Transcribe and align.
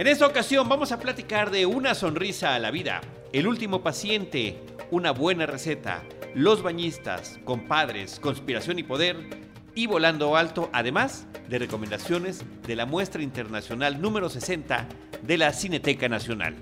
En 0.00 0.06
esta 0.06 0.26
ocasión 0.26 0.66
vamos 0.66 0.92
a 0.92 0.98
platicar 0.98 1.50
de 1.50 1.66
una 1.66 1.94
sonrisa 1.94 2.54
a 2.54 2.58
la 2.58 2.70
vida, 2.70 3.02
el 3.34 3.46
último 3.46 3.82
paciente, 3.82 4.58
una 4.90 5.10
buena 5.10 5.44
receta, 5.44 6.04
los 6.34 6.62
bañistas, 6.62 7.38
compadres, 7.44 8.18
conspiración 8.18 8.78
y 8.78 8.82
poder 8.82 9.28
y 9.74 9.86
volando 9.86 10.38
alto, 10.38 10.70
además 10.72 11.26
de 11.50 11.58
recomendaciones 11.58 12.42
de 12.66 12.76
la 12.76 12.86
muestra 12.86 13.22
internacional 13.22 14.00
número 14.00 14.30
60 14.30 14.88
de 15.20 15.36
la 15.36 15.52
Cineteca 15.52 16.08
Nacional. 16.08 16.56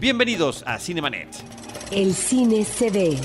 Bienvenidos 0.00 0.64
a 0.66 0.80
Cinemanet. 0.80 1.28
El 1.92 2.12
cine 2.12 2.64
se 2.64 2.90
ve, 2.90 3.16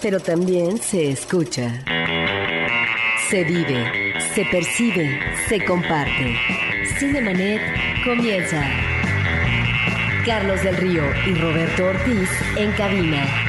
pero 0.00 0.20
también 0.20 0.78
se 0.78 1.10
escucha. 1.10 1.84
Se 3.30 3.42
vive, 3.42 4.12
se 4.34 4.44
percibe, 4.44 5.18
se 5.48 5.64
comparte. 5.64 6.36
Cinemanet 6.98 7.60
comienza. 8.04 8.62
Carlos 10.24 10.62
del 10.62 10.76
Río 10.76 11.02
y 11.26 11.34
Roberto 11.34 11.86
Ortiz 11.86 12.28
en 12.56 12.70
cabina 12.72 13.46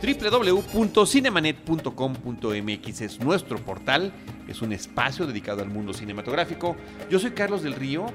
www.cinemanet.com.mx 0.00 3.00
es 3.00 3.20
nuestro 3.20 3.58
portal, 3.58 4.12
es 4.46 4.62
un 4.62 4.72
espacio 4.72 5.26
dedicado 5.26 5.62
al 5.62 5.68
mundo 5.68 5.92
cinematográfico. 5.92 6.76
Yo 7.10 7.18
soy 7.18 7.32
Carlos 7.32 7.62
del 7.62 7.74
Río 7.74 8.06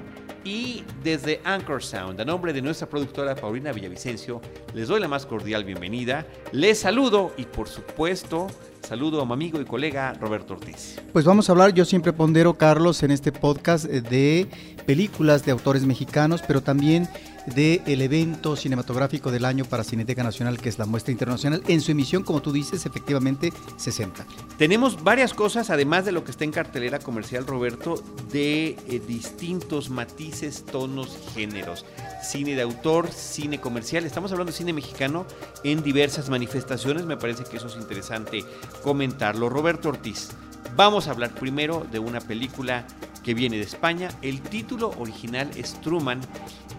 y 0.44 0.84
desde 1.02 1.40
Anchor 1.44 1.82
Sound, 1.82 2.20
a 2.20 2.24
nombre 2.24 2.52
de 2.52 2.62
nuestra 2.62 2.88
productora 2.88 3.34
Paulina 3.34 3.72
Villavicencio, 3.72 4.40
les 4.74 4.88
doy 4.88 5.00
la 5.00 5.08
más 5.08 5.26
cordial 5.26 5.64
bienvenida, 5.64 6.26
les 6.52 6.78
saludo 6.80 7.32
y 7.36 7.44
por 7.44 7.68
supuesto 7.68 8.46
saludo 8.84 9.22
a 9.22 9.26
mi 9.26 9.32
amigo 9.32 9.60
y 9.60 9.64
colega 9.64 10.12
Roberto 10.14 10.54
Ortiz. 10.54 11.00
Pues 11.12 11.24
vamos 11.24 11.48
a 11.48 11.52
hablar, 11.52 11.72
yo 11.72 11.84
siempre 11.84 12.12
pondero, 12.12 12.54
Carlos, 12.54 13.02
en 13.02 13.10
este 13.10 13.32
podcast 13.32 13.86
eh, 13.86 14.02
de 14.02 14.46
películas 14.86 15.44
de 15.44 15.52
autores 15.52 15.84
mexicanos, 15.86 16.42
pero 16.46 16.62
también 16.62 17.08
del 17.46 18.00
evento 18.00 18.56
cinematográfico 18.56 19.30
del 19.30 19.44
año 19.44 19.64
para 19.64 19.84
Cineteca 19.84 20.22
Nacional, 20.22 20.58
que 20.58 20.68
es 20.68 20.78
la 20.78 20.86
muestra 20.86 21.12
internacional, 21.12 21.62
en 21.68 21.80
su 21.80 21.92
emisión, 21.92 22.22
como 22.22 22.42
tú 22.42 22.52
dices, 22.52 22.86
efectivamente 22.86 23.52
60. 23.76 24.24
Tenemos 24.56 25.02
varias 25.02 25.34
cosas, 25.34 25.70
además 25.70 26.04
de 26.04 26.12
lo 26.12 26.24
que 26.24 26.30
está 26.30 26.44
en 26.44 26.52
cartelera 26.52 26.98
comercial, 26.98 27.46
Roberto, 27.46 28.02
de 28.32 28.76
eh, 28.88 29.02
distintos 29.06 29.90
matices, 29.90 30.64
tonos, 30.64 31.18
géneros. 31.34 31.84
Cine 32.22 32.54
de 32.54 32.62
autor, 32.62 33.10
cine 33.10 33.60
comercial, 33.60 34.04
estamos 34.04 34.32
hablando 34.32 34.52
de 34.52 34.58
cine 34.58 34.72
mexicano 34.72 35.26
en 35.62 35.82
diversas 35.82 36.30
manifestaciones, 36.30 37.04
me 37.04 37.16
parece 37.16 37.44
que 37.44 37.58
eso 37.58 37.66
es 37.66 37.76
interesante 37.76 38.44
comentarlo. 38.82 39.48
Roberto 39.48 39.90
Ortiz, 39.90 40.30
vamos 40.76 41.08
a 41.08 41.12
hablar 41.12 41.34
primero 41.34 41.86
de 41.90 41.98
una 41.98 42.20
película 42.20 42.86
que 43.22 43.34
viene 43.34 43.56
de 43.56 43.62
España. 43.62 44.08
El 44.22 44.40
título 44.40 44.90
original 44.98 45.50
es 45.56 45.80
Truman 45.80 46.20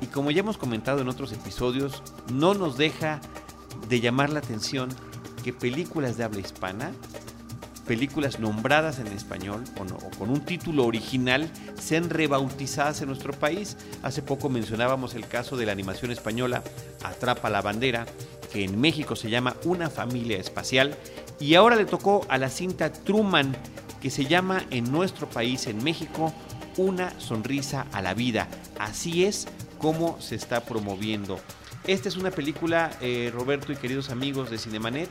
y 0.01 0.07
como 0.07 0.31
ya 0.31 0.41
hemos 0.41 0.57
comentado 0.57 1.01
en 1.01 1.09
otros 1.09 1.31
episodios, 1.31 2.03
no 2.31 2.53
nos 2.53 2.77
deja 2.77 3.21
de 3.89 3.99
llamar 3.99 4.29
la 4.29 4.39
atención 4.39 4.89
que 5.43 5.53
películas 5.53 6.17
de 6.17 6.23
habla 6.23 6.39
hispana, 6.39 6.91
películas 7.85 8.39
nombradas 8.39 8.99
en 8.99 9.07
español 9.07 9.63
o, 9.77 10.09
con 10.17 10.29
un 10.29 10.41
título 10.41 10.85
original, 10.85 11.49
sean 11.79 12.09
rebautizadas 12.09 13.01
en 13.01 13.07
nuestro 13.07 13.33
país. 13.33 13.77
Hace 14.03 14.21
poco 14.21 14.49
mencionábamos 14.49 15.13
el 15.13 15.27
caso 15.27 15.55
de 15.55 15.65
la 15.65 15.71
animación 15.71 16.11
española 16.11 16.63
Atrapa 17.03 17.49
la 17.49 17.61
bandera, 17.61 18.05
que 18.51 18.63
en 18.63 18.79
México 18.79 19.15
se 19.15 19.29
llama 19.29 19.55
Una 19.65 19.89
familia 19.89 20.37
espacial, 20.37 20.95
y 21.39 21.55
ahora 21.55 21.75
le 21.75 21.85
tocó 21.85 22.25
a 22.29 22.37
la 22.37 22.49
cinta 22.49 22.91
Truman, 22.91 23.55
que 24.01 24.09
se 24.09 24.25
llama 24.25 24.63
en 24.69 24.91
nuestro 24.91 25.29
país, 25.29 25.67
en 25.67 25.83
México, 25.83 26.33
Una 26.77 27.17
sonrisa 27.21 27.85
a 27.93 28.01
la 28.01 28.13
vida. 28.13 28.49
Así 28.79 29.23
es 29.23 29.47
como 29.77 30.19
se 30.19 30.35
está 30.35 30.65
promoviendo. 30.65 31.39
Esta 31.87 32.09
es 32.09 32.17
una 32.17 32.31
película, 32.31 32.91
eh, 32.99 33.31
Roberto 33.33 33.71
y 33.71 33.77
queridos 33.77 34.09
amigos 34.09 34.49
de 34.49 34.57
Cinemanet, 34.57 35.09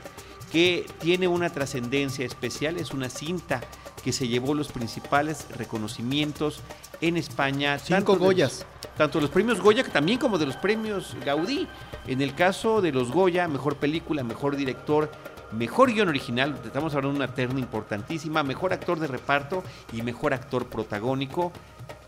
que 0.53 0.87
tiene 1.01 1.27
una 1.27 1.51
trascendencia 1.51 2.27
especial, 2.27 2.77
es 2.77 2.91
una 2.91 3.09
cinta 3.09 3.61
que 4.05 4.13
se 4.13 4.29
llevó 4.29 4.55
los 4.55 4.71
principales 4.71 5.47
reconocimientos 5.57 6.61
en 7.01 7.17
España. 7.17 7.79
Cinco 7.79 8.17
Goyas. 8.17 8.67
tanto 8.97 9.21
los 9.21 9.31
premios 9.31 9.61
Goya 9.61 9.83
también 9.85 10.19
como 10.19 10.37
de 10.37 10.47
los 10.47 10.57
premios 10.57 11.17
Gaudí. 11.25 11.67
En 12.07 12.21
el 12.21 12.35
caso 12.35 12.83
de 12.83 12.93
los 12.93 13.11
Goya, 13.11 13.49
mejor 13.49 13.77
película, 13.77 14.23
mejor 14.23 14.57
director, 14.57 15.11
mejor 15.55 15.93
guion 15.93 16.09
original, 16.09 16.59
estamos 16.65 16.95
hablando 16.95 17.19
de 17.19 17.25
una 17.25 17.35
terna 17.35 17.61
importantísima, 17.61 18.43
mejor 18.43 18.73
actor 18.73 18.99
de 18.99 19.07
reparto 19.07 19.63
y 19.93 20.03
mejor 20.03 20.35
actor 20.35 20.67
protagónico, 20.67 21.53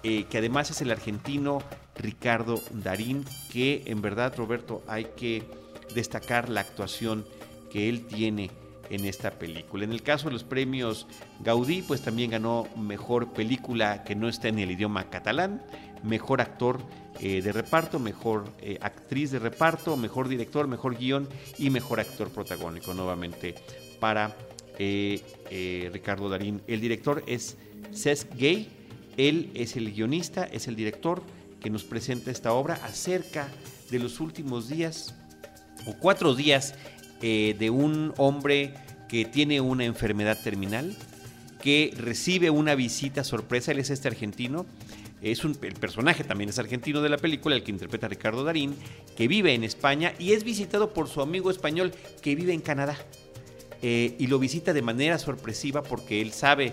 eh, 0.03 0.25
que 0.25 0.39
además 0.39 0.71
es 0.71 0.81
el 0.83 0.91
argentino 0.91 1.63
Ricardo 1.97 2.61
Darín, 2.71 3.25
que 3.51 3.83
en 3.87 4.03
verdad, 4.03 4.35
Roberto, 4.37 4.83
hay 4.87 5.07
que 5.17 5.45
destacar 5.95 6.49
la 6.49 6.61
actuación 6.61 7.25
que 7.71 7.89
él 7.89 8.07
tiene 8.07 8.51
en 8.91 9.05
esta 9.05 9.33
película. 9.33 9.85
En 9.85 9.93
el 9.93 10.03
caso 10.03 10.29
de 10.29 10.33
los 10.33 10.45
premios 10.45 11.07
Gaudí, 11.41 11.83
pues 11.83 12.03
también 12.03 12.31
ganó 12.31 12.69
mejor 12.77 13.33
película 13.33 14.05
que 14.05 14.15
no 14.15 14.29
está 14.29 14.49
en 14.49 14.59
el 14.59 14.71
idioma 14.71 15.11
catalán, 15.11 15.63
mejor 16.07 16.41
actor 16.41 16.81
eh, 17.21 17.41
de 17.41 17.53
reparto, 17.53 17.99
mejor 17.99 18.45
eh, 18.61 18.79
actriz 18.81 19.31
de 19.31 19.39
reparto, 19.39 19.97
mejor 19.97 20.29
director, 20.29 20.67
mejor 20.67 20.97
guion 20.97 21.29
y 21.59 21.71
mejor 21.71 21.99
actor 22.01 22.29
protagónico 22.29 22.93
nuevamente 22.93 23.55
para 24.01 24.37
eh, 24.79 25.91
Ricardo 25.93 26.29
Darín. 26.29 26.61
El 26.67 26.81
director 26.81 27.25
es 27.27 27.57
Cesc 27.95 28.35
Gay, 28.35 28.69
él 29.17 29.51
es 29.55 29.77
el 29.77 29.93
guionista, 29.93 30.45
es 30.45 30.69
el 30.69 30.77
director 30.77 31.23
que 31.61 31.71
nos 31.71 31.85
presenta 31.85 32.31
esta 32.31 32.53
obra 32.53 32.79
acerca 32.85 33.49
de 33.91 33.99
los 33.99 34.21
últimos 34.21 34.69
días 34.69 35.15
o 35.87 35.95
cuatro 35.99 36.35
días 36.35 36.75
de 37.21 37.71
un 37.71 38.13
hombre 38.19 38.75
que 39.09 39.25
tiene 39.25 39.63
una 39.63 39.85
enfermedad 39.85 40.39
terminal, 40.43 40.95
que 41.63 41.95
recibe 41.97 42.51
una 42.51 42.75
visita 42.75 43.25
sorpresa, 43.25 43.73
él 43.73 43.79
es 43.79 43.89
este 43.89 44.09
argentino, 44.09 44.67
es 45.23 45.45
un, 45.45 45.57
el 45.63 45.75
personaje 45.75 46.25
también 46.25 46.51
es 46.51 46.59
argentino 46.59 47.01
de 47.01 47.09
la 47.09 47.17
película, 47.17 47.57
el 47.57 47.63
que 47.63 47.71
interpreta 47.71 48.07
a 48.07 48.09
Ricardo 48.09 48.45
Darín, 48.45 48.75
que 49.17 49.29
vive 49.29 49.55
en 49.55 49.65
España 49.65 50.13
y 50.19 50.33
es 50.33 50.45
visitado 50.45 50.93
por 50.93 51.09
su 51.09 51.21
amigo 51.21 51.51
español 51.51 51.93
que 52.23 52.35
vive 52.35 52.53
en 52.53 52.61
Canadá. 52.61 52.97
Eh, 53.83 54.17
y 54.19 54.27
lo 54.27 54.39
visita 54.39 54.73
de 54.73 54.83
manera 54.83 55.19
sorpresiva 55.19 55.83
porque 55.83 56.23
él 56.23 56.33
sabe 56.33 56.73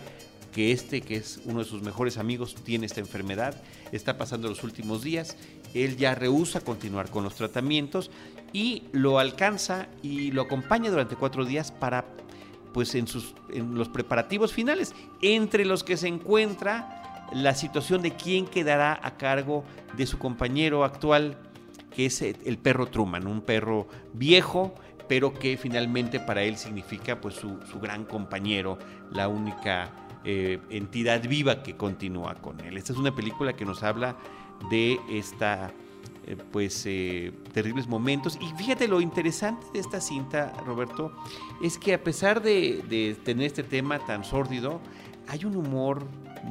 que 0.53 0.71
este, 0.71 1.01
que 1.01 1.15
es 1.15 1.41
uno 1.45 1.59
de 1.59 1.65
sus 1.65 1.81
mejores 1.81 2.17
amigos, 2.17 2.55
tiene 2.63 2.85
esta 2.85 2.99
enfermedad, 2.99 3.61
está 3.91 4.17
pasando 4.17 4.47
los 4.47 4.63
últimos 4.63 5.03
días, 5.03 5.35
él 5.73 5.97
ya 5.97 6.15
rehúsa 6.15 6.61
continuar 6.61 7.09
con 7.09 7.23
los 7.23 7.35
tratamientos 7.35 8.11
y 8.53 8.83
lo 8.91 9.19
alcanza 9.19 9.87
y 10.03 10.31
lo 10.31 10.43
acompaña 10.43 10.91
durante 10.91 11.15
cuatro 11.15 11.43
días 11.43 11.71
para, 11.71 12.05
pues 12.71 12.93
en, 12.95 13.07
sus, 13.07 13.33
en 13.51 13.73
los 13.75 13.89
preparativos 13.89 14.53
finales, 14.53 14.93
entre 15.21 15.65
los 15.65 15.83
que 15.83 15.97
se 15.97 16.07
encuentra 16.07 17.03
la 17.33 17.55
situación 17.55 18.01
de 18.01 18.11
quién 18.11 18.45
quedará 18.45 18.99
a 19.01 19.17
cargo 19.17 19.63
de 19.97 20.05
su 20.05 20.17
compañero 20.17 20.83
actual, 20.83 21.38
que 21.95 22.05
es 22.05 22.21
el 22.21 22.57
perro 22.57 22.88
Truman, 22.88 23.27
un 23.27 23.41
perro 23.41 23.88
viejo, 24.13 24.73
pero 25.07 25.33
que 25.33 25.57
finalmente 25.57 26.19
para 26.19 26.43
él 26.43 26.57
significa 26.57 27.19
pues 27.19 27.35
su, 27.35 27.59
gran 27.81 28.05
compañero, 28.05 28.77
la 29.11 29.27
única 29.27 29.91
eh, 30.23 30.59
entidad 30.69 31.22
viva 31.22 31.61
que 31.61 31.75
continúa 31.75 32.35
con 32.35 32.59
él. 32.61 32.77
Esta 32.77 32.93
es 32.93 32.99
una 32.99 33.13
película 33.13 33.53
que 33.53 33.66
nos 33.66 33.83
habla 33.83 34.16
de 34.69 34.99
esta 35.09 35.72
eh, 36.25 36.38
pues 36.51 36.83
eh, 36.85 37.33
terribles 37.51 37.88
momentos 37.88 38.38
y 38.39 38.45
fíjate 38.57 38.88
lo 38.88 39.01
interesante 39.01 39.67
de 39.73 39.79
esta 39.79 39.99
cinta 39.99 40.53
Roberto 40.66 41.11
es 41.61 41.77
que 41.77 41.93
a 41.93 42.01
pesar 42.01 42.41
de, 42.41 42.81
de 42.88 43.17
tener 43.25 43.47
este 43.47 43.63
tema 43.63 43.99
tan 43.99 44.23
sórdido 44.23 44.79
hay 45.27 45.43
un 45.43 45.57
humor 45.57 46.05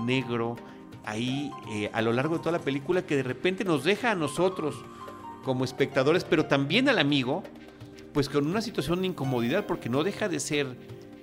negro 0.05 0.57
ahí 1.05 1.51
eh, 1.71 1.91
a 1.93 2.03
lo 2.03 2.13
largo 2.13 2.37
de 2.37 2.41
toda 2.41 2.53
la 2.53 2.65
película 2.65 3.03
que 3.03 3.17
de 3.17 3.23
repente 3.23 3.65
nos 3.65 3.85
deja 3.85 4.13
a 4.13 4.15
nosotros 4.15 4.77
como 5.45 5.65
espectadores, 5.65 6.25
pero 6.25 6.47
también 6.47 6.89
al 6.89 6.99
amigo, 6.99 7.43
pues 8.13 8.29
con 8.29 8.47
una 8.47 8.63
situación 8.63 9.01
de 9.01 9.09
incomodidad, 9.09 9.67
porque 9.67 9.89
no 9.89 10.05
deja 10.05 10.29
de 10.29 10.41
ser 10.41 10.77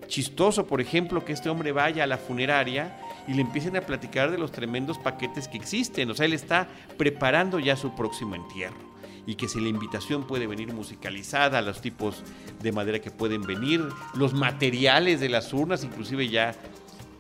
chistoso, 0.08 0.66
por 0.66 0.81
ejemplo, 0.81 1.24
que 1.24 1.34
este 1.34 1.50
hombre 1.50 1.72
vaya 1.72 2.04
a 2.04 2.08
la 2.08 2.18
funeraria 2.18 3.00
y 3.28 3.34
le 3.34 3.42
empiecen 3.42 3.78
a 3.78 3.81
platicar 3.81 4.31
de 4.31 4.38
los 4.38 4.52
tremendos 4.52 4.98
paquetes 4.98 5.48
que 5.48 5.58
existen. 5.58 6.10
O 6.10 6.16
sea, 6.16 6.25
él 6.25 6.34
está 6.34 6.68
preparando 6.98 7.60
ya 7.60 7.78
su 7.78 7.96
próximo 7.96 8.36
entierro. 8.36 8.90
Y 9.25 9.36
que 9.36 9.48
si 9.48 9.62
la 9.62 9.70
invitación 9.70 10.25
puede 10.25 10.48
venir 10.48 10.74
musicalizada, 10.74 11.62
los 11.62 11.82
tipos 11.82 12.24
de 12.62 12.72
madera 12.72 13.00
que 13.00 13.12
pueden 13.12 13.44
venir, 13.44 13.88
los 14.16 14.34
materiales 14.34 15.20
de 15.20 15.30
las 15.30 15.54
urnas, 15.54 15.84
inclusive 15.84 16.28
ya 16.28 16.56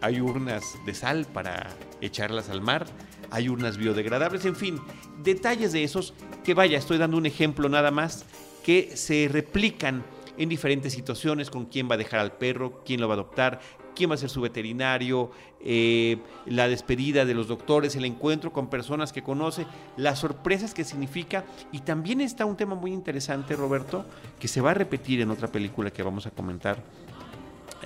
hay 0.01 0.19
urnas 0.19 0.63
de 0.85 0.95
sal 0.95 1.27
para 1.31 1.69
echarlas 2.01 2.49
al 2.49 2.61
mar, 2.61 2.85
hay 3.31 3.49
urnas 3.49 3.77
biodegradables, 3.77 4.45
en 4.45 4.55
fin, 4.55 4.79
detalles 5.23 5.71
de 5.71 5.83
esos 5.83 6.13
que 6.43 6.53
vaya, 6.53 6.77
estoy 6.77 6.97
dando 6.97 7.17
un 7.17 7.25
ejemplo 7.25 7.69
nada 7.69 7.91
más, 7.91 8.25
que 8.63 8.95
se 8.95 9.27
replican 9.31 10.03
en 10.37 10.49
diferentes 10.49 10.93
situaciones, 10.93 11.49
con 11.49 11.65
quién 11.65 11.89
va 11.89 11.95
a 11.95 11.97
dejar 11.97 12.21
al 12.21 12.31
perro, 12.31 12.81
quién 12.85 13.01
lo 13.01 13.07
va 13.07 13.15
a 13.15 13.17
adoptar, 13.17 13.59
quién 13.93 14.09
va 14.09 14.15
a 14.15 14.17
ser 14.17 14.29
su 14.29 14.39
veterinario, 14.39 15.31
eh, 15.61 16.17
la 16.45 16.69
despedida 16.69 17.25
de 17.25 17.33
los 17.33 17.49
doctores, 17.49 17.97
el 17.97 18.05
encuentro 18.05 18.53
con 18.53 18.69
personas 18.69 19.11
que 19.11 19.21
conoce, 19.21 19.65
las 19.97 20.19
sorpresas 20.19 20.73
que 20.73 20.85
significa. 20.85 21.43
Y 21.73 21.79
también 21.79 22.21
está 22.21 22.45
un 22.45 22.55
tema 22.55 22.75
muy 22.75 22.93
interesante, 22.93 23.57
Roberto, 23.57 24.05
que 24.39 24.47
se 24.47 24.61
va 24.61 24.71
a 24.71 24.73
repetir 24.73 25.19
en 25.19 25.29
otra 25.29 25.49
película 25.49 25.91
que 25.91 26.01
vamos 26.01 26.25
a 26.25 26.31
comentar 26.31 26.81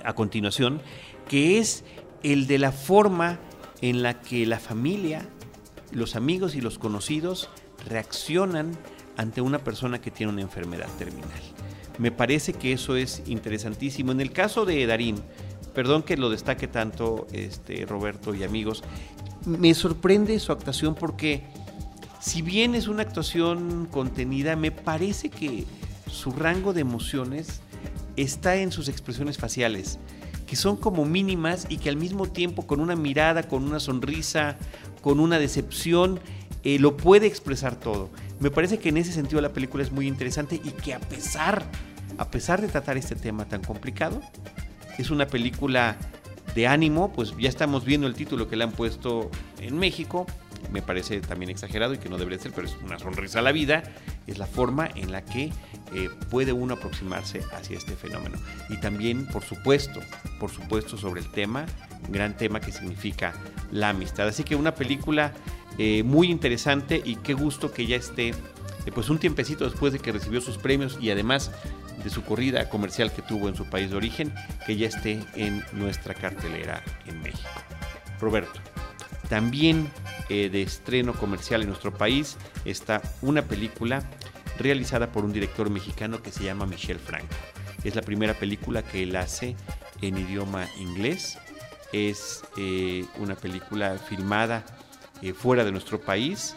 a 0.04 0.14
continuación, 0.14 0.80
que 1.28 1.58
es 1.58 1.84
el 2.22 2.46
de 2.46 2.58
la 2.58 2.70
forma 2.70 3.40
en 3.80 4.02
la 4.02 4.20
que 4.20 4.46
la 4.46 4.58
familia, 4.58 5.28
los 5.92 6.16
amigos 6.16 6.54
y 6.54 6.60
los 6.60 6.78
conocidos 6.78 7.50
reaccionan 7.88 8.76
ante 9.16 9.40
una 9.40 9.58
persona 9.58 10.00
que 10.00 10.10
tiene 10.10 10.32
una 10.32 10.42
enfermedad 10.42 10.88
terminal. 10.98 11.40
Me 11.98 12.10
parece 12.10 12.54
que 12.54 12.72
eso 12.72 12.96
es 12.96 13.22
interesantísimo. 13.26 14.12
En 14.12 14.20
el 14.20 14.32
caso 14.32 14.64
de 14.64 14.84
Darín, 14.86 15.22
perdón 15.74 16.02
que 16.02 16.16
lo 16.16 16.30
destaque 16.30 16.66
tanto 16.66 17.26
este, 17.32 17.86
Roberto 17.86 18.34
y 18.34 18.42
amigos, 18.42 18.82
me 19.46 19.74
sorprende 19.74 20.38
su 20.40 20.52
actuación 20.52 20.94
porque 20.94 21.44
si 22.20 22.42
bien 22.42 22.74
es 22.74 22.88
una 22.88 23.02
actuación 23.02 23.86
contenida, 23.90 24.56
me 24.56 24.70
parece 24.70 25.28
que 25.28 25.66
su 26.10 26.32
rango 26.32 26.72
de 26.72 26.80
emociones 26.80 27.60
está 28.16 28.56
en 28.56 28.72
sus 28.72 28.88
expresiones 28.88 29.36
faciales, 29.36 29.98
que 30.46 30.56
son 30.56 30.76
como 30.76 31.04
mínimas 31.04 31.66
y 31.68 31.78
que 31.78 31.88
al 31.88 31.96
mismo 31.96 32.26
tiempo 32.26 32.66
con 32.66 32.80
una 32.80 32.96
mirada, 32.96 33.44
con 33.44 33.64
una 33.64 33.80
sonrisa, 33.80 34.56
con 35.00 35.20
una 35.20 35.38
decepción, 35.38 36.20
eh, 36.62 36.78
lo 36.78 36.96
puede 36.96 37.26
expresar 37.26 37.76
todo. 37.76 38.10
Me 38.40 38.50
parece 38.50 38.78
que 38.78 38.88
en 38.88 38.96
ese 38.96 39.12
sentido 39.12 39.40
la 39.40 39.52
película 39.52 39.82
es 39.82 39.92
muy 39.92 40.06
interesante 40.06 40.60
y 40.62 40.70
que 40.70 40.94
a 40.94 41.00
pesar, 41.00 41.64
a 42.18 42.30
pesar 42.30 42.60
de 42.60 42.68
tratar 42.68 42.96
este 42.96 43.14
tema 43.14 43.46
tan 43.46 43.62
complicado, 43.62 44.20
es 44.98 45.10
una 45.10 45.26
película 45.26 45.96
de 46.54 46.66
ánimo, 46.66 47.12
pues 47.12 47.34
ya 47.38 47.48
estamos 47.48 47.84
viendo 47.84 48.06
el 48.06 48.14
título 48.14 48.48
que 48.48 48.56
le 48.56 48.64
han 48.64 48.72
puesto 48.72 49.30
en 49.60 49.76
México, 49.78 50.26
me 50.70 50.82
parece 50.82 51.20
también 51.20 51.50
exagerado 51.50 51.94
y 51.94 51.98
que 51.98 52.08
no 52.08 52.18
debería 52.18 52.38
ser, 52.38 52.52
pero 52.52 52.66
es 52.66 52.76
una 52.82 52.98
sonrisa 52.98 53.40
a 53.40 53.42
la 53.42 53.52
vida, 53.52 53.82
es 54.26 54.38
la 54.38 54.46
forma 54.46 54.88
en 54.94 55.12
la 55.12 55.24
que 55.24 55.52
eh, 55.94 56.10
puede 56.30 56.52
uno 56.52 56.74
aproximarse 56.74 57.42
hacia 57.52 57.78
este 57.78 57.94
fenómeno. 57.94 58.38
Y 58.68 58.78
también, 58.78 59.26
por 59.26 59.42
supuesto, 59.42 60.00
por 60.40 60.50
supuesto, 60.50 60.96
sobre 60.96 61.20
el 61.20 61.30
tema, 61.30 61.66
gran 62.08 62.36
tema 62.36 62.60
que 62.60 62.72
significa 62.72 63.34
la 63.70 63.90
amistad. 63.90 64.28
Así 64.28 64.44
que 64.44 64.56
una 64.56 64.74
película 64.74 65.32
eh, 65.78 66.02
muy 66.02 66.30
interesante 66.30 67.02
y 67.04 67.16
qué 67.16 67.34
gusto 67.34 67.72
que 67.72 67.86
ya 67.86 67.96
esté, 67.96 68.28
eh, 68.28 68.34
pues 68.94 69.08
un 69.08 69.18
tiempecito 69.18 69.64
después 69.64 69.92
de 69.92 69.98
que 69.98 70.12
recibió 70.12 70.40
sus 70.40 70.58
premios 70.58 70.98
y 71.00 71.10
además 71.10 71.50
de 72.02 72.10
su 72.10 72.22
corrida 72.22 72.68
comercial 72.68 73.12
que 73.12 73.22
tuvo 73.22 73.48
en 73.48 73.56
su 73.56 73.64
país 73.66 73.90
de 73.90 73.96
origen, 73.96 74.32
que 74.66 74.76
ya 74.76 74.88
esté 74.88 75.20
en 75.34 75.64
nuestra 75.72 76.14
cartelera 76.14 76.82
en 77.06 77.22
México. 77.22 77.48
Roberto, 78.20 78.60
también 79.28 79.88
eh, 80.30 80.48
de 80.48 80.62
estreno 80.62 81.12
comercial 81.12 81.60
en 81.60 81.68
nuestro 81.68 81.92
país 81.92 82.38
está 82.64 83.02
una 83.20 83.42
película 83.42 84.02
realizada 84.58 85.12
por 85.12 85.24
un 85.24 85.34
director 85.34 85.68
mexicano 85.68 86.22
que 86.22 86.32
se 86.32 86.44
llama 86.44 86.64
Michel 86.64 86.98
Franco. 86.98 87.34
Es 87.82 87.94
la 87.94 88.00
primera 88.00 88.32
película 88.32 88.82
que 88.82 89.02
él 89.02 89.14
hace 89.16 89.54
en 90.00 90.16
idioma 90.16 90.66
inglés. 90.78 91.38
Es 91.92 92.42
eh, 92.56 93.04
una 93.18 93.34
película 93.34 93.98
filmada 93.98 94.64
eh, 95.20 95.34
fuera 95.34 95.62
de 95.62 95.72
nuestro 95.72 96.00
país. 96.00 96.54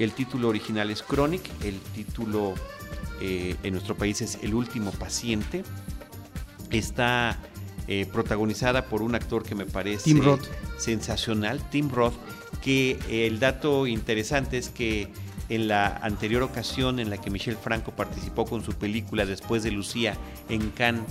El 0.00 0.12
título 0.12 0.48
original 0.48 0.90
es 0.90 1.02
Chronic, 1.02 1.42
el 1.62 1.78
título 1.94 2.54
en 3.20 3.72
nuestro 3.72 3.96
país 3.96 4.20
es 4.20 4.38
El 4.42 4.54
último 4.54 4.90
paciente. 4.90 5.62
Está 6.70 7.38
protagonizada 8.12 8.86
por 8.86 9.00
un 9.00 9.14
actor 9.14 9.44
que 9.44 9.54
me 9.54 9.64
parece 9.64 10.04
Tim 10.04 10.20
Roth. 10.20 10.44
sensacional, 10.78 11.70
Tim 11.70 11.88
Roth, 11.88 12.14
que 12.64 12.98
el 13.26 13.38
dato 13.40 13.86
interesante 13.86 14.56
es 14.56 14.70
que 14.70 15.08
en 15.50 15.68
la 15.68 15.98
anterior 15.98 16.42
ocasión 16.42 16.98
en 16.98 17.10
la 17.10 17.18
que 17.18 17.30
Michel 17.30 17.56
Franco 17.56 17.92
participó 17.92 18.46
con 18.46 18.64
su 18.64 18.72
película 18.72 19.26
Después 19.26 19.62
de 19.62 19.70
Lucía 19.70 20.16
en 20.48 20.70
Cannes, 20.70 21.04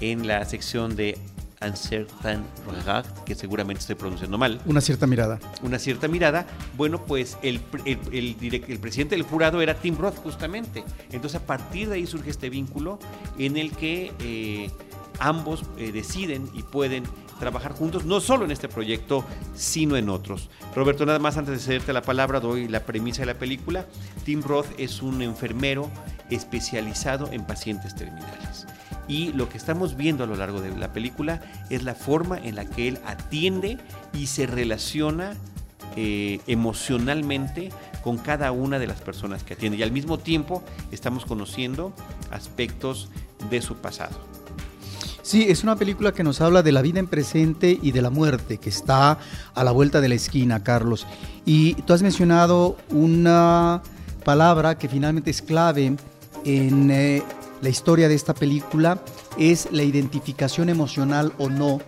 en 0.00 0.26
la 0.26 0.42
sección 0.46 0.96
de 0.96 1.18
Un 1.60 1.76
certain 1.76 2.42
regard, 2.66 3.06
que 3.24 3.34
seguramente 3.34 3.80
estoy 3.80 3.96
pronunciando 3.96 4.38
mal. 4.38 4.62
Una 4.64 4.80
cierta 4.80 5.06
mirada. 5.06 5.38
Una 5.62 5.78
cierta 5.78 6.08
mirada. 6.08 6.46
Bueno, 6.76 7.04
pues 7.04 7.36
el, 7.42 7.60
el, 7.84 8.36
el, 8.50 8.78
presidente 8.78 9.14
del 9.14 9.24
jurado 9.24 9.60
era 9.60 9.74
Tim 9.74 9.96
Roth, 9.96 10.16
justamente. 10.16 10.84
Entonces, 11.12 11.40
a 11.40 11.46
partir 11.46 11.90
de 11.90 11.96
ahí 11.96 12.06
surge 12.06 12.30
este 12.30 12.48
vínculo 12.48 12.98
en 13.38 13.58
el 13.58 13.72
que 13.72 14.12
eh, 14.20 14.70
ambos 15.18 15.64
eh, 15.76 15.92
deciden 15.92 16.48
y 16.54 16.62
pueden 16.62 17.04
trabajar 17.38 17.72
juntos, 17.72 18.04
no 18.04 18.20
solo 18.20 18.44
en 18.44 18.50
este 18.50 18.68
proyecto, 18.68 19.24
sino 19.54 19.96
en 19.96 20.08
otros. 20.08 20.50
Roberto, 20.74 21.06
nada 21.06 21.18
más 21.18 21.36
antes 21.36 21.54
de 21.54 21.60
cederte 21.60 21.92
la 21.92 22.02
palabra, 22.02 22.40
doy 22.40 22.68
la 22.68 22.84
premisa 22.84 23.22
de 23.22 23.26
la 23.26 23.38
película. 23.38 23.86
Tim 24.24 24.42
Roth 24.42 24.68
es 24.78 25.02
un 25.02 25.22
enfermero 25.22 25.90
especializado 26.30 27.30
en 27.32 27.46
pacientes 27.46 27.94
terminales. 27.94 28.66
Y 29.06 29.32
lo 29.32 29.48
que 29.48 29.58
estamos 29.58 29.96
viendo 29.96 30.24
a 30.24 30.26
lo 30.26 30.36
largo 30.36 30.60
de 30.60 30.74
la 30.76 30.92
película 30.92 31.42
es 31.68 31.82
la 31.82 31.94
forma 31.94 32.38
en 32.38 32.54
la 32.54 32.64
que 32.64 32.88
él 32.88 32.98
atiende 33.04 33.78
y 34.14 34.26
se 34.28 34.46
relaciona 34.46 35.34
eh, 35.96 36.40
emocionalmente 36.46 37.70
con 38.02 38.18
cada 38.18 38.50
una 38.52 38.78
de 38.78 38.86
las 38.86 39.00
personas 39.00 39.44
que 39.44 39.54
atiende. 39.54 39.78
Y 39.78 39.82
al 39.82 39.92
mismo 39.92 40.18
tiempo 40.18 40.62
estamos 40.90 41.24
conociendo 41.26 41.94
aspectos 42.30 43.10
de 43.50 43.60
su 43.60 43.76
pasado. 43.76 44.33
Sí, 45.24 45.46
es 45.48 45.62
una 45.62 45.74
película 45.74 46.12
que 46.12 46.22
nos 46.22 46.42
habla 46.42 46.62
de 46.62 46.70
la 46.70 46.82
vida 46.82 47.00
en 47.00 47.06
presente 47.06 47.78
y 47.80 47.92
de 47.92 48.02
la 48.02 48.10
muerte, 48.10 48.58
que 48.58 48.68
está 48.68 49.18
a 49.54 49.64
la 49.64 49.70
vuelta 49.70 50.02
de 50.02 50.10
la 50.10 50.16
esquina, 50.16 50.62
Carlos. 50.62 51.06
Y 51.46 51.76
tú 51.82 51.94
has 51.94 52.02
mencionado 52.02 52.76
una 52.90 53.82
palabra 54.22 54.76
que 54.76 54.86
finalmente 54.86 55.30
es 55.30 55.40
clave 55.40 55.96
en 56.44 56.90
eh, 56.90 57.22
la 57.62 57.68
historia 57.70 58.06
de 58.06 58.14
esta 58.14 58.34
película, 58.34 59.02
es 59.38 59.68
la 59.72 59.82
identificación 59.82 60.68
emocional 60.68 61.32
o 61.38 61.48
no 61.48 61.80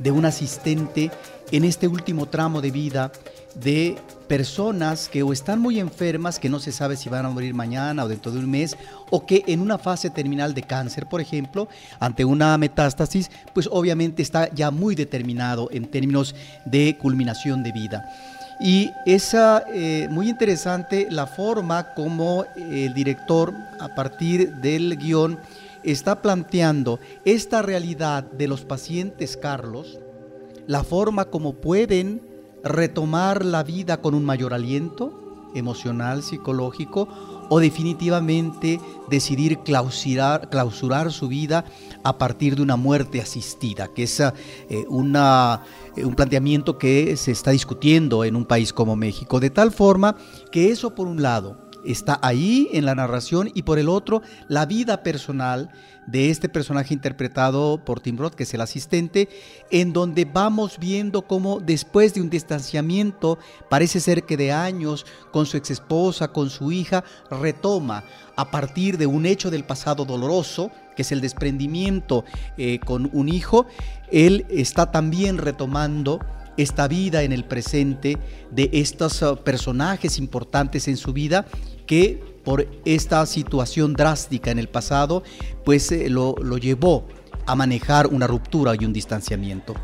de 0.00 0.10
un 0.10 0.24
asistente 0.24 1.12
en 1.52 1.62
este 1.62 1.86
último 1.86 2.26
tramo 2.26 2.60
de 2.60 2.72
vida 2.72 3.12
de 3.54 3.98
personas 4.30 5.08
que 5.08 5.24
o 5.24 5.32
están 5.32 5.58
muy 5.58 5.80
enfermas, 5.80 6.38
que 6.38 6.48
no 6.48 6.60
se 6.60 6.70
sabe 6.70 6.96
si 6.96 7.08
van 7.08 7.26
a 7.26 7.30
morir 7.30 7.52
mañana 7.52 8.04
o 8.04 8.08
dentro 8.08 8.30
de 8.30 8.38
un 8.38 8.48
mes, 8.48 8.76
o 9.10 9.26
que 9.26 9.42
en 9.48 9.60
una 9.60 9.76
fase 9.76 10.08
terminal 10.08 10.54
de 10.54 10.62
cáncer, 10.62 11.08
por 11.08 11.20
ejemplo, 11.20 11.66
ante 11.98 12.24
una 12.24 12.56
metástasis, 12.56 13.28
pues 13.52 13.68
obviamente 13.72 14.22
está 14.22 14.48
ya 14.54 14.70
muy 14.70 14.94
determinado 14.94 15.68
en 15.72 15.90
términos 15.90 16.36
de 16.64 16.96
culminación 16.96 17.64
de 17.64 17.72
vida. 17.72 18.08
Y 18.60 18.92
es 19.04 19.34
eh, 19.34 20.06
muy 20.08 20.28
interesante 20.28 21.08
la 21.10 21.26
forma 21.26 21.92
como 21.94 22.44
el 22.54 22.94
director, 22.94 23.52
a 23.80 23.96
partir 23.96 24.54
del 24.58 24.96
guion, 24.96 25.40
está 25.82 26.22
planteando 26.22 27.00
esta 27.24 27.62
realidad 27.62 28.22
de 28.22 28.46
los 28.46 28.64
pacientes, 28.64 29.36
Carlos, 29.36 29.98
la 30.68 30.84
forma 30.84 31.24
como 31.24 31.54
pueden 31.54 32.29
retomar 32.64 33.44
la 33.44 33.62
vida 33.62 34.00
con 34.00 34.14
un 34.14 34.24
mayor 34.24 34.54
aliento 34.54 35.50
emocional, 35.54 36.22
psicológico, 36.22 37.08
o 37.48 37.58
definitivamente 37.58 38.80
decidir 39.08 39.58
clausurar, 39.58 40.48
clausurar 40.50 41.12
su 41.12 41.26
vida 41.26 41.64
a 42.04 42.16
partir 42.16 42.54
de 42.54 42.62
una 42.62 42.76
muerte 42.76 43.20
asistida, 43.20 43.88
que 43.88 44.04
es 44.04 44.20
eh, 44.20 44.32
una, 44.88 45.62
eh, 45.96 46.04
un 46.04 46.14
planteamiento 46.14 46.78
que 46.78 47.16
se 47.16 47.32
está 47.32 47.50
discutiendo 47.50 48.24
en 48.24 48.36
un 48.36 48.44
país 48.44 48.72
como 48.72 48.94
México, 48.94 49.40
de 49.40 49.50
tal 49.50 49.72
forma 49.72 50.16
que 50.52 50.70
eso 50.70 50.94
por 50.94 51.08
un 51.08 51.22
lado 51.22 51.69
está 51.84 52.18
ahí 52.22 52.68
en 52.72 52.84
la 52.84 52.94
narración 52.94 53.50
y 53.54 53.62
por 53.62 53.78
el 53.78 53.88
otro 53.88 54.22
la 54.48 54.66
vida 54.66 55.02
personal 55.02 55.70
de 56.06 56.30
este 56.30 56.48
personaje 56.48 56.92
interpretado 56.92 57.84
por 57.84 58.00
Tim 58.00 58.16
Roth, 58.16 58.34
que 58.34 58.42
es 58.42 58.54
el 58.54 58.60
asistente, 58.60 59.28
en 59.70 59.92
donde 59.92 60.24
vamos 60.24 60.78
viendo 60.78 61.22
cómo 61.22 61.60
después 61.60 62.14
de 62.14 62.20
un 62.20 62.30
distanciamiento, 62.30 63.38
parece 63.68 64.00
ser 64.00 64.24
que 64.24 64.36
de 64.36 64.50
años, 64.52 65.06
con 65.30 65.46
su 65.46 65.56
ex 65.56 65.70
esposa, 65.70 66.28
con 66.28 66.50
su 66.50 66.72
hija, 66.72 67.04
retoma 67.30 68.04
a 68.36 68.50
partir 68.50 68.98
de 68.98 69.06
un 69.06 69.26
hecho 69.26 69.50
del 69.50 69.64
pasado 69.64 70.04
doloroso, 70.04 70.70
que 70.96 71.02
es 71.02 71.12
el 71.12 71.20
desprendimiento 71.20 72.24
eh, 72.56 72.80
con 72.80 73.08
un 73.12 73.28
hijo, 73.28 73.66
él 74.10 74.46
está 74.48 74.90
también 74.90 75.38
retomando 75.38 76.18
esta 76.56 76.88
vida 76.88 77.22
en 77.22 77.32
el 77.32 77.44
presente 77.44 78.18
de 78.50 78.70
estos 78.72 79.22
uh, 79.22 79.36
personajes 79.36 80.18
importantes 80.18 80.88
en 80.88 80.96
su 80.96 81.12
vida 81.12 81.46
que 81.86 82.22
por 82.44 82.66
esta 82.84 83.24
situación 83.26 83.94
drástica 83.94 84.50
en 84.50 84.58
el 84.58 84.68
pasado, 84.68 85.22
pues 85.64 85.90
eh, 85.92 86.08
lo, 86.08 86.34
lo 86.42 86.56
llevó 86.56 87.06
a 87.46 87.54
manejar 87.54 88.06
una 88.06 88.26
ruptura 88.26 88.74
y 88.78 88.84
un 88.84 88.92
distanciamiento. 88.92 89.74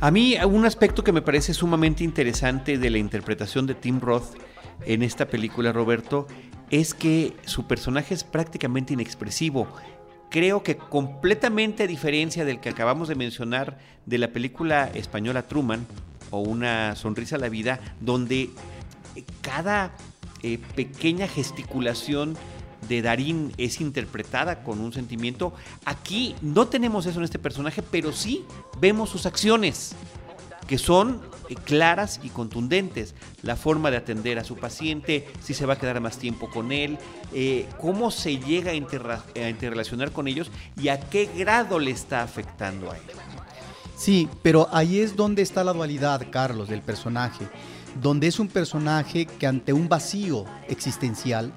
A 0.00 0.10
mí 0.10 0.36
un 0.46 0.64
aspecto 0.64 1.02
que 1.02 1.12
me 1.12 1.22
parece 1.22 1.52
sumamente 1.52 2.04
interesante 2.04 2.78
de 2.78 2.90
la 2.90 2.98
interpretación 2.98 3.66
de 3.66 3.74
Tim 3.74 4.00
Roth 4.00 4.36
en 4.86 5.02
esta 5.02 5.26
película, 5.26 5.72
Roberto, 5.72 6.28
es 6.70 6.94
que 6.94 7.34
su 7.46 7.66
personaje 7.66 8.14
es 8.14 8.22
prácticamente 8.24 8.92
inexpresivo. 8.92 9.66
Creo 10.30 10.62
que 10.62 10.76
completamente 10.76 11.84
a 11.84 11.86
diferencia 11.86 12.44
del 12.44 12.60
que 12.60 12.68
acabamos 12.68 13.08
de 13.08 13.14
mencionar 13.14 13.78
de 14.06 14.18
la 14.18 14.28
película 14.28 14.90
española 14.94 15.42
Truman 15.46 15.86
o 16.30 16.40
Una 16.40 16.94
sonrisa 16.94 17.36
a 17.36 17.38
la 17.38 17.48
vida, 17.48 17.80
donde 18.00 18.50
cada 19.40 19.92
eh, 20.42 20.58
pequeña 20.76 21.26
gesticulación 21.26 22.36
de 22.88 23.02
Darín 23.02 23.52
es 23.56 23.80
interpretada 23.80 24.62
con 24.62 24.80
un 24.80 24.92
sentimiento. 24.92 25.52
Aquí 25.84 26.36
no 26.42 26.68
tenemos 26.68 27.06
eso 27.06 27.18
en 27.18 27.24
este 27.24 27.38
personaje, 27.38 27.82
pero 27.82 28.12
sí 28.12 28.44
vemos 28.80 29.10
sus 29.10 29.26
acciones, 29.26 29.94
que 30.68 30.78
son 30.78 31.20
eh, 31.48 31.56
claras 31.56 32.20
y 32.22 32.28
contundentes. 32.28 33.16
La 33.42 33.56
forma 33.56 33.90
de 33.90 33.96
atender 33.96 34.38
a 34.38 34.44
su 34.44 34.56
paciente, 34.56 35.26
si 35.42 35.54
se 35.54 35.66
va 35.66 35.74
a 35.74 35.78
quedar 35.78 36.00
más 36.00 36.18
tiempo 36.18 36.48
con 36.48 36.70
él, 36.70 36.98
eh, 37.34 37.66
cómo 37.80 38.12
se 38.12 38.38
llega 38.38 38.70
a, 38.70 38.74
a 38.74 39.48
interrelacionar 39.48 40.12
con 40.12 40.28
ellos 40.28 40.52
y 40.80 40.88
a 40.88 41.00
qué 41.00 41.28
grado 41.36 41.80
le 41.80 41.90
está 41.90 42.22
afectando 42.22 42.92
a 42.92 42.96
él. 42.96 43.02
Sí, 43.96 44.28
pero 44.42 44.68
ahí 44.70 45.00
es 45.00 45.16
donde 45.16 45.42
está 45.42 45.64
la 45.64 45.72
dualidad, 45.72 46.24
Carlos, 46.30 46.68
del 46.68 46.82
personaje 46.82 47.48
donde 48.00 48.26
es 48.26 48.38
un 48.38 48.48
personaje 48.48 49.26
que 49.26 49.46
ante 49.46 49.72
un 49.72 49.88
vacío 49.88 50.44
existencial, 50.68 51.52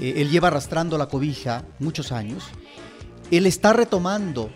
eh, 0.00 0.14
él 0.16 0.30
lleva 0.30 0.48
arrastrando 0.48 0.98
la 0.98 1.06
cobija 1.06 1.64
muchos 1.78 2.12
años, 2.12 2.44
él 3.30 3.46
está 3.46 3.72
retomando 3.72 4.50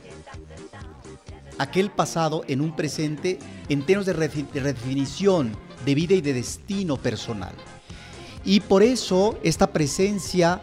aquel 1.58 1.90
pasado 1.90 2.42
en 2.48 2.60
un 2.60 2.74
presente 2.74 3.38
en 3.68 3.84
términos 3.84 4.06
de 4.06 4.12
redefinición 4.12 5.56
de 5.84 5.94
vida 5.94 6.14
y 6.14 6.20
de 6.20 6.32
destino 6.32 6.96
personal. 6.96 7.54
Y 8.44 8.60
por 8.60 8.82
eso 8.82 9.38
esta 9.42 9.68
presencia 9.72 10.60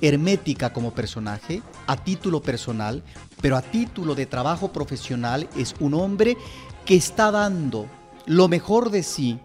hermética 0.00 0.72
como 0.72 0.92
personaje, 0.92 1.62
a 1.86 1.96
título 1.96 2.42
personal, 2.42 3.02
pero 3.40 3.56
a 3.56 3.62
título 3.62 4.14
de 4.14 4.26
trabajo 4.26 4.72
profesional, 4.72 5.48
es 5.56 5.74
un 5.80 5.94
hombre 5.94 6.36
que 6.84 6.96
está 6.96 7.30
dando 7.30 7.86
lo 8.26 8.48
mejor 8.48 8.90
de 8.90 9.02
sí 9.02 9.38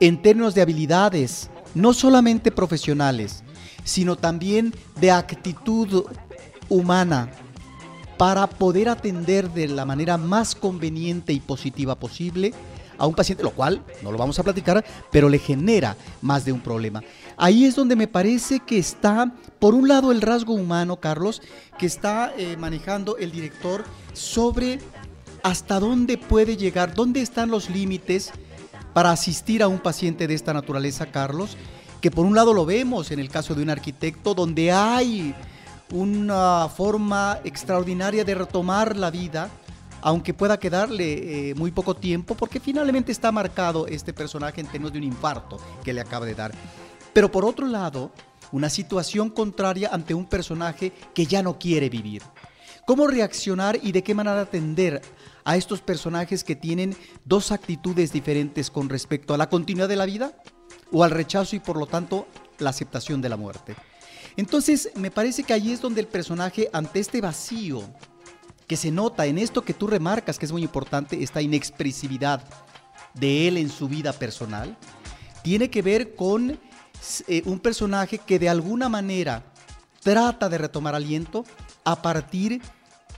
en 0.00 0.20
términos 0.20 0.54
de 0.54 0.62
habilidades, 0.62 1.50
no 1.74 1.94
solamente 1.94 2.50
profesionales, 2.50 3.44
sino 3.84 4.16
también 4.16 4.74
de 5.00 5.10
actitud 5.12 6.04
humana 6.68 7.30
para 8.16 8.46
poder 8.46 8.88
atender 8.88 9.50
de 9.50 9.68
la 9.68 9.84
manera 9.84 10.16
más 10.16 10.54
conveniente 10.54 11.32
y 11.32 11.40
positiva 11.40 11.94
posible 11.94 12.52
a 12.98 13.06
un 13.06 13.14
paciente, 13.14 13.42
lo 13.42 13.50
cual 13.50 13.82
no 14.02 14.12
lo 14.12 14.18
vamos 14.18 14.38
a 14.38 14.44
platicar, 14.44 14.84
pero 15.10 15.28
le 15.28 15.38
genera 15.38 15.96
más 16.20 16.44
de 16.44 16.52
un 16.52 16.60
problema. 16.60 17.02
Ahí 17.36 17.64
es 17.64 17.74
donde 17.74 17.96
me 17.96 18.06
parece 18.06 18.60
que 18.60 18.78
está, 18.78 19.32
por 19.58 19.74
un 19.74 19.88
lado, 19.88 20.12
el 20.12 20.20
rasgo 20.20 20.54
humano, 20.54 21.00
Carlos, 21.00 21.42
que 21.78 21.86
está 21.86 22.32
eh, 22.36 22.56
manejando 22.56 23.16
el 23.16 23.32
director 23.32 23.84
sobre 24.12 24.78
hasta 25.42 25.80
dónde 25.80 26.18
puede 26.18 26.56
llegar, 26.56 26.94
dónde 26.94 27.20
están 27.20 27.50
los 27.50 27.70
límites 27.70 28.30
para 28.92 29.10
asistir 29.10 29.62
a 29.62 29.68
un 29.68 29.80
paciente 29.80 30.28
de 30.28 30.34
esta 30.34 30.52
naturaleza, 30.52 31.06
Carlos, 31.06 31.56
que 32.00 32.10
por 32.10 32.26
un 32.26 32.34
lado 32.34 32.54
lo 32.54 32.66
vemos 32.66 33.10
en 33.10 33.18
el 33.18 33.28
caso 33.28 33.54
de 33.54 33.62
un 33.62 33.70
arquitecto 33.70 34.34
donde 34.34 34.70
hay 34.70 35.34
una 35.92 36.68
forma 36.68 37.38
extraordinaria 37.44 38.24
de 38.24 38.34
retomar 38.34 38.96
la 38.96 39.10
vida, 39.10 39.50
aunque 40.00 40.34
pueda 40.34 40.58
quedarle 40.58 41.50
eh, 41.50 41.54
muy 41.54 41.70
poco 41.70 41.94
tiempo, 41.94 42.34
porque 42.34 42.60
finalmente 42.60 43.12
está 43.12 43.30
marcado 43.30 43.86
este 43.86 44.12
personaje 44.12 44.60
en 44.60 44.66
términos 44.66 44.92
de 44.92 44.98
un 44.98 45.04
infarto 45.04 45.58
que 45.84 45.92
le 45.92 46.00
acaba 46.00 46.24
de 46.26 46.34
dar. 46.34 46.52
Pero 47.12 47.30
por 47.30 47.44
otro 47.44 47.66
lado, 47.66 48.10
una 48.52 48.70
situación 48.70 49.28
contraria 49.30 49.90
ante 49.92 50.14
un 50.14 50.26
personaje 50.26 50.92
que 51.14 51.26
ya 51.26 51.42
no 51.42 51.58
quiere 51.58 51.90
vivir. 51.90 52.22
¿Cómo 52.86 53.06
reaccionar 53.06 53.78
y 53.80 53.92
de 53.92 54.02
qué 54.02 54.14
manera 54.14 54.40
atender 54.40 55.02
a 55.44 55.56
estos 55.56 55.82
personajes 55.82 56.42
que 56.42 56.56
tienen 56.56 56.96
dos 57.24 57.52
actitudes 57.52 58.12
diferentes 58.12 58.70
con 58.70 58.88
respecto 58.88 59.34
a 59.34 59.38
la 59.38 59.48
continuidad 59.48 59.88
de 59.88 59.96
la 59.96 60.06
vida 60.06 60.32
o 60.90 61.04
al 61.04 61.10
rechazo 61.10 61.54
y 61.54 61.60
por 61.60 61.76
lo 61.76 61.86
tanto 61.86 62.26
la 62.58 62.70
aceptación 62.70 63.20
de 63.20 63.28
la 63.28 63.36
muerte. 63.36 63.76
Entonces 64.36 64.90
me 64.94 65.10
parece 65.10 65.42
que 65.42 65.52
ahí 65.52 65.72
es 65.72 65.80
donde 65.80 66.00
el 66.00 66.06
personaje 66.06 66.68
ante 66.72 67.00
este 67.00 67.20
vacío 67.20 67.82
que 68.66 68.76
se 68.76 68.90
nota 68.90 69.26
en 69.26 69.38
esto 69.38 69.62
que 69.62 69.74
tú 69.74 69.86
remarcas 69.86 70.38
que 70.38 70.46
es 70.46 70.52
muy 70.52 70.62
importante, 70.62 71.22
esta 71.22 71.42
inexpresividad 71.42 72.42
de 73.14 73.48
él 73.48 73.58
en 73.58 73.68
su 73.68 73.88
vida 73.88 74.12
personal, 74.12 74.76
tiene 75.42 75.68
que 75.68 75.82
ver 75.82 76.14
con 76.14 76.58
eh, 77.28 77.42
un 77.44 77.58
personaje 77.58 78.18
que 78.18 78.38
de 78.38 78.48
alguna 78.48 78.88
manera 78.88 79.44
trata 80.02 80.48
de 80.48 80.58
retomar 80.58 80.94
aliento 80.94 81.44
a 81.84 82.00
partir 82.00 82.62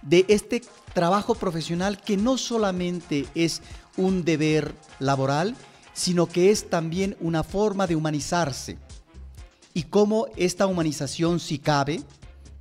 de 0.02 0.24
este 0.28 0.62
trabajo 0.92 1.34
profesional 1.34 2.00
que 2.00 2.16
no 2.16 2.36
solamente 2.36 3.26
es 3.34 3.62
un 3.96 4.24
deber 4.24 4.74
laboral, 4.98 5.54
sino 5.92 6.26
que 6.26 6.50
es 6.50 6.68
también 6.68 7.16
una 7.20 7.42
forma 7.42 7.86
de 7.86 7.96
humanizarse. 7.96 8.76
Y 9.74 9.84
cómo 9.84 10.26
esta 10.36 10.66
humanización, 10.66 11.40
si 11.40 11.58
cabe, 11.58 12.00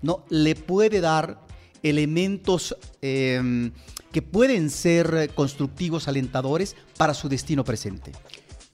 ¿no? 0.02 0.26
le 0.30 0.56
puede 0.56 1.00
dar 1.00 1.40
elementos 1.84 2.76
em, 3.02 3.72
que 4.12 4.22
pueden 4.22 4.70
ser 4.70 5.32
constructivos, 5.36 6.08
alentadores 6.08 6.76
para 6.98 7.14
su 7.14 7.30
destino 7.30 7.64
presente. 7.64 8.12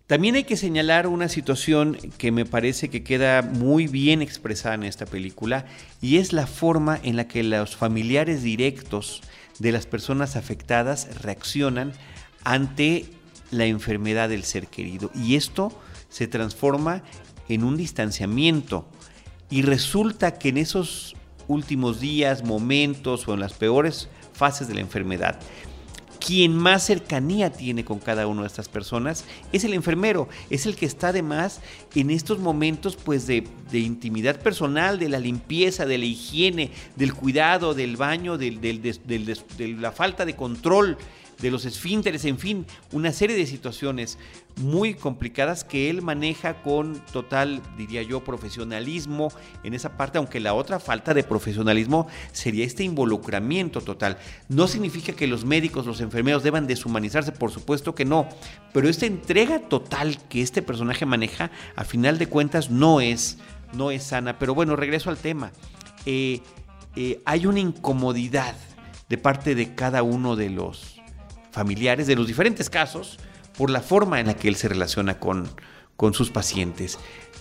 También 0.10 0.34
hay 0.34 0.43
que 0.43 0.58
señalar 0.58 1.05
una 1.05 1.29
situación 1.29 1.96
que 2.17 2.31
me 2.31 2.43
parece 2.43 2.89
que 2.89 3.03
queda 3.03 3.43
muy 3.43 3.86
bien 3.86 4.24
expresada 4.24 4.74
en 4.74 4.84
esta 4.84 5.05
película 5.05 5.65
y 6.01 6.17
es 6.17 6.34
la 6.34 6.48
forma 6.48 7.00
en 7.03 7.15
la 7.15 7.27
que 7.27 7.43
los 7.43 7.75
familiares 7.75 8.41
directos 8.41 9.22
de 9.60 9.72
las 9.72 9.86
personas 9.86 10.36
afectadas 10.36 11.22
reaccionan 11.22 11.93
ante 12.43 13.05
la 13.51 13.65
enfermedad 13.65 14.29
del 14.29 14.46
ser 14.46 14.65
querido. 14.65 15.12
Y 15.13 15.36
esto 15.36 15.72
se 16.10 16.27
transforma 16.27 17.03
en 17.49 17.63
un 17.63 17.75
distanciamiento. 17.75 18.87
Y 19.49 19.63
resulta 19.63 20.39
que 20.39 20.49
en 20.49 20.57
esos 20.57 21.15
últimos 21.47 21.99
días, 21.99 22.43
momentos 22.43 23.27
o 23.27 23.33
en 23.33 23.41
las 23.41 23.53
peores 23.53 24.07
fases 24.33 24.67
de 24.67 24.75
la 24.75 24.81
enfermedad, 24.81 25.39
quien 26.19 26.55
más 26.55 26.85
cercanía 26.85 27.51
tiene 27.51 27.85
con 27.85 27.99
cada 27.99 28.27
una 28.27 28.41
de 28.41 28.47
estas 28.47 28.67
personas 28.67 29.25
es 29.51 29.63
el 29.63 29.73
enfermero, 29.73 30.27
es 30.49 30.65
el 30.65 30.75
que 30.75 30.85
está 30.85 31.07
además 31.07 31.61
en 31.95 32.11
estos 32.11 32.39
momentos 32.39 32.97
pues 32.97 33.25
de, 33.25 33.43
intimidad 33.71 34.39
personal, 34.39 34.99
de 34.99 35.09
la 35.09 35.19
limpieza, 35.19 35.85
de 35.85 35.97
la 35.97 36.05
higiene, 36.05 36.71
del 36.95 37.13
cuidado, 37.13 37.73
del 37.73 37.97
baño, 37.97 38.37
de 38.37 38.95
la 39.79 39.91
falta 39.91 40.25
de 40.25 40.35
control 40.35 40.97
de 41.41 41.51
los 41.51 41.65
esfínteres, 41.65 42.25
en 42.25 42.38
fin, 42.38 42.65
una 42.91 43.12
serie 43.12 43.36
de 43.36 43.46
situaciones 43.46 44.17
muy 44.58 44.93
complicadas 44.93 45.63
que 45.63 45.89
él 45.89 46.01
maneja 46.01 46.62
con 46.62 47.00
total, 47.13 47.62
diría 47.77 48.03
yo, 48.03 48.24
profesionalismo 48.24 49.31
en 49.63 49.74
esa 49.74 49.96
parte, 49.96 50.17
aunque 50.17 50.39
la 50.39 50.53
otra 50.53 50.79
falta 50.79 51.13
de 51.13 51.24
profesionalismo 51.24 52.08
sería 52.34 52.65
este 52.65 52.84
involucramiento 52.84 53.81
total. 53.81 54.17
No 54.50 54.67
significa 54.67 55.13
que 55.13 55.27
los 55.27 55.46
médicos, 55.46 55.86
los 55.86 56.01
enfermeros 56.01 56.43
deban 56.43 56.67
deshumanizarse, 56.67 57.31
por 57.31 57.51
supuesto 57.51 57.96
que 57.96 58.05
no, 58.05 58.27
pero 58.74 58.89
esta 58.89 59.05
entrega 59.05 59.60
total 59.60 60.17
que 60.27 60.41
este 60.41 60.62
personaje 60.62 61.05
maneja, 61.05 61.51
a 61.75 61.84
final 61.86 62.17
de 62.17 62.27
cuentas, 62.27 62.69
no 62.69 63.00
es, 63.00 63.38
no 63.74 63.91
es 63.91 64.03
sana. 64.03 64.38
Pero 64.39 64.53
bueno, 64.53 64.75
regreso 64.75 65.10
al 65.10 65.17
tema. 65.17 65.51
Eh, 66.05 66.41
eh, 66.96 67.22
hay 67.25 67.46
una 67.46 67.60
incomodidad 67.60 68.55
de 69.08 69.17
parte 69.17 69.55
de 69.55 69.74
cada 69.75 70.03
uno 70.03 70.36
de 70.36 70.50
los 70.50 70.98
familiares 71.59 72.07
de 72.07 72.15
los 72.15 72.25
diferentes 72.25 72.69
casos 72.69 73.17
por 73.57 73.69
la 73.69 73.81
forma 73.81 74.21
en 74.21 74.27
la 74.27 74.33
que 74.33 74.47
él 74.47 74.55
se 74.55 74.69
relaciona 74.69 75.19
con, 75.19 75.49
con 75.97 76.13
sus 76.13 76.29
pacientes 76.29 76.97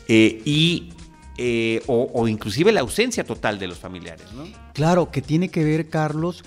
eh, 0.08 0.42
y 0.44 0.90
eh, 1.37 1.80
o, 1.87 2.26
inclusive 2.26 2.72
la 2.72 2.80
ausencia 2.80 3.22
total 3.22 3.60
de 3.60 3.68
los 3.68 3.78
familiares. 3.78 4.26
Claro, 4.75 5.12
que 5.12 5.22
tiene 5.22 5.50
que 5.50 5.62
ver, 5.62 5.88
Carlos, 5.88 6.42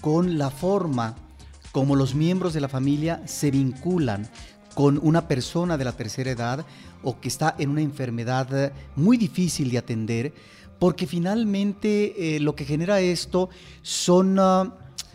con 0.00 0.38
la 0.38 0.50
forma 0.50 1.16
como 1.72 1.96
los 1.96 2.14
miembros 2.14 2.54
de 2.54 2.60
la 2.60 2.68
familia 2.68 3.20
se 3.26 3.50
vinculan 3.50 4.30
con 4.76 5.00
una 5.02 5.26
persona 5.26 5.76
de 5.76 5.84
la 5.84 5.96
tercera 5.96 6.30
edad 6.30 6.64
o 7.02 7.18
que 7.18 7.26
está 7.26 7.56
en 7.58 7.70
una 7.70 7.80
enfermedad 7.80 8.72
muy 8.94 9.16
difícil 9.16 9.68
de 9.72 9.78
atender, 9.78 10.32
porque 10.78 11.08
finalmente 11.08 12.36
eh, 12.36 12.38
lo 12.38 12.54
que 12.54 12.64
genera 12.64 13.00
esto 13.00 13.50
son 13.82 14.38
ah, 14.38 14.72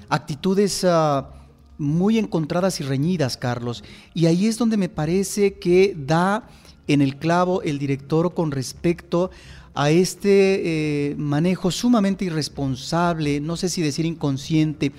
actitudes... 0.10 0.84
Ah, 0.84 1.38
muy 1.82 2.18
encontradas 2.18 2.80
y 2.80 2.84
reñidas, 2.84 3.36
Carlos. 3.36 3.84
Y 4.14 4.28
ahí 4.28 4.46
es 4.46 4.58
donde 4.58 4.78
me 4.78 4.88
parece 4.88 5.56
que 5.56 5.96
da 5.98 6.48
en 6.88 7.02
el 7.02 7.18
clavo 7.18 7.62
el 7.64 7.80
director 7.80 8.34
con 8.34 8.52
respecto 8.52 9.32
a 9.74 9.90
este 9.90 11.10
eh, 11.12 11.16
manejo 11.18 11.72
sumamente 11.72 12.26
irresponsable, 12.26 13.40
no 13.40 13.58
sé 13.58 13.70
si 13.70 13.82
decir 13.82 14.06
inconsciente, 14.06 14.92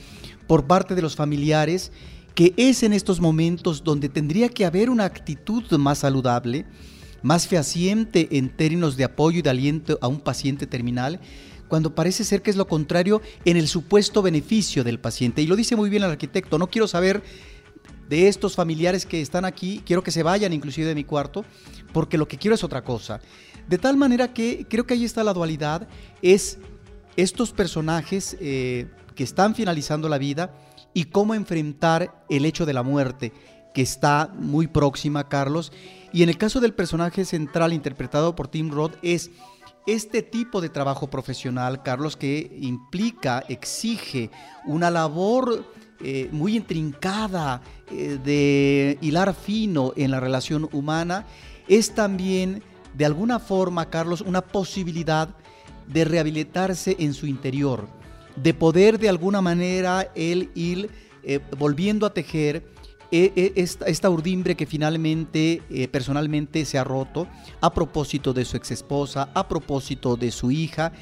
por 0.47 0.67
parte 0.67 0.95
de 0.95 1.03
los 1.03 1.15
familiares, 1.15 1.93
que 2.35 2.55
es 2.57 2.83
en 2.83 2.93
estos 2.93 3.21
momentos 3.21 3.85
donde 3.85 4.09
tendría 4.09 4.49
que 4.49 4.65
haber 4.65 4.91
una 4.91 5.05
actitud 5.05 5.71
más 5.79 5.99
saludable, 5.99 6.65
más 7.23 7.47
fehaciente 7.47 8.29
en 8.33 8.49
términos 8.49 8.97
de 8.97 9.05
apoyo 9.05 9.39
y 9.39 9.43
de 9.43 9.51
aliento 9.51 9.99
a 10.01 10.09
un 10.09 10.21
paciente 10.21 10.67
terminal, 10.67 11.21
cuando 11.73 11.95
parece 11.95 12.23
ser 12.23 12.43
que 12.43 12.51
es 12.51 12.57
lo 12.57 12.67
contrario 12.67 13.23
en 13.47 13.57
el 13.57 13.67
supuesto 13.67 14.21
beneficio 14.21 14.85
del 14.85 15.01
paciente. 15.01 15.41
Y 15.41 15.47
lo 15.47 15.57
dice 15.57 15.75
muy 15.75 15.89
bien 15.89 16.03
el 16.03 16.11
arquitecto, 16.11 16.59
no 16.59 16.67
quiero 16.67 16.87
saber 16.87 17.23
de 18.11 18.29
estos 18.29 18.57
familiares 18.57 19.07
que 19.07 19.23
están 19.23 19.47
aquí, 19.47 19.81
quiero 19.87 20.03
que 20.03 20.11
se 20.11 20.23
vayan 20.23 20.53
inclusive 20.53 20.87
de 20.87 20.95
mi 20.95 21.05
cuarto, 21.05 21.47
porque 21.95 22.19
lo 22.19 22.29
que 22.29 22.37
quiero 22.37 22.55
es 22.55 22.63
otra 22.63 22.85
cosa. 22.85 23.23
De 23.71 23.79
tal 23.79 23.97
manera 23.97 24.35
que 24.35 24.67
creo 24.69 24.85
que 24.87 24.93
ahí 24.93 25.07
está 25.07 25.25
la 25.25 25.33
dualidad, 25.33 25.89
es 26.21 26.59
estos 27.17 27.53
personajes 27.53 28.37
eh, 28.39 28.91
que 29.15 29.25
están 29.25 29.55
finalizando 29.55 30.11
la 30.11 30.19
vida 30.19 30.55
y 30.93 31.05
cómo 31.05 31.33
enfrentar 31.33 32.23
el 32.29 32.45
hecho 32.45 32.67
de 32.67 32.75
la 32.75 32.83
muerte, 32.83 33.33
que 33.73 33.81
está 33.81 34.31
muy 34.35 34.67
próxima, 34.67 35.27
Carlos. 35.31 35.73
Y 36.13 36.23
en 36.23 36.29
el 36.29 36.37
caso 36.37 36.61
del 36.61 36.75
personaje 36.75 37.25
central 37.25 37.73
interpretado 37.73 38.37
por 38.37 38.49
Tim 38.49 38.71
Roth 38.71 38.97
es 39.01 39.31
este 39.87 40.23
tipo 40.23 40.61
de 40.61 40.69
trabajo 40.69 41.11
profesional, 41.11 41.83
Carlos, 41.83 42.17
que 42.17 42.57
implica, 42.61 43.45
exige 43.49 44.31
una 44.65 44.91
labor 44.91 45.65
eh, 46.01 46.29
muy 46.33 46.57
intrincada 46.57 47.63
eh, 47.91 48.19
de 48.23 48.99
hilar 49.01 49.35
fino 49.35 49.93
en 49.97 50.11
la 50.11 50.21
relación 50.21 50.69
humana, 50.73 51.27
es 51.69 51.95
también, 51.95 52.63
de 52.95 53.05
alguna 53.05 53.39
forma, 53.39 53.89
Carlos, 53.91 54.21
una 54.21 54.41
posibilidad 54.41 55.29
de 55.87 56.05
rehabilitarse 56.05 56.97
en 56.99 57.15
su 57.15 57.27
interior, 57.27 57.89
de 58.37 58.55
poder 58.55 58.99
de 58.99 59.09
alguna 59.09 59.41
manera 59.41 60.11
él 60.15 60.51
ir 60.55 60.91
eh, 61.23 61.41
volviendo 61.57 62.07
a 62.07 62.15
tejer 62.15 62.72
esta, 63.13 64.11
urdimbre 64.11 64.57
que 64.57 64.67
finalmente, 64.67 65.63
personalmente 65.91 66.65
se 66.65 66.79
ha 66.79 66.85
roto 66.85 67.29
a 67.61 67.73
propósito 67.73 68.33
de 68.33 68.45
su 68.45 68.57
exesposa, 68.57 69.29
a 69.35 69.47
propósito 69.47 70.17
de 70.17 70.31
su 70.31 70.51
hija, 70.51 70.93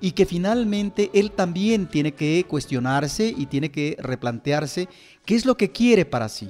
y 0.00 0.12
que 0.12 0.26
finalmente 0.26 1.10
él 1.14 1.32
también 1.32 1.86
tiene 1.86 2.12
que 2.12 2.44
cuestionarse 2.48 3.34
y 3.36 3.46
tiene 3.46 3.70
que 3.70 3.96
replantearse 3.98 4.88
qué 5.24 5.34
es 5.34 5.44
lo 5.44 5.56
que 5.56 5.72
quiere 5.72 6.04
para 6.04 6.28
sí. 6.28 6.48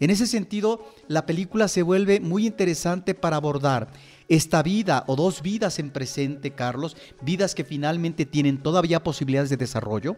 En 0.00 0.10
ese 0.10 0.26
sentido, 0.26 0.86
la 1.08 1.26
película 1.26 1.68
se 1.68 1.82
vuelve 1.82 2.20
muy 2.20 2.46
interesante 2.46 3.14
para 3.14 3.36
abordar 3.36 3.88
esta 4.28 4.62
vida 4.62 5.04
o 5.06 5.16
dos 5.16 5.42
vidas 5.42 5.78
en 5.78 5.90
presente, 5.90 6.52
Carlos, 6.52 6.96
vidas 7.20 7.54
que 7.54 7.64
finalmente 7.64 8.24
tienen 8.24 8.58
todavía 8.58 9.02
posibilidades 9.02 9.50
de 9.50 9.56
desarrollo, 9.56 10.16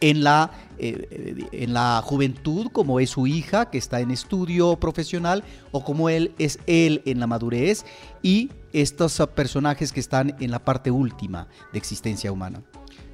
en 0.00 0.24
la, 0.24 0.50
eh, 0.78 1.46
en 1.52 1.74
la 1.74 2.00
juventud, 2.04 2.68
como 2.72 3.00
es 3.00 3.10
su 3.10 3.26
hija, 3.26 3.70
que 3.70 3.78
está 3.78 4.00
en 4.00 4.10
estudio 4.10 4.76
profesional, 4.76 5.44
o 5.72 5.84
como 5.84 6.08
él 6.08 6.32
es 6.38 6.58
él 6.66 7.02
en 7.04 7.20
la 7.20 7.26
madurez, 7.26 7.84
y 8.22 8.50
estos 8.72 9.20
personajes 9.34 9.92
que 9.92 10.00
están 10.00 10.36
en 10.40 10.50
la 10.50 10.64
parte 10.64 10.90
última 10.90 11.48
de 11.72 11.78
existencia 11.78 12.32
humana. 12.32 12.62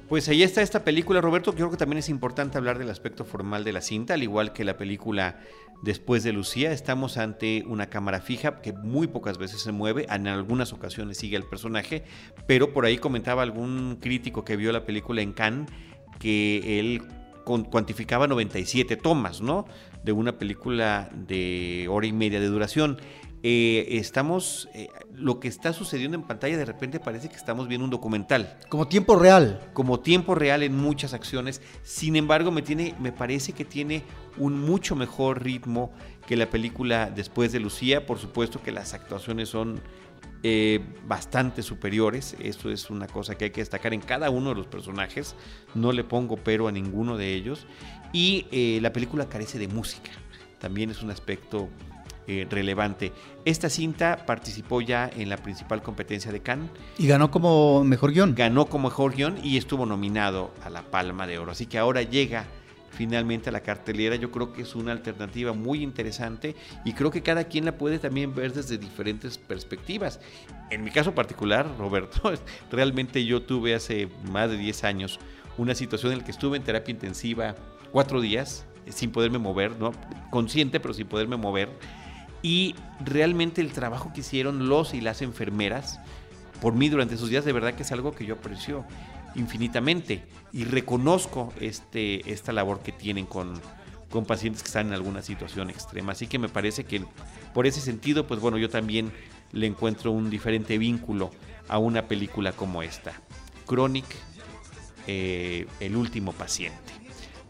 Pues 0.07 0.29
ahí 0.29 0.41
está 0.41 0.61
esta 0.61 0.85
película, 0.85 1.19
Roberto. 1.19 1.53
Creo 1.53 1.69
que 1.69 1.75
también 1.75 1.97
es 1.97 2.07
importante 2.07 2.57
hablar 2.57 2.77
del 2.79 2.89
aspecto 2.89 3.25
formal 3.25 3.65
de 3.65 3.73
la 3.73 3.81
cinta, 3.81 4.13
al 4.13 4.23
igual 4.23 4.53
que 4.53 4.63
la 4.63 4.77
película 4.77 5.37
Después 5.83 6.23
de 6.23 6.33
Lucía. 6.33 6.71
Estamos 6.71 7.17
ante 7.17 7.63
una 7.67 7.87
cámara 7.87 8.19
fija 8.19 8.61
que 8.61 8.73
muy 8.73 9.07
pocas 9.07 9.37
veces 9.37 9.61
se 9.61 9.71
mueve, 9.71 10.07
en 10.09 10.27
algunas 10.27 10.73
ocasiones 10.73 11.17
sigue 11.17 11.37
al 11.37 11.43
personaje, 11.43 12.03
pero 12.47 12.73
por 12.73 12.85
ahí 12.85 12.97
comentaba 12.97 13.43
algún 13.43 13.97
crítico 14.01 14.43
que 14.43 14.55
vio 14.55 14.71
la 14.71 14.85
película 14.85 15.21
en 15.21 15.33
Cannes 15.33 15.69
que 16.19 16.79
él 16.79 17.03
cuantificaba 17.43 18.27
97 18.27 18.97
tomas, 18.97 19.41
¿no? 19.41 19.65
De 20.03 20.11
una 20.11 20.37
película 20.37 21.09
de 21.13 21.87
hora 21.89 22.07
y 22.07 22.13
media 22.13 22.39
de 22.39 22.47
duración. 22.47 22.97
Eh, 23.43 23.97
estamos, 23.97 24.67
eh, 24.73 24.89
lo 25.13 25.39
que 25.39 25.47
está 25.47 25.71
sucediendo 25.71 26.17
en 26.17 26.23
pantalla 26.23 26.57
de 26.57 26.65
repente 26.65 26.99
parece 26.99 27.29
que 27.29 27.35
estamos 27.35 27.67
viendo 27.67 27.85
un 27.85 27.91
documental. 27.91 28.57
Como 28.67 28.87
tiempo 28.87 29.15
real. 29.15 29.61
Como 29.73 29.99
tiempo 29.99 30.35
real 30.35 30.63
en 30.63 30.75
muchas 30.75 31.13
acciones. 31.13 31.61
Sin 31.83 32.15
embargo, 32.15 32.51
me, 32.51 32.61
tiene, 32.61 32.95
me 32.99 33.11
parece 33.11 33.53
que 33.53 33.63
tiene 33.63 34.03
un 34.37 34.59
mucho 34.59 34.95
mejor 34.95 35.43
ritmo 35.43 35.91
que 36.27 36.35
la 36.35 36.49
película 36.49 37.09
después 37.09 37.51
de 37.51 37.59
Lucía. 37.59 38.05
Por 38.05 38.19
supuesto 38.19 38.61
que 38.61 38.71
las 38.71 38.93
actuaciones 38.93 39.49
son 39.49 39.81
eh, 40.43 40.81
bastante 41.07 41.63
superiores. 41.63 42.35
Eso 42.39 42.69
es 42.69 42.91
una 42.91 43.07
cosa 43.07 43.35
que 43.35 43.45
hay 43.45 43.51
que 43.51 43.61
destacar 43.61 43.93
en 43.93 44.01
cada 44.01 44.29
uno 44.29 44.49
de 44.49 44.55
los 44.55 44.67
personajes. 44.67 45.35
No 45.73 45.91
le 45.91 46.03
pongo 46.03 46.37
pero 46.37 46.67
a 46.67 46.71
ninguno 46.71 47.17
de 47.17 47.33
ellos. 47.33 47.65
Y 48.13 48.45
eh, 48.51 48.79
la 48.81 48.93
película 48.93 49.27
carece 49.27 49.57
de 49.57 49.67
música. 49.67 50.11
También 50.59 50.89
es 50.89 51.01
un 51.01 51.11
aspecto 51.11 51.69
eh, 52.27 52.45
relevante. 52.49 53.13
Esta 53.45 53.69
cinta 53.69 54.25
participó 54.25 54.81
ya 54.81 55.09
en 55.15 55.29
la 55.29 55.37
principal 55.37 55.81
competencia 55.81 56.31
de 56.31 56.41
Cannes. 56.41 56.69
Y 56.97 57.07
ganó 57.07 57.31
como 57.31 57.85
mejor 57.85 58.11
guion. 58.11 58.35
Ganó 58.35 58.65
como 58.65 58.89
mejor 58.89 59.15
guion 59.15 59.37
y 59.43 59.57
estuvo 59.57 59.85
nominado 59.85 60.53
a 60.63 60.69
la 60.69 60.81
Palma 60.81 61.25
de 61.25 61.39
Oro. 61.39 61.53
Así 61.53 61.67
que 61.67 61.77
ahora 61.77 62.01
llega 62.01 62.45
finalmente 62.97 63.49
a 63.49 63.51
la 63.51 63.61
cartelera. 63.61 64.15
Yo 64.15 64.31
creo 64.31 64.51
que 64.51 64.63
es 64.63 64.75
una 64.75 64.91
alternativa 64.91 65.53
muy 65.53 65.83
interesante 65.83 66.55
y 66.83 66.93
creo 66.93 67.11
que 67.11 67.21
cada 67.21 67.43
quien 67.43 67.63
la 67.63 67.77
puede 67.77 67.99
también 67.99 68.33
ver 68.33 68.53
desde 68.53 68.79
diferentes 68.79 69.37
perspectivas. 69.37 70.19
En 70.71 70.83
mi 70.83 70.89
caso 70.89 71.13
particular, 71.13 71.67
Roberto, 71.77 72.33
realmente 72.71 73.23
yo 73.23 73.43
tuve 73.43 73.75
hace 73.75 74.09
más 74.31 74.49
de 74.49 74.57
10 74.57 74.83
años 74.83 75.19
una 75.59 75.75
situación 75.75 76.11
en 76.11 76.19
la 76.19 76.25
que 76.25 76.31
estuve 76.31 76.57
en 76.57 76.63
terapia 76.63 76.91
intensiva 76.91 77.55
cuatro 77.91 78.19
días 78.19 78.65
eh, 78.87 78.91
sin 78.91 79.11
poderme 79.11 79.37
mover, 79.37 79.77
¿no? 79.77 79.91
consciente 80.31 80.79
pero 80.79 80.95
sin 80.95 81.05
poderme 81.05 81.37
mover. 81.37 81.69
Y 82.41 82.75
realmente 82.99 83.61
el 83.61 83.71
trabajo 83.73 84.11
que 84.11 84.21
hicieron 84.21 84.69
los 84.69 84.95
y 84.95 85.01
las 85.01 85.21
enfermeras 85.21 85.99
por 86.61 86.73
mí 86.73 86.89
durante 86.89 87.13
esos 87.13 87.29
días 87.29 87.45
de 87.45 87.53
verdad 87.53 87.75
que 87.75 87.83
es 87.83 87.91
algo 87.91 88.13
que 88.13 88.25
yo 88.25 88.35
aprecio 88.35 88.85
infinitamente 89.35 90.23
y 90.53 90.63
reconozco 90.63 91.53
este, 91.59 92.31
esta 92.31 92.51
labor 92.51 92.81
que 92.81 92.91
tienen 92.91 93.25
con, 93.25 93.53
con 94.09 94.25
pacientes 94.25 94.63
que 94.63 94.67
están 94.67 94.87
en 94.87 94.93
alguna 94.93 95.21
situación 95.21 95.69
extrema. 95.69 96.13
Así 96.13 96.27
que 96.27 96.39
me 96.39 96.49
parece 96.49 96.85
que 96.85 97.03
por 97.53 97.67
ese 97.67 97.81
sentido, 97.81 98.27
pues 98.27 98.39
bueno, 98.39 98.57
yo 98.57 98.69
también 98.69 99.11
le 99.51 99.67
encuentro 99.67 100.11
un 100.11 100.29
diferente 100.29 100.77
vínculo 100.77 101.31
a 101.67 101.77
una 101.77 102.07
película 102.07 102.51
como 102.53 102.83
esta. 102.83 103.13
Chronic, 103.67 104.05
eh, 105.07 105.67
El 105.79 105.95
último 105.95 106.33
paciente. 106.33 106.93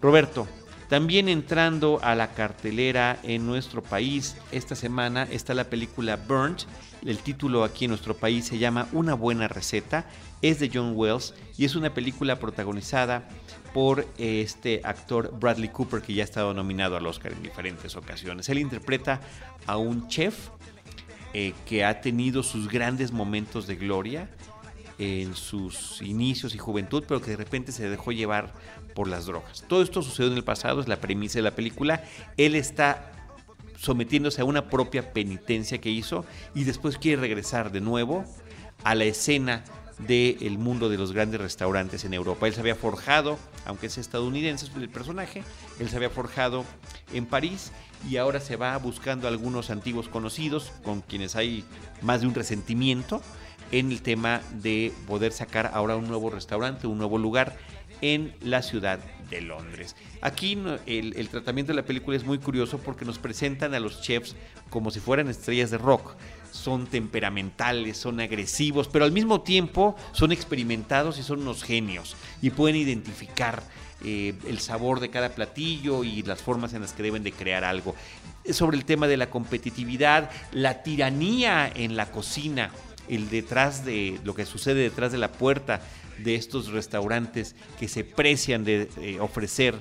Roberto, 0.02 0.48
también 0.90 1.28
entrando 1.28 2.00
a 2.02 2.16
la 2.16 2.34
cartelera 2.34 3.20
en 3.24 3.46
nuestro 3.46 3.84
país, 3.84 4.38
esta 4.52 4.74
semana 4.76 5.24
está 5.24 5.54
la 5.54 5.66
película 5.66 6.16
Burnt. 6.16 6.62
El 7.06 7.20
título 7.20 7.64
aquí 7.64 7.86
en 7.86 7.90
nuestro 7.90 8.16
país 8.16 8.46
se 8.46 8.58
llama 8.58 8.88
Una 8.94 9.14
buena 9.14 9.48
receta. 9.48 10.06
Es 10.42 10.60
de 10.60 10.72
John 10.74 10.94
Wells 10.96 11.34
y 11.58 11.66
es 11.66 11.76
una 11.76 11.94
película 11.94 12.40
protagonizada 12.40 13.28
por 13.74 14.08
este 14.18 14.82
actor 14.84 15.38
Bradley 15.38 15.70
Cooper 15.70 16.02
que 16.02 16.14
ya 16.14 16.24
ha 16.24 16.26
estado 16.26 16.54
nominado 16.54 16.96
al 16.96 17.06
Oscar 17.06 17.34
en 17.34 17.44
diferentes 17.44 17.96
ocasiones. 17.96 18.48
Él 18.48 18.60
interpreta 18.60 19.20
a 19.66 19.78
un 19.78 20.08
chef 20.08 20.50
eh, 21.34 21.54
que 21.66 21.84
ha 21.84 22.00
tenido 22.00 22.44
sus 22.44 22.70
grandes 22.70 23.12
momentos 23.12 23.68
de 23.68 23.76
gloria 23.76 24.30
en 25.00 25.36
sus 25.36 26.02
inicios 26.02 26.56
y 26.56 26.58
juventud, 26.58 27.04
pero 27.08 27.22
que 27.22 27.32
de 27.32 27.38
repente 27.38 27.72
se 27.72 27.90
dejó 27.90 28.12
llevar 28.12 28.54
por 28.96 29.08
las 29.08 29.26
drogas. 29.26 29.64
Todo 29.68 29.82
esto 29.82 30.02
sucedió 30.02 30.32
en 30.32 30.38
el 30.38 30.44
pasado, 30.44 30.80
es 30.80 30.88
la 30.88 31.00
premisa 31.00 31.40
de 31.40 31.44
la 31.44 31.56
película. 31.56 32.04
Él 32.36 32.56
está 32.56 33.12
sometiéndose 33.78 34.42
a 34.42 34.46
una 34.46 34.70
propia 34.70 35.14
penitencia 35.14 35.78
que 35.80 35.90
hizo 35.90 36.26
y 36.56 36.64
después 36.64 36.98
quiere 36.98 37.22
regresar 37.22 37.72
de 37.72 37.82
nuevo 37.82 38.26
a 38.84 38.96
la 38.96 39.04
escena 39.04 39.64
del 40.00 40.58
mundo 40.60 40.90
de 40.90 40.98
los 40.98 41.12
grandes 41.12 41.42
restaurantes 41.42 42.06
en 42.06 42.14
Europa. 42.14 42.48
Él 42.48 42.54
se 42.54 42.60
había 42.60 42.76
forjado, 42.76 43.38
aunque 43.66 43.88
es 43.88 43.98
estadounidense 43.98 44.68
el 44.76 44.90
personaje, 44.90 45.44
él 45.80 45.90
se 45.90 45.96
había 45.96 46.10
forjado 46.10 46.66
en 47.14 47.26
París 47.26 47.72
y 48.08 48.18
ahora 48.18 48.40
se 48.40 48.58
va 48.58 48.78
buscando 48.78 49.28
algunos 49.28 49.72
antiguos 49.72 50.08
conocidos 50.08 50.72
con 50.84 51.02
quienes 51.02 51.36
hay 51.36 51.64
más 52.02 52.22
de 52.22 52.28
un 52.28 52.36
resentimiento 52.36 53.22
en 53.72 53.92
el 53.92 54.02
tema 54.02 54.42
de 54.52 54.94
poder 55.08 55.32
sacar 55.32 55.72
ahora 55.74 55.96
un 55.96 56.08
nuevo 56.08 56.30
restaurante, 56.30 56.88
un 56.88 56.98
nuevo 56.98 57.18
lugar 57.18 57.58
en 58.02 58.34
la 58.42 58.62
ciudad 58.62 59.00
de 59.30 59.42
Londres. 59.42 59.96
Aquí 60.22 60.58
el, 60.86 61.30
tratamiento 61.30 61.74
de 61.74 61.78
la 61.78 61.86
película 61.86 62.16
es 62.16 62.24
muy 62.24 62.38
curioso 62.38 62.78
porque 62.80 63.06
nos 63.06 63.20
presentan 63.20 63.74
a 63.74 63.80
los 63.80 64.02
chefs 64.02 64.36
como 64.70 64.92
si 64.92 65.00
fueran 65.00 65.28
estrellas 65.28 65.72
de 65.72 65.78
rock. 65.78 66.16
Son 66.52 66.88
temperamentales, 66.88 67.98
son 67.98 68.20
agresivos, 68.20 68.88
pero 68.88 69.06
al 69.06 69.12
mismo 69.12 69.42
tiempo 69.42 69.96
son 70.12 70.32
experimentados 70.32 71.20
y 71.20 71.24
son 71.24 71.42
unos 71.42 71.64
genios 71.64 72.16
y 72.42 72.50
pueden 72.50 72.78
identificar 72.78 73.64
eh, 74.04 74.34
el 74.48 74.60
sabor 74.60 75.00
de 75.00 75.10
cada 75.10 75.30
platillo 75.30 76.04
y 76.04 76.22
las 76.24 76.42
formas 76.42 76.74
en 76.74 76.82
las 76.82 76.94
que 76.94 77.04
deben 77.04 77.24
de 77.24 77.32
crear 77.32 77.64
algo. 77.64 77.96
Sobre 78.50 78.78
el 78.78 78.86
tema 78.86 79.08
de 79.08 79.18
la 79.18 79.30
competitividad, 79.30 80.30
la 80.52 80.84
tiranía 80.84 81.70
en 81.74 81.98
la 81.98 82.10
cocina, 82.12 82.72
el 83.10 83.30
detrás 83.30 83.86
de 83.86 84.20
lo 84.24 84.36
que 84.36 84.46
sucede 84.46 84.82
detrás 84.82 85.12
de 85.12 85.18
la 85.18 85.32
puerta 85.32 85.82
de 86.18 86.36
estos 86.36 86.68
restaurantes 86.72 87.56
que 87.80 87.88
se 87.88 88.04
precian 88.04 88.64
de 88.64 88.90
eh, 89.02 89.20
ofrecer 89.20 89.76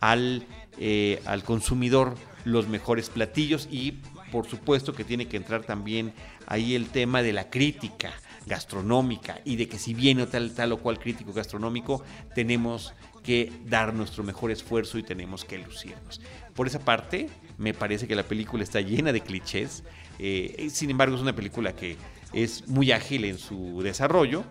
al, 0.00 0.46
eh, 0.78 1.20
al 1.26 1.42
consumidor 1.44 2.14
los 2.44 2.68
mejores 2.68 3.10
platillos 3.10 3.68
y 3.70 3.98
por 4.30 4.46
supuesto 4.46 4.94
que 4.94 5.04
tiene 5.04 5.26
que 5.26 5.36
entrar 5.36 5.64
también 5.64 6.12
ahí 6.46 6.74
el 6.74 6.88
tema 6.88 7.22
de 7.22 7.32
la 7.32 7.50
crítica 7.50 8.12
gastronómica 8.46 9.40
y 9.44 9.56
de 9.56 9.68
que 9.68 9.78
si 9.78 9.94
viene 9.94 10.26
tal, 10.26 10.52
tal 10.52 10.72
o 10.72 10.78
cual 10.78 10.98
crítico 10.98 11.32
gastronómico, 11.32 12.02
tenemos 12.34 12.94
que 13.22 13.52
dar 13.66 13.92
nuestro 13.92 14.24
mejor 14.24 14.50
esfuerzo 14.50 14.98
y 14.98 15.02
tenemos 15.02 15.44
que 15.44 15.58
lucirnos. 15.58 16.20
Por 16.54 16.66
esa 16.66 16.78
parte, 16.78 17.28
me 17.58 17.74
parece 17.74 18.08
que 18.08 18.14
la 18.14 18.22
película 18.22 18.62
está 18.62 18.80
llena 18.80 19.12
de 19.12 19.20
clichés, 19.20 19.84
eh, 20.18 20.68
sin 20.70 20.90
embargo 20.90 21.16
es 21.16 21.22
una 21.22 21.34
película 21.34 21.74
que 21.74 21.96
es 22.32 22.68
muy 22.68 22.92
ágil 22.92 23.24
en 23.24 23.38
su 23.38 23.82
desarrollo, 23.82 24.44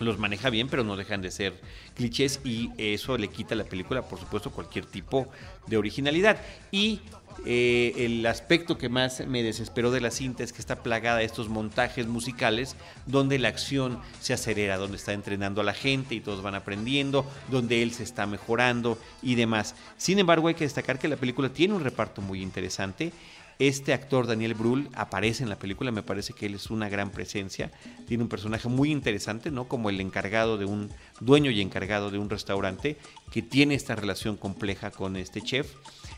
los 0.00 0.18
maneja 0.18 0.50
bien, 0.50 0.68
pero 0.68 0.84
no 0.84 0.96
dejan 0.96 1.22
de 1.22 1.30
ser 1.30 1.60
clichés 1.94 2.40
y 2.44 2.70
eso 2.78 3.18
le 3.18 3.28
quita 3.28 3.54
a 3.54 3.58
la 3.58 3.64
película, 3.64 4.02
por 4.02 4.18
supuesto, 4.18 4.50
cualquier 4.50 4.86
tipo 4.86 5.28
de 5.66 5.76
originalidad. 5.76 6.38
Y 6.70 7.00
eh, 7.46 7.94
el 7.96 8.26
aspecto 8.26 8.78
que 8.78 8.88
más 8.88 9.24
me 9.26 9.42
desesperó 9.42 9.90
de 9.90 10.00
la 10.00 10.10
cinta 10.10 10.42
es 10.42 10.52
que 10.52 10.60
está 10.60 10.82
plagada 10.82 11.18
de 11.18 11.24
estos 11.24 11.48
montajes 11.48 12.06
musicales 12.06 12.76
donde 13.06 13.38
la 13.38 13.48
acción 13.48 14.00
se 14.20 14.34
acelera, 14.34 14.76
donde 14.76 14.96
está 14.96 15.12
entrenando 15.12 15.60
a 15.60 15.64
la 15.64 15.74
gente 15.74 16.14
y 16.14 16.20
todos 16.20 16.42
van 16.42 16.54
aprendiendo, 16.54 17.24
donde 17.50 17.82
él 17.82 17.92
se 17.92 18.02
está 18.02 18.26
mejorando 18.26 18.98
y 19.22 19.36
demás. 19.36 19.74
Sin 19.96 20.18
embargo, 20.18 20.48
hay 20.48 20.54
que 20.54 20.64
destacar 20.64 20.98
que 20.98 21.08
la 21.08 21.16
película 21.16 21.48
tiene 21.48 21.74
un 21.74 21.84
reparto 21.84 22.22
muy 22.22 22.42
interesante. 22.42 23.12
Este 23.58 23.92
actor, 23.92 24.28
Daniel 24.28 24.54
Brühl, 24.54 24.88
aparece 24.94 25.42
en 25.42 25.48
la 25.48 25.58
película, 25.58 25.90
me 25.90 26.04
parece 26.04 26.32
que 26.32 26.46
él 26.46 26.54
es 26.54 26.70
una 26.70 26.88
gran 26.88 27.10
presencia, 27.10 27.72
tiene 28.06 28.22
un 28.22 28.28
personaje 28.28 28.68
muy 28.68 28.92
interesante, 28.92 29.50
¿no? 29.50 29.66
Como 29.66 29.90
el 29.90 30.00
encargado 30.00 30.58
de 30.58 30.64
un 30.64 30.90
dueño 31.20 31.50
y 31.50 31.60
encargado 31.60 32.12
de 32.12 32.18
un 32.18 32.30
restaurante 32.30 32.98
que 33.32 33.42
tiene 33.42 33.74
esta 33.74 33.96
relación 33.96 34.36
compleja 34.36 34.92
con 34.92 35.16
este 35.16 35.42
chef 35.42 35.74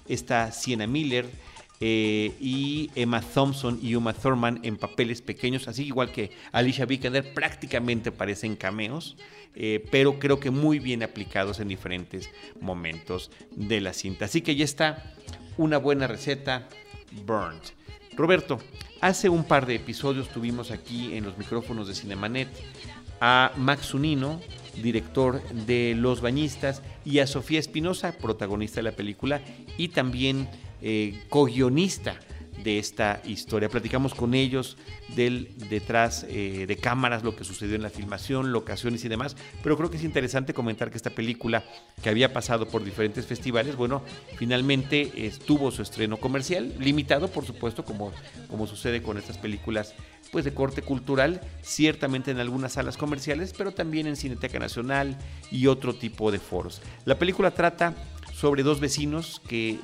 está 0.07 0.53
Sienna 0.53 0.87
Miller 0.87 1.27
eh, 1.83 2.35
y 2.41 2.91
Emma 2.95 3.23
Thompson 3.23 3.79
y 3.81 3.95
Uma 3.95 4.13
Thurman 4.13 4.61
en 4.63 4.77
papeles 4.77 5.23
pequeños, 5.23 5.67
así 5.67 5.85
igual 5.85 6.13
que 6.13 6.31
Alicia 6.53 6.85
Vikander, 6.85 7.33
prácticamente 7.33 8.13
parecen 8.13 8.55
cameos, 8.55 9.17
eh, 9.55 9.83
pero 9.91 10.19
creo 10.19 10.41
que 10.41 10.51
muy 10.51 10.79
bien 10.79 11.03
aplicados 11.03 11.59
en 11.59 11.69
diferentes 11.69 12.29
momentos 12.61 13.31
de 13.53 13.81
la 13.81 13.95
cinta. 13.95 14.27
Así 14.27 14.43
que 14.43 14.57
ya 14.57 14.65
está 14.65 15.15
una 15.57 15.79
buena 15.79 16.07
receta, 16.07 16.69
Burned. 17.27 17.63
Roberto, 18.17 18.59
hace 19.01 19.29
un 19.29 19.45
par 19.45 19.67
de 19.67 19.77
episodios 19.77 20.29
tuvimos 20.29 20.71
aquí 20.71 21.15
en 21.15 21.25
los 21.25 21.39
micrófonos 21.39 21.89
de 21.89 21.95
Cinemanet 21.95 22.49
a 23.21 23.53
Max 23.57 23.95
Unino, 23.95 24.41
director 24.83 25.43
de 25.51 25.95
Los 25.97 26.21
Bañistas, 26.21 26.83
y 27.05 27.19
a 27.19 27.27
Sofía 27.27 27.61
Espinosa, 27.61 28.13
protagonista 28.13 28.77
de 28.77 28.85
la 28.85 28.93
película, 28.93 29.41
y 29.77 29.89
también 29.89 30.49
eh, 30.83 31.23
co-guionista 31.29 32.19
de 32.63 32.79
esta 32.79 33.21
historia. 33.25 33.69
Platicamos 33.69 34.15
con 34.15 34.35
ellos 34.35 34.77
del 35.17 35.55
detrás 35.69 36.27
eh, 36.29 36.67
de 36.67 36.77
cámaras, 36.77 37.23
lo 37.23 37.37
que 37.37 37.45
sucedió 37.45 37.75
en 37.75 37.83
la 37.83 37.91
filmación, 37.91 38.53
locaciones 38.53 39.05
y 39.05 39.09
demás, 39.09 39.37
pero 39.63 39.77
creo 39.77 39.91
que 39.91 39.97
es 39.97 40.05
interesante 40.05 40.55
comentar 40.55 40.91
que 40.91 40.97
esta 40.97 41.11
película, 41.11 41.65
que 42.03 42.09
había 42.09 42.33
pasado 42.33 42.69
por 42.69 42.85
diferentes 42.85 43.27
festivales, 43.27 43.77
bueno, 43.77 44.03
finalmente 44.37 45.27
estuvo 45.27 45.71
su 45.71 45.83
estreno 45.83 46.17
comercial, 46.17 46.75
limitado 46.79 47.29
por 47.29 47.45
supuesto, 47.45 47.85
como, 47.85 48.13
como 48.49 48.67
sucede 48.67 49.03
con 49.03 49.19
estas 49.19 49.39
películas 49.39 49.95
pues 50.31 50.45
de 50.45 50.55
corte 50.55 50.83
cultural, 50.83 51.41
ciertamente 51.63 52.31
en 52.31 52.39
algunas 52.39 52.75
salas 52.75 52.97
comerciales, 52.97 53.53
pero 53.57 53.73
también 53.73 54.07
en 54.07 54.17
Cineteca 54.17 54.59
Nacional 54.59 55.19
y 55.51 55.67
otro 55.67 55.95
tipo 55.95 56.31
de 56.31 56.39
foros. 56.39 56.81
La 57.05 57.19
película 57.19 57.51
trata 57.51 57.95
sobre 58.41 58.63
dos 58.63 58.81
vecinos 58.81 59.43
que 59.47 59.79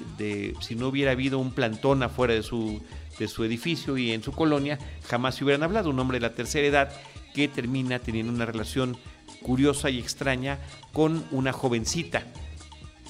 si 0.61 0.77
no 0.77 0.89
hubiera 0.89 1.11
habido 1.11 1.39
un 1.39 1.53
plantón 1.53 2.03
afuera 2.03 2.33
de 2.33 2.43
su, 2.43 2.83
de 3.19 3.29
su 3.29 3.45
edificio 3.45 3.99
y 3.99 4.13
en 4.13 4.23
su 4.23 4.33
colonia, 4.33 4.79
jamás 5.09 5.35
se 5.35 5.45
hubieran 5.45 5.63
hablado. 5.63 5.91
Un 5.91 5.99
hombre 5.99 6.17
de 6.17 6.27
la 6.27 6.35
tercera 6.35 6.67
edad 6.67 6.91
que 7.35 7.49
termina 7.49 7.99
teniendo 7.99 8.33
una 8.33 8.47
relación 8.47 8.97
curiosa 9.43 9.91
y 9.91 9.99
extraña 9.99 10.59
con 10.95 11.23
una 11.33 11.53
jovencita 11.53 12.25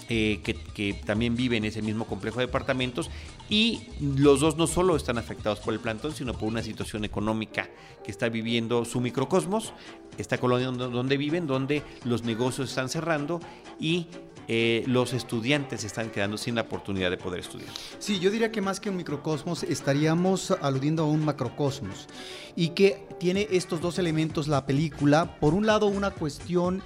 eh, 0.09 0.41
que, 0.43 0.95
también 1.05 1.37
vive 1.37 1.57
en 1.57 1.65
ese 1.65 1.81
mismo 1.81 2.07
complejo 2.07 2.41
de 2.41 2.47
departamentos 2.47 3.09
y 3.49 3.83
los 4.01 4.41
dos 4.41 4.57
no 4.57 4.67
solo 4.67 4.97
están 4.97 5.19
afectados 5.19 5.61
por 5.61 5.75
el 5.75 5.81
plantón, 5.81 6.13
sino 6.13 6.33
por 6.33 6.49
una 6.49 6.63
situación 6.63 7.05
económica 7.05 7.69
que 8.05 8.11
está 8.11 8.29
viviendo 8.29 8.85
su 8.85 9.01
microcosmos, 9.01 9.73
esta 10.19 10.39
colonia 10.39 10.71
donde 10.71 11.17
viven, 11.17 11.47
donde 11.47 11.85
los 12.05 12.25
negocios 12.25 12.69
están 12.69 12.89
cerrando 12.89 13.41
y 13.79 14.09
eh, 14.49 14.85
los 14.87 15.13
estudiantes 15.13 15.85
están 15.85 16.11
quedando 16.11 16.39
sin 16.39 16.55
la 16.55 16.63
oportunidad 16.63 17.11
de 17.11 17.17
poder 17.17 17.41
estudiar. 17.41 17.71
Sí, 17.99 18.21
yo 18.21 18.31
diría 18.31 18.53
que 18.53 18.61
más 18.61 18.81
que 18.81 18.91
un 18.91 18.97
microcosmos 18.97 19.63
estaríamos 19.65 20.51
aludiendo 20.51 21.03
a 21.03 21.07
un 21.07 21.25
macrocosmos 21.25 22.07
y 22.55 22.71
que 22.71 23.07
tiene 23.19 23.49
estos 23.51 23.81
dos 23.81 23.99
elementos 23.99 24.49
la 24.49 24.67
película. 24.67 25.39
Por 25.41 25.55
un 25.55 25.67
lado, 25.67 25.87
una 25.87 26.11
cuestión 26.11 26.83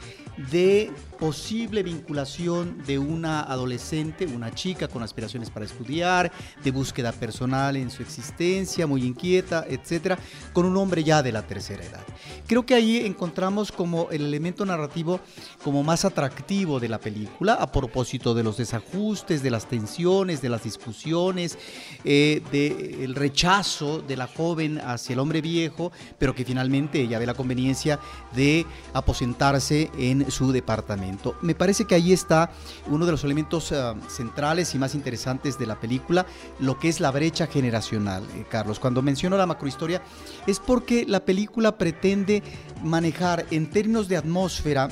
de 0.51 0.90
posible 1.21 1.83
vinculación 1.83 2.83
de 2.87 2.99
una 2.99 3.43
adolescente, 3.43 4.27
una 4.27 4.53
chica 4.53 4.89
con 4.89 5.03
aspiraciones 5.03 5.51
para 5.51 5.67
estudiar, 5.67 6.33
de 6.65 6.71
búsqueda 6.71 7.13
personal 7.13 7.77
en 7.77 7.91
su 7.91 8.03
existencia, 8.03 8.87
muy 8.87 9.05
inquieta, 9.05 9.67
etcétera, 9.69 10.19
con 10.55 10.65
un 10.65 10.77
hombre 10.79 11.05
ya 11.05 11.23
de 11.23 11.31
la 11.31 11.43
tercera 11.43 11.85
edad. 11.85 12.05
Creo 12.47 12.65
que 12.65 12.75
ahí 12.75 13.05
encontramos 13.05 13.71
como 13.71 14.09
el 14.11 14.25
elemento 14.25 14.65
narrativo 14.65 15.21
como 15.63 15.83
más 15.83 16.07
atractivo 16.07 16.81
de 16.81 16.89
la 16.89 16.99
película 16.99 17.53
a 17.55 17.71
propósito 17.71 18.35
de 18.35 18.43
los 18.43 18.57
desajustes, 18.57 19.43
de 19.43 19.51
las 19.51 19.67
tensiones, 19.67 20.41
de 20.41 20.49
las 20.49 20.65
discusiones, 20.65 21.59
eh, 22.05 22.43
del 22.51 23.15
rechazo 23.15 24.01
de 24.01 24.17
la 24.17 24.27
joven 24.27 24.79
hacia 24.79 25.13
el 25.13 25.19
hombre 25.19 25.43
viejo, 25.43 25.93
pero 26.19 26.35
que 26.35 26.47
finalmente 26.47 27.01
ella 27.01 27.19
ve 27.19 27.27
la 27.27 27.35
conveniencia 27.35 28.01
de 28.35 28.65
aposentarse 28.95 29.91
en 29.99 30.31
su 30.31 30.51
departamento. 30.51 31.10
Me 31.40 31.55
parece 31.55 31.85
que 31.85 31.94
ahí 31.94 32.12
está 32.12 32.51
uno 32.87 33.07
de 33.07 33.12
los 33.12 33.25
elementos 33.25 33.73
eh, 33.73 33.94
centrales 34.09 34.75
y 34.75 34.79
más 34.79 34.94
interesantes 34.94 35.59
de 35.59 35.66
la 35.66 35.79
película, 35.79 36.27
lo 36.59 36.79
que 36.79 36.88
es 36.88 37.01
la 37.01 37.11
brecha 37.11 37.46
generacional, 37.46 38.25
eh, 38.35 38.44
Carlos. 38.49 38.79
Cuando 38.79 39.03
menciono 39.03 39.37
la 39.37 39.46
macrohistoria 39.46 40.03
es 40.46 40.59
porque 40.59 41.05
la 41.07 41.25
película 41.25 41.77
pretende 41.77 42.42
manejar 42.83 43.46
en 43.51 43.70
términos 43.70 44.09
de 44.09 44.16
atmósfera 44.16 44.88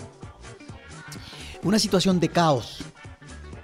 una 1.62 1.78
situación 1.78 2.20
de 2.20 2.28
caos 2.28 2.84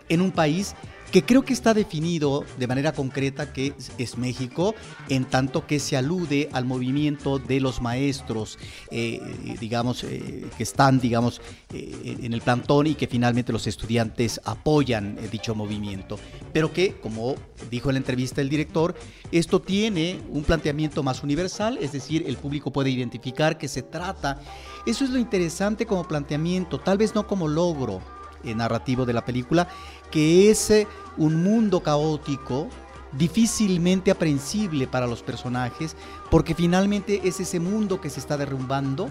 en 0.08 0.20
un 0.20 0.32
país 0.32 0.74
que 1.14 1.22
creo 1.22 1.44
que 1.44 1.52
está 1.52 1.74
definido 1.74 2.44
de 2.58 2.66
manera 2.66 2.90
concreta 2.90 3.52
que 3.52 3.72
es, 3.98 4.18
México, 4.18 4.74
en 5.08 5.24
tanto 5.26 5.64
que 5.64 5.78
se 5.78 5.96
alude 5.96 6.48
al 6.50 6.64
movimiento 6.64 7.38
de 7.38 7.60
los 7.60 7.80
maestros, 7.80 8.58
eh, 8.90 9.20
digamos, 9.60 10.02
eh, 10.02 10.44
que 10.56 10.64
están, 10.64 10.98
digamos, 10.98 11.40
eh, 11.72 12.16
en 12.20 12.32
el 12.32 12.40
plantón 12.40 12.88
y 12.88 12.96
que 12.96 13.06
finalmente 13.06 13.52
los 13.52 13.68
estudiantes 13.68 14.40
apoyan 14.44 15.16
dicho 15.30 15.54
movimiento. 15.54 16.18
Pero 16.52 16.72
que, 16.72 16.96
como 16.96 17.36
dijo 17.70 17.90
en 17.90 17.94
la 17.94 17.98
entrevista 17.98 18.40
el 18.40 18.48
director, 18.48 18.96
esto 19.30 19.62
tiene 19.62 20.20
un 20.30 20.42
planteamiento 20.42 21.04
más 21.04 21.22
universal, 21.22 21.78
es 21.80 21.92
decir, 21.92 22.24
el 22.26 22.38
público 22.38 22.72
puede 22.72 22.90
identificar 22.90 23.56
que 23.56 23.68
se 23.68 23.82
trata. 23.82 24.40
Eso 24.84 25.04
es 25.04 25.10
lo 25.10 25.20
interesante 25.20 25.86
como 25.86 26.08
planteamiento, 26.08 26.80
tal 26.80 26.98
vez 26.98 27.14
no 27.14 27.24
como 27.24 27.46
logro 27.46 28.02
narrativo 28.52 29.06
de 29.06 29.14
la 29.14 29.24
película, 29.24 29.68
que 30.14 30.48
es 30.48 30.72
un 31.16 31.42
mundo 31.42 31.82
caótico, 31.82 32.68
difícilmente 33.18 34.12
aprensible 34.12 34.86
para 34.86 35.08
los 35.08 35.24
personajes, 35.24 35.96
porque 36.30 36.54
finalmente 36.54 37.22
es 37.24 37.40
ese 37.40 37.58
mundo 37.58 38.00
que 38.00 38.10
se 38.10 38.20
está 38.20 38.36
derrumbando, 38.36 39.10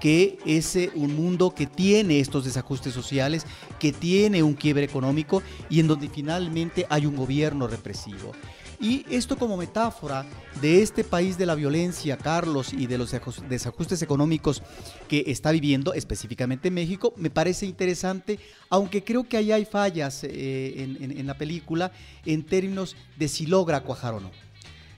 que 0.00 0.40
es 0.44 0.74
eh, 0.74 0.90
un 0.96 1.14
mundo 1.14 1.54
que 1.54 1.66
tiene 1.66 2.18
estos 2.18 2.46
desajustes 2.46 2.92
sociales, 2.92 3.46
que 3.78 3.92
tiene 3.92 4.42
un 4.42 4.54
quiebre 4.54 4.82
económico 4.82 5.40
y 5.68 5.78
en 5.78 5.86
donde 5.86 6.08
finalmente 6.08 6.84
hay 6.90 7.06
un 7.06 7.14
gobierno 7.14 7.68
represivo. 7.68 8.32
Y 8.80 9.04
esto 9.10 9.36
como 9.36 9.58
metáfora 9.58 10.24
de 10.62 10.80
este 10.80 11.04
país 11.04 11.36
de 11.36 11.44
la 11.44 11.54
violencia, 11.54 12.16
Carlos, 12.16 12.72
y 12.72 12.86
de 12.86 12.96
los 12.96 13.14
desajustes 13.46 14.00
económicos 14.00 14.62
que 15.06 15.24
está 15.26 15.50
viviendo, 15.50 15.92
específicamente 15.92 16.70
México, 16.70 17.12
me 17.18 17.28
parece 17.28 17.66
interesante, 17.66 18.38
aunque 18.70 19.04
creo 19.04 19.28
que 19.28 19.36
ahí 19.36 19.52
hay 19.52 19.66
fallas 19.66 20.24
eh, 20.24 20.96
en, 20.98 21.26
la 21.26 21.36
película 21.36 21.92
en 22.24 22.42
términos 22.42 22.96
de 23.18 23.28
si 23.28 23.44
logra 23.44 23.82
cuajar 23.82 24.14
o 24.14 24.20
no. 24.20 24.30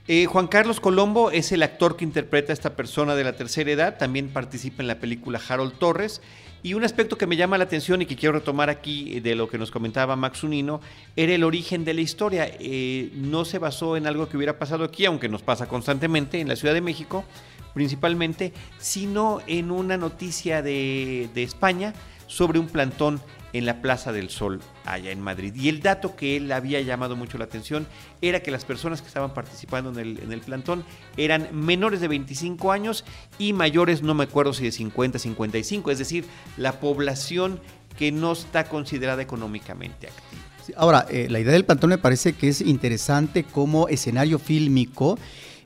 Eh, 0.07 0.27
Juan 0.27 0.47
Carlos 0.47 0.79
Colombo 0.79 1.31
es 1.31 1.51
el 1.51 1.61
actor 1.61 1.97
que 1.97 2.05
interpreta 2.05 2.53
a 2.53 2.55
esta 2.55 2.77
persona 2.77 3.15
de 3.15 3.23
la 3.25 3.35
tercera 3.35 3.69
edad, 3.69 3.97
también 3.97 4.29
participa 4.29 4.81
en 4.81 4.87
la 4.87 4.99
película 4.99 5.41
Harold 5.45 5.77
Torres 5.77 6.21
y 6.63 6.73
un 6.73 6.85
aspecto 6.85 7.17
que 7.17 7.27
me 7.27 7.35
llama 7.35 7.57
la 7.57 7.65
atención 7.65 8.01
y 8.01 8.05
que 8.05 8.15
quiero 8.15 8.33
retomar 8.33 8.69
aquí 8.69 9.17
eh, 9.17 9.21
de 9.21 9.35
lo 9.35 9.49
que 9.49 9.57
nos 9.57 9.69
comentaba 9.69 10.15
Max 10.15 10.43
Unino 10.43 10.79
era 11.17 11.33
el 11.33 11.43
origen 11.43 11.83
de 11.83 11.93
la 11.93 12.01
historia. 12.01 12.49
Eh, 12.57 13.11
no 13.15 13.43
se 13.43 13.59
basó 13.59 13.97
en 13.97 14.07
algo 14.07 14.29
que 14.29 14.37
hubiera 14.37 14.57
pasado 14.57 14.85
aquí, 14.85 15.05
aunque 15.05 15.27
nos 15.27 15.43
pasa 15.43 15.67
constantemente 15.67 16.39
en 16.39 16.47
la 16.47 16.55
Ciudad 16.55 16.73
de 16.73 16.79
México, 16.79 17.25
principalmente, 17.73 18.53
sino 18.79 19.41
en 19.45 19.71
una 19.71 19.97
noticia 19.97 20.61
de, 20.61 21.29
de 21.35 21.43
España 21.43 21.93
sobre 22.27 22.59
un 22.59 22.67
plantón 22.67 23.21
en 23.51 23.65
la 23.65 23.81
Plaza 23.81 24.13
del 24.13 24.29
Sol, 24.29 24.61
allá 24.85 25.11
en 25.11 25.21
Madrid. 25.21 25.53
Y 25.55 25.69
el 25.69 25.81
dato 25.81 26.15
que 26.15 26.37
él 26.37 26.51
había 26.51 26.81
llamado 26.81 27.15
mucho 27.15 27.37
la 27.37 27.45
atención 27.45 27.87
era 28.21 28.41
que 28.41 28.51
las 28.51 28.65
personas 28.65 29.01
que 29.01 29.07
estaban 29.07 29.33
participando 29.33 29.89
en 29.91 29.99
el, 29.99 30.19
en 30.19 30.31
el 30.31 30.41
plantón 30.41 30.83
eran 31.17 31.49
menores 31.51 32.01
de 32.01 32.07
25 32.07 32.71
años 32.71 33.05
y 33.37 33.53
mayores, 33.53 34.01
no 34.01 34.13
me 34.13 34.23
acuerdo 34.23 34.53
si 34.53 34.63
de 34.63 34.71
50, 34.71 35.19
55, 35.19 35.91
es 35.91 35.99
decir, 35.99 36.25
la 36.57 36.79
población 36.79 37.59
que 37.97 38.11
no 38.11 38.31
está 38.31 38.65
considerada 38.65 39.21
económicamente 39.21 40.07
activa. 40.07 40.43
Ahora, 40.77 41.05
eh, 41.09 41.27
la 41.29 41.39
idea 41.39 41.51
del 41.53 41.65
plantón 41.65 41.89
me 41.89 41.97
parece 41.97 42.33
que 42.33 42.47
es 42.47 42.61
interesante 42.61 43.43
como 43.43 43.87
escenario 43.89 44.39
fílmico 44.39 45.17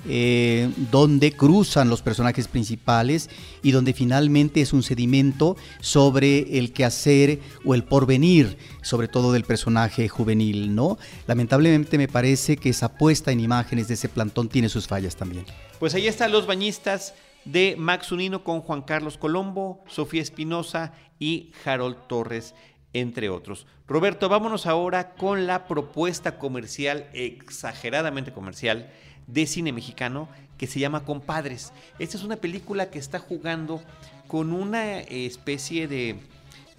eh, 0.05 0.69
donde 0.91 1.31
cruzan 1.31 1.89
los 1.89 2.01
personajes 2.01 2.47
principales 2.47 3.29
y 3.63 3.71
donde 3.71 3.93
finalmente 3.93 4.61
es 4.61 4.73
un 4.73 4.83
sedimento 4.83 5.57
sobre 5.81 6.57
el 6.57 6.71
quehacer 6.73 7.39
o 7.65 7.75
el 7.75 7.83
porvenir, 7.83 8.57
sobre 8.81 9.07
todo 9.07 9.31
del 9.31 9.43
personaje 9.43 10.07
juvenil, 10.07 10.75
¿no? 10.75 10.97
Lamentablemente 11.27 11.97
me 11.97 12.07
parece 12.07 12.57
que 12.57 12.69
esa 12.69 12.97
puesta 12.97 13.31
en 13.31 13.39
imágenes 13.39 13.87
de 13.87 13.95
ese 13.95 14.09
plantón 14.09 14.49
tiene 14.49 14.69
sus 14.69 14.87
fallas 14.87 15.15
también. 15.15 15.45
Pues 15.79 15.93
ahí 15.93 16.07
están 16.07 16.31
los 16.31 16.47
bañistas 16.47 17.13
de 17.45 17.75
Max 17.77 18.11
Unino 18.11 18.43
con 18.43 18.61
Juan 18.61 18.81
Carlos 18.81 19.17
Colombo, 19.17 19.83
Sofía 19.87 20.21
Espinosa 20.21 20.93
y 21.19 21.51
Harold 21.65 22.07
Torres 22.07 22.53
entre 22.93 23.29
otros. 23.29 23.67
Roberto, 23.87 24.29
vámonos 24.29 24.65
ahora 24.65 25.13
con 25.15 25.47
la 25.47 25.67
propuesta 25.67 26.37
comercial, 26.37 27.09
exageradamente 27.13 28.33
comercial, 28.33 28.91
de 29.27 29.45
cine 29.45 29.71
mexicano 29.71 30.27
que 30.57 30.67
se 30.67 30.79
llama 30.79 31.03
Compadres. 31.03 31.71
Esta 31.99 32.17
es 32.17 32.23
una 32.23 32.37
película 32.37 32.89
que 32.89 32.99
está 32.99 33.19
jugando 33.19 33.81
con 34.27 34.53
una 34.53 34.99
especie 34.99 35.87
de... 35.87 36.15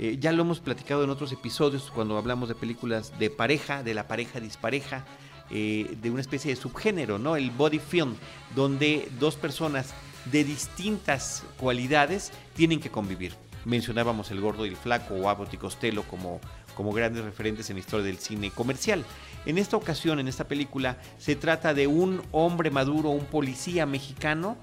Eh, 0.00 0.16
ya 0.20 0.30
lo 0.32 0.42
hemos 0.42 0.60
platicado 0.60 1.02
en 1.02 1.10
otros 1.10 1.32
episodios 1.32 1.90
cuando 1.92 2.16
hablamos 2.18 2.48
de 2.48 2.54
películas 2.54 3.18
de 3.18 3.30
pareja, 3.30 3.82
de 3.82 3.94
la 3.94 4.06
pareja 4.06 4.38
dispareja, 4.38 5.04
eh, 5.50 5.96
de 6.00 6.10
una 6.10 6.20
especie 6.20 6.54
de 6.54 6.60
subgénero, 6.60 7.18
¿no? 7.18 7.34
El 7.34 7.50
body 7.50 7.78
film, 7.78 8.14
donde 8.54 9.08
dos 9.18 9.34
personas 9.34 9.94
de 10.26 10.44
distintas 10.44 11.42
cualidades 11.56 12.32
tienen 12.54 12.80
que 12.80 12.90
convivir. 12.90 13.34
Mencionábamos 13.64 14.30
el 14.30 14.40
gordo 14.40 14.66
y 14.66 14.68
el 14.68 14.76
flaco 14.76 15.14
o 15.14 15.28
Abbott 15.28 15.52
y 15.54 15.56
Costello 15.56 16.04
como, 16.04 16.40
como 16.76 16.92
grandes 16.92 17.24
referentes 17.24 17.68
en 17.70 17.76
la 17.76 17.80
historia 17.80 18.06
del 18.06 18.18
cine 18.18 18.50
comercial. 18.50 19.04
En 19.46 19.58
esta 19.58 19.76
ocasión, 19.76 20.20
en 20.20 20.28
esta 20.28 20.46
película, 20.46 20.98
se 21.18 21.36
trata 21.36 21.74
de 21.74 21.86
un 21.86 22.22
hombre 22.32 22.70
maduro, 22.70 23.10
un 23.10 23.24
policía 23.24 23.86
mexicano 23.86 24.56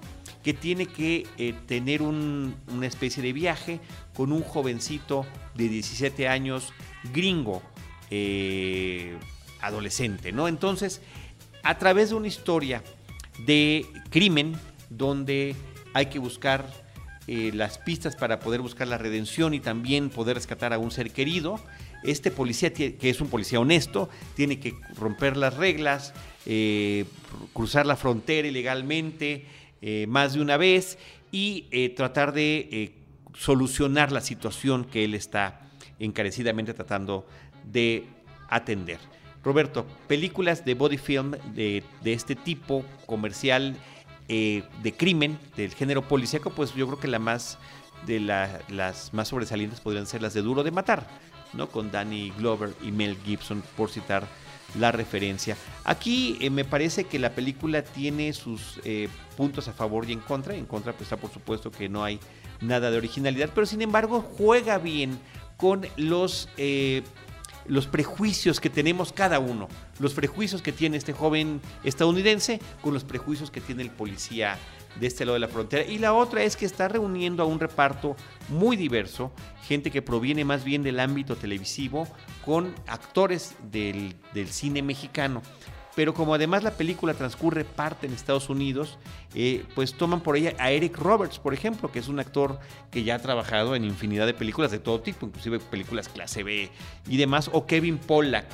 que 0.43 0.53
tiene 0.53 0.85
que 0.85 1.25
eh, 1.37 1.55
tener 1.65 2.03
una 2.03 2.85
especie 2.85 3.23
de 3.23 3.33
viaje 3.33 3.79
con 4.15 4.31
un 4.31 4.43
jovencito 4.43 5.25
de 5.55 5.69
17 5.69 6.27
años, 6.27 6.71
gringo, 7.11 7.63
eh, 8.11 9.17
adolescente, 9.59 10.31
¿no? 10.31 10.47
Entonces, 10.47 11.01
a 11.63 11.79
través 11.79 12.09
de 12.09 12.15
una 12.15 12.27
historia 12.27 12.83
de 13.45 13.87
crimen, 14.11 14.55
donde 14.89 15.55
hay 15.93 16.07
que 16.07 16.19
buscar 16.19 16.69
eh, 17.27 17.51
las 17.53 17.79
pistas 17.79 18.15
para 18.15 18.39
poder 18.39 18.61
buscar 18.61 18.87
la 18.87 18.99
redención 18.99 19.55
y 19.55 19.59
también 19.59 20.11
poder 20.11 20.35
rescatar 20.35 20.73
a 20.73 20.77
un 20.77 20.91
ser 20.91 21.11
querido. 21.11 21.59
Este 22.05 22.31
policía, 22.31 22.73
que 22.73 22.97
es 23.01 23.21
un 23.21 23.29
policía 23.29 23.59
honesto, 23.59 24.09
tiene 24.35 24.59
que 24.59 24.73
romper 24.97 25.37
las 25.37 25.55
reglas, 25.55 26.13
eh, 26.45 27.05
cruzar 27.53 27.85
la 27.85 27.95
frontera 27.95 28.47
ilegalmente 28.47 29.45
eh, 29.81 30.05
más 30.07 30.33
de 30.33 30.41
una 30.41 30.57
vez 30.57 30.97
y 31.31 31.89
tratar 31.97 32.31
de 32.31 32.93
solucionar 33.37 34.13
la 34.13 34.21
situación 34.21 34.85
que 34.85 35.03
él 35.03 35.13
está 35.13 35.67
encarecidamente 35.99 36.73
tratando 36.73 37.27
de 37.65 38.05
atender. 38.49 38.99
Roberto, 39.43 39.85
películas 40.07 40.63
de 40.63 40.73
body 40.73 40.97
film 40.97 41.31
de, 41.53 41.83
de 42.01 42.13
este 42.13 42.35
tipo 42.35 42.85
comercial 43.05 43.75
eh, 44.27 44.63
de 44.81 44.91
crimen 44.91 45.37
del 45.55 45.71
género 45.75 46.01
policíaco, 46.01 46.49
pues 46.49 46.73
yo 46.73 46.87
creo 46.87 46.99
que 46.99 47.07
la 47.07 47.19
más 47.19 47.59
de 48.07 48.19
las 48.19 49.13
más 49.13 49.27
sobresalientes 49.27 49.79
podrían 49.79 50.07
ser 50.07 50.23
las 50.23 50.33
de 50.33 50.41
Duro 50.41 50.63
de 50.63 50.71
Matar, 50.71 51.07
¿no? 51.53 51.69
Con 51.69 51.91
Danny 51.91 52.31
Glover 52.37 52.73
y 52.81 52.91
Mel 52.91 53.17
Gibson, 53.25 53.63
por 53.75 53.89
citar 53.89 54.27
la 54.77 54.91
referencia. 54.91 55.55
Aquí 55.83 56.37
eh, 56.41 56.49
me 56.49 56.65
parece 56.65 57.05
que 57.05 57.19
la 57.19 57.31
película 57.31 57.83
tiene 57.83 58.33
sus 58.33 58.79
eh, 58.83 59.07
puntos 59.37 59.67
a 59.67 59.73
favor 59.73 60.09
y 60.09 60.13
en 60.13 60.19
contra. 60.19 60.55
En 60.55 60.65
contra 60.65 60.93
pues 60.93 61.03
está 61.03 61.17
por 61.17 61.31
supuesto 61.31 61.71
que 61.71 61.87
no 61.87 62.03
hay 62.03 62.19
nada 62.61 62.91
de 62.91 62.97
originalidad, 62.97 63.49
pero 63.53 63.65
sin 63.65 63.81
embargo 63.81 64.21
juega 64.37 64.77
bien 64.77 65.19
con 65.57 65.87
los 65.95 66.49
los 67.67 67.87
prejuicios 67.87 68.59
que 68.59 68.69
tenemos 68.69 69.11
cada 69.11 69.39
uno, 69.39 69.67
los 69.99 70.13
prejuicios 70.13 70.61
que 70.61 70.71
tiene 70.71 70.97
este 70.97 71.13
joven 71.13 71.61
estadounidense 71.83 72.59
con 72.81 72.93
los 72.93 73.03
prejuicios 73.03 73.51
que 73.51 73.61
tiene 73.61 73.83
el 73.83 73.89
policía 73.89 74.57
de 74.99 75.07
este 75.07 75.25
lado 75.25 75.33
de 75.33 75.39
la 75.39 75.47
frontera. 75.47 75.83
Y 75.83 75.97
la 75.97 76.13
otra 76.13 76.43
es 76.43 76.55
que 76.55 76.65
está 76.65 76.87
reuniendo 76.87 77.43
a 77.43 77.45
un 77.45 77.59
reparto 77.59 78.15
muy 78.49 78.77
diverso, 78.77 79.31
gente 79.63 79.91
que 79.91 80.01
proviene 80.01 80.45
más 80.45 80.63
bien 80.63 80.83
del 80.83 80.99
ámbito 80.99 81.35
televisivo, 81.35 82.07
con 82.43 82.73
actores 82.87 83.55
del, 83.71 84.15
del 84.33 84.47
cine 84.47 84.81
mexicano 84.81 85.41
pero 85.95 86.13
como 86.13 86.35
además 86.35 86.63
la 86.63 86.71
película 86.71 87.13
transcurre 87.13 87.63
parte 87.63 88.05
en 88.05 88.13
Estados 88.13 88.49
Unidos, 88.49 88.99
eh, 89.33 89.63
pues 89.73 89.93
toman 89.93 90.21
por 90.21 90.35
ella 90.35 90.53
a 90.59 90.71
Eric 90.71 90.97
Roberts, 90.97 91.39
por 91.39 91.53
ejemplo, 91.53 91.91
que 91.91 91.99
es 91.99 92.09
un 92.09 92.19
actor 92.19 92.59
que 92.91 93.03
ya 93.03 93.15
ha 93.15 93.19
trabajado 93.19 93.75
en 93.75 93.85
infinidad 93.85 94.25
de 94.25 94.33
películas 94.33 94.71
de 94.71 94.79
todo 94.79 94.99
tipo, 94.99 95.25
inclusive 95.25 95.59
películas 95.59 96.09
clase 96.09 96.43
B 96.43 96.69
y 97.07 97.17
demás, 97.17 97.49
o 97.53 97.65
Kevin 97.65 97.97
Pollack, 97.97 98.45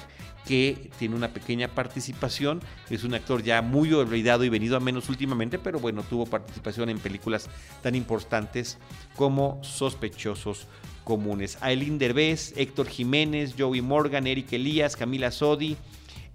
que 0.46 0.90
tiene 0.98 1.16
una 1.16 1.34
pequeña 1.34 1.68
participación, 1.68 2.62
es 2.90 3.04
un 3.04 3.14
actor 3.14 3.44
ya 3.44 3.62
muy 3.62 3.94
olvidado 3.94 4.44
y 4.44 4.50
venido 4.50 4.76
a 4.76 4.80
menos 4.80 5.10
últimamente, 5.10 5.60
pero 5.60 5.80
bueno, 5.80 6.04
tuvo 6.04 6.26
participación 6.26 6.90
en 6.90 7.00
películas 7.00 7.50
tan 7.82 7.96
importantes 7.96 8.78
como 9.16 9.60
Sospechosos 9.64 10.68
Comunes. 11.04 11.58
Aileen 11.62 11.98
Derbez, 11.98 12.54
Héctor 12.56 12.88
Jiménez, 12.88 13.56
Joey 13.58 13.82
Morgan, 13.82 14.28
Eric 14.28 14.54
Elías, 14.54 14.96
Camila 14.96 15.32
Sodi, 15.32 15.78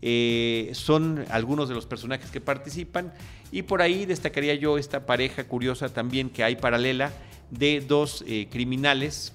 eh, 0.02 0.70
son 0.74 1.24
algunos 1.30 1.68
de 1.68 1.74
los 1.74 1.86
personajes 1.86 2.30
que 2.30 2.40
participan 2.40 3.14
y 3.50 3.62
por 3.62 3.80
ahí 3.80 4.04
destacaría 4.04 4.54
yo 4.54 4.76
esta 4.76 5.06
pareja 5.06 5.44
curiosa 5.44 5.88
también 5.88 6.28
que 6.28 6.44
hay 6.44 6.56
paralela 6.56 7.12
de 7.50 7.80
dos 7.80 8.22
eh, 8.26 8.48
criminales 8.50 9.32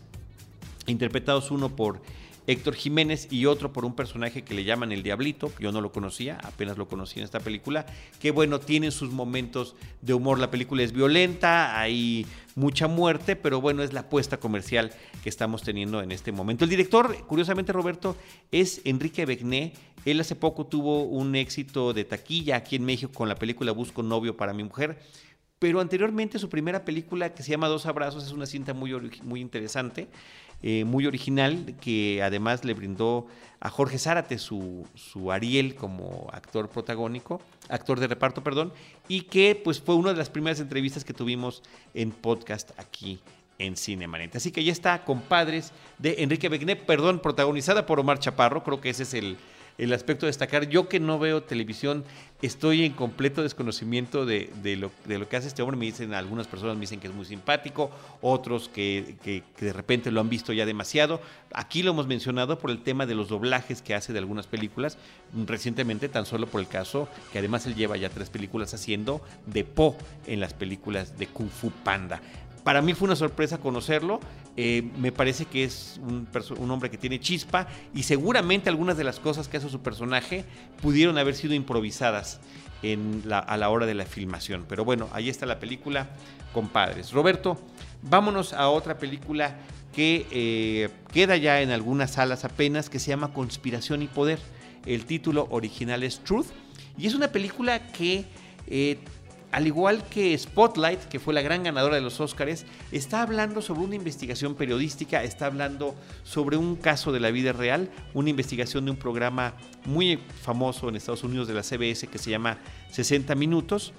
interpretados 0.86 1.50
uno 1.50 1.76
por 1.76 2.02
Héctor 2.47 2.75
Jiménez 2.75 3.27
y 3.32 3.45
otro 3.45 3.71
por 3.71 3.86
un 3.86 3.95
personaje 3.95 4.43
que 4.43 4.54
le 4.54 4.63
llaman 4.63 4.91
el 4.91 5.04
Diablito, 5.04 5.51
yo 5.60 5.71
no 5.71 5.82
lo 5.82 5.91
conocía, 5.91 6.39
apenas 6.43 6.77
lo 6.77 6.88
conocí 6.88 7.19
en 7.19 7.25
esta 7.25 7.39
película, 7.39 7.86
que 8.19 8.32
bueno, 8.32 8.60
tiene 8.60 8.91
sus 8.91 9.12
momentos 9.12 9.75
de 10.01 10.13
humor, 10.13 10.39
la 10.39 10.51
película 10.51 10.84
es 10.84 10.91
violenta, 10.91 11.80
hay 11.80 12.25
mucha 12.56 12.88
muerte, 12.88 13.36
pero 13.36 13.62
bueno, 13.62 13.84
es 13.84 13.93
la 13.93 14.01
apuesta 14.01 14.39
comercial 14.39 14.91
que 15.23 15.30
estamos 15.30 15.63
teniendo 15.63 16.01
en 16.01 16.12
este 16.12 16.32
momento. 16.32 16.63
El 16.63 16.69
director, 16.69 17.15
curiosamente 17.27 17.71
Roberto, 17.71 18.15
es 18.51 18.82
Enrique 18.86 19.25
Begné, 19.25 19.73
él 20.06 20.19
hace 20.19 20.36
poco 20.36 20.65
tuvo 20.65 21.04
un 21.04 21.36
éxito 21.36 21.93
de 21.93 22.06
taquilla 22.06 22.56
aquí 22.56 22.75
en 22.75 22.86
México 22.86 23.12
con 23.13 23.30
la 23.30 23.36
película 23.36 23.71
Busco 23.71 24.01
novio 24.01 24.36
para 24.36 24.54
mi 24.54 24.63
mujer, 24.63 24.99
pero 25.60 25.80
anteriormente 25.80 26.39
su 26.39 26.49
primera 26.49 26.84
película 26.84 27.36
que 27.36 27.43
se 27.43 27.51
llama 27.51 27.67
Dos 27.67 27.86
Abrazos 27.86 28.25
es 28.25 28.32
una 28.32 28.47
cinta 28.47 28.73
muy, 28.73 28.93
muy 29.21 29.41
interesante. 29.41 30.08
Eh, 30.63 30.86
muy 30.86 31.08
original 31.08 31.76
que 31.82 32.21
además 32.21 32.63
le 32.63 32.76
brindó 32.76 33.26
a 33.60 33.69
Jorge 33.69 33.97
Zárate 33.97 34.38
su, 34.38 34.88
su, 34.95 35.32
Ariel 35.32 35.76
como 35.76 36.28
actor 36.32 36.69
protagónico, 36.69 37.41
actor 37.69 38.00
de 38.00 38.08
reparto, 38.08 38.43
perdón, 38.43 38.71
y 39.08 39.21
que 39.21 39.60
pues 39.63 39.82
fue 39.82 39.95
una 39.95 40.12
de 40.12 40.17
las 40.17 40.30
primeras 40.30 40.60
entrevistas 40.60 41.04
que 41.04 41.13
tuvimos 41.13 41.63
en 41.93 42.12
podcast 42.12 42.71
aquí 42.80 43.19
en 43.58 43.76
Cinemanente. 43.76 44.38
Así 44.38 44.52
que 44.52 44.63
ya 44.63 44.71
está, 44.71 45.04
compadres, 45.04 45.71
de 45.97 46.15
Enrique 46.19 46.50
Begné, 46.50 46.76
perdón, 46.76 47.19
protagonizada 47.19 47.86
por 47.86 48.00
Omar 48.00 48.19
Chaparro, 48.19 48.63
creo 48.63 48.82
que 48.82 48.89
ese 48.89 49.04
es 49.04 49.13
el, 49.13 49.38
el 49.78 49.94
aspecto 49.94 50.26
de 50.26 50.30
destacar. 50.30 50.68
Yo 50.70 50.88
que 50.88 51.00
no 51.00 51.20
veo 51.20 51.44
televisión, 51.44 52.04
estoy 52.42 52.86
en 52.86 52.94
completo 52.94 53.44
desconocimiento 53.44 54.26
de, 54.26 54.50
lo, 54.78 54.92
de, 55.06 55.20
lo, 55.20 55.30
que 55.30 55.38
hace 55.38 55.48
este 55.48 55.62
hombre. 55.62 55.78
Me 55.78 55.86
dicen, 55.86 56.14
algunas 56.14 56.48
personas 56.48 56.76
me 56.76 56.82
dicen 56.82 57.00
que 57.00 57.08
es 57.08 57.14
muy 57.14 57.26
simpático, 57.26 57.92
otros 58.22 58.70
que, 58.70 59.16
que, 59.24 59.44
de 59.60 59.74
repente 59.74 60.12
lo 60.12 60.22
han 60.22 60.30
visto 60.30 60.54
ya 60.54 60.66
demasiado. 60.66 61.22
Aquí 61.54 61.84
lo 61.84 61.92
hemos 61.92 62.08
mencionado 62.08 62.60
por 62.60 62.72
el 62.72 62.82
tema 62.82 63.06
de 63.06 63.16
los 63.16 63.30
doblajes 63.30 63.82
que 63.82 63.96
hace 63.96 64.14
de 64.14 64.20
algunas 64.20 64.48
películas. 64.48 64.98
Recientemente, 65.48 66.10
tan 66.10 66.26
solo 66.26 66.48
por 66.48 66.62
el 66.62 66.68
caso 66.68 67.08
que 67.32 67.40
además 67.40 67.66
él 67.66 67.76
lleva 67.76 67.98
ya 67.98 68.10
tres 68.10 68.30
películas 68.30 68.74
haciendo 68.74 69.22
de 69.46 69.64
Po 69.64 69.96
en 70.28 70.40
las 70.40 70.54
películas 70.54 71.18
de 71.18 71.28
Kung 71.28 71.50
Fu 71.50 71.72
Panda. 71.72 72.22
Para 72.63 72.82
mí 72.82 72.93
fue 72.93 73.08
una 73.08 73.15
sorpresa 73.15 73.58
conocerlo. 73.58 74.19
Eh, 74.58 74.89
me 74.97 75.12
parece 75.12 75.45
que 75.45 75.63
es 75.63 76.00
un, 76.04 76.71
hombre 76.71 76.89
que 76.89 76.97
tiene 76.97 77.19
chispa 77.19 77.67
y 77.93 78.04
seguramente 78.04 78.69
algunas 78.69 78.97
de 78.97 79.04
las 79.04 79.19
cosas 79.19 79.47
que 79.47 79.58
hace 79.58 79.69
su 79.69 79.82
personaje 79.82 80.43
pudieron 80.82 81.17
haber 81.17 81.36
sido 81.36 81.54
improvisadas 81.54 82.41
a 83.32 83.58
la 83.58 83.69
hora 83.69 83.86
de 83.86 83.93
la 83.93 84.06
filmación. 84.06 84.65
Pero 84.67 84.84
bueno, 84.84 85.08
ahí 85.13 85.30
está 85.30 85.45
la 85.45 85.60
película, 85.60 86.10
compadres. 86.54 87.12
Roberto, 87.12 87.58
vámonos 88.02 88.54
a 88.54 88.69
otra 88.69 88.97
película 88.97 89.56
que 89.93 90.26
eh, 90.32 90.89
queda 91.13 91.38
ya 91.38 91.62
en 91.62 91.71
algunas 91.71 92.12
salas 92.12 92.45
apenas, 92.45 92.89
que 92.89 93.00
se 93.00 93.10
llama 93.10 93.34
Conspiración 93.34 94.02
y 94.02 94.08
Poder. 94.08 94.39
El 94.86 95.06
título 95.06 95.47
original 95.52 96.04
es 96.04 96.19
Truth. 96.19 96.47
Y 96.97 97.08
es 97.08 97.15
una 97.15 97.30
película 97.30 97.88
que, 97.91 98.26
eh, 98.67 99.00
al 99.52 99.68
igual 99.68 100.04
que 100.08 100.38
Spotlight, 100.38 101.02
que 101.06 101.20
fue 101.20 101.34
la 101.34 101.42
gran 101.42 101.64
ganadora 101.64 101.96
de 101.96 102.02
los 102.02 102.20
Oscars, 102.20 102.66
está 102.92 103.22
hablando 103.22 103.62
sobre 103.62 103.82
una 103.82 103.96
investigación 103.96 104.56
periodística, 104.56 105.24
está 105.24 105.48
hablando 105.48 105.96
sobre 106.24 106.58
un 106.58 106.76
caso 106.76 107.12
de 107.12 107.20
la 107.20 107.32
vida 107.32 107.52
real, 107.52 107.90
una 108.14 108.30
investigación 108.30 108.86
de 108.86 108.92
un 108.92 108.98
programa 108.98 109.56
muy 109.86 110.20
famoso 110.42 110.88
en 110.88 110.96
Estados 110.96 111.24
Unidos 111.24 111.48
de 111.48 111.54
la 111.54 111.64
CBS 111.64 112.08
que 112.08 112.18
se 112.18 112.30
llama 112.30 112.60
60 112.92 113.36
Minutos, 113.36 113.94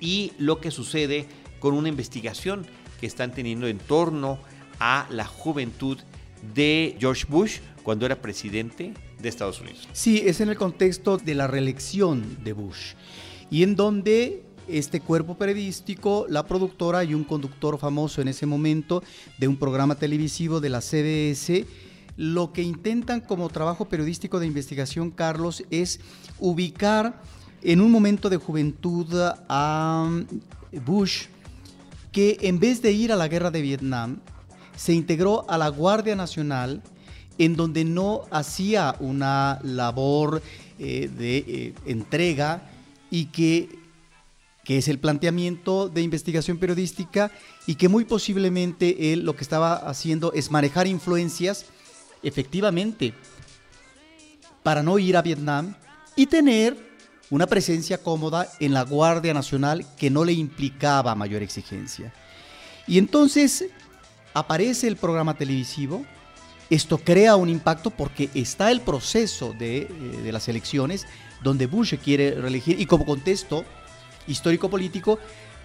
y 0.00 0.32
lo 0.38 0.60
que 0.60 0.70
sucede 0.70 1.26
con 1.58 1.74
una 1.74 1.88
investigación 1.88 2.66
que 3.00 3.06
están 3.06 3.32
teniendo 3.32 3.66
en 3.66 3.78
torno 3.78 4.38
a 4.78 5.06
la 5.10 5.26
juventud 5.26 5.98
de 6.54 6.96
George 6.98 7.24
Bush 7.28 7.58
cuando 7.82 8.06
era 8.06 8.16
presidente 8.16 8.94
de 9.18 9.28
Estados 9.28 9.60
Unidos. 9.60 9.88
Sí, 9.92 10.22
es 10.24 10.40
en 10.40 10.48
el 10.48 10.56
contexto 10.56 11.18
de 11.18 11.34
la 11.34 11.46
reelección 11.46 12.42
de 12.44 12.52
Bush 12.52 12.94
y 13.50 13.62
en 13.62 13.76
donde 13.76 14.44
este 14.68 15.00
cuerpo 15.00 15.36
periodístico, 15.36 16.26
la 16.28 16.46
productora 16.46 17.04
y 17.04 17.14
un 17.14 17.24
conductor 17.24 17.78
famoso 17.78 18.20
en 18.20 18.28
ese 18.28 18.46
momento 18.46 19.02
de 19.38 19.48
un 19.48 19.56
programa 19.56 19.94
televisivo 19.94 20.60
de 20.60 20.70
la 20.70 20.80
CBS, 20.80 21.66
lo 22.16 22.52
que 22.52 22.62
intentan 22.62 23.20
como 23.20 23.48
trabajo 23.48 23.84
periodístico 23.84 24.40
de 24.40 24.46
investigación, 24.46 25.10
Carlos, 25.10 25.62
es 25.70 26.00
ubicar 26.38 27.22
en 27.62 27.80
un 27.80 27.90
momento 27.90 28.30
de 28.30 28.38
juventud 28.38 29.06
a 29.48 30.10
Bush, 30.84 31.26
que 32.12 32.38
en 32.40 32.58
vez 32.58 32.82
de 32.82 32.92
ir 32.92 33.12
a 33.12 33.16
la 33.16 33.28
guerra 33.28 33.50
de 33.50 33.60
Vietnam, 33.60 34.20
se 34.76 34.92
integró 34.92 35.48
a 35.48 35.58
la 35.58 35.68
Guardia 35.68 36.16
Nacional, 36.16 36.82
en 37.38 37.56
donde 37.56 37.84
no 37.84 38.22
hacía 38.30 38.96
una 39.00 39.58
labor 39.62 40.42
eh, 40.78 41.10
de 41.16 41.36
eh, 41.38 41.74
entrega 41.86 42.70
y 43.10 43.26
que, 43.26 43.68
que 44.64 44.78
es 44.78 44.88
el 44.88 44.98
planteamiento 44.98 45.88
de 45.88 46.02
investigación 46.02 46.58
periodística 46.58 47.30
y 47.66 47.76
que 47.76 47.88
muy 47.88 48.04
posiblemente 48.04 49.12
él 49.12 49.24
lo 49.24 49.36
que 49.36 49.42
estaba 49.42 49.74
haciendo 49.74 50.32
es 50.32 50.50
manejar 50.50 50.86
influencias, 50.86 51.66
efectivamente, 52.22 53.14
para 54.62 54.82
no 54.82 54.98
ir 54.98 55.16
a 55.16 55.22
Vietnam 55.22 55.74
y 56.16 56.26
tener 56.26 56.76
una 57.30 57.46
presencia 57.46 57.98
cómoda 57.98 58.48
en 58.60 58.72
la 58.72 58.82
Guardia 58.82 59.34
Nacional 59.34 59.84
que 59.96 60.10
no 60.10 60.24
le 60.24 60.32
implicaba 60.32 61.14
mayor 61.14 61.42
exigencia. 61.42 62.12
Y 62.86 62.98
entonces 62.98 63.66
aparece 64.32 64.86
el 64.86 64.96
programa 64.96 65.34
televisivo, 65.34 66.04
esto 66.70 66.98
crea 66.98 67.36
un 67.36 67.48
impacto 67.48 67.90
porque 67.90 68.30
está 68.34 68.70
el 68.70 68.80
proceso 68.80 69.54
de, 69.58 69.78
eh, 69.78 69.88
de 70.22 70.32
las 70.32 70.48
elecciones 70.48 71.06
donde 71.42 71.66
Bush 71.66 71.94
quiere 71.96 72.32
reelegir 72.32 72.80
y 72.80 72.86
como 72.86 73.04
contexto 73.04 73.64
histórico-político 74.26 75.18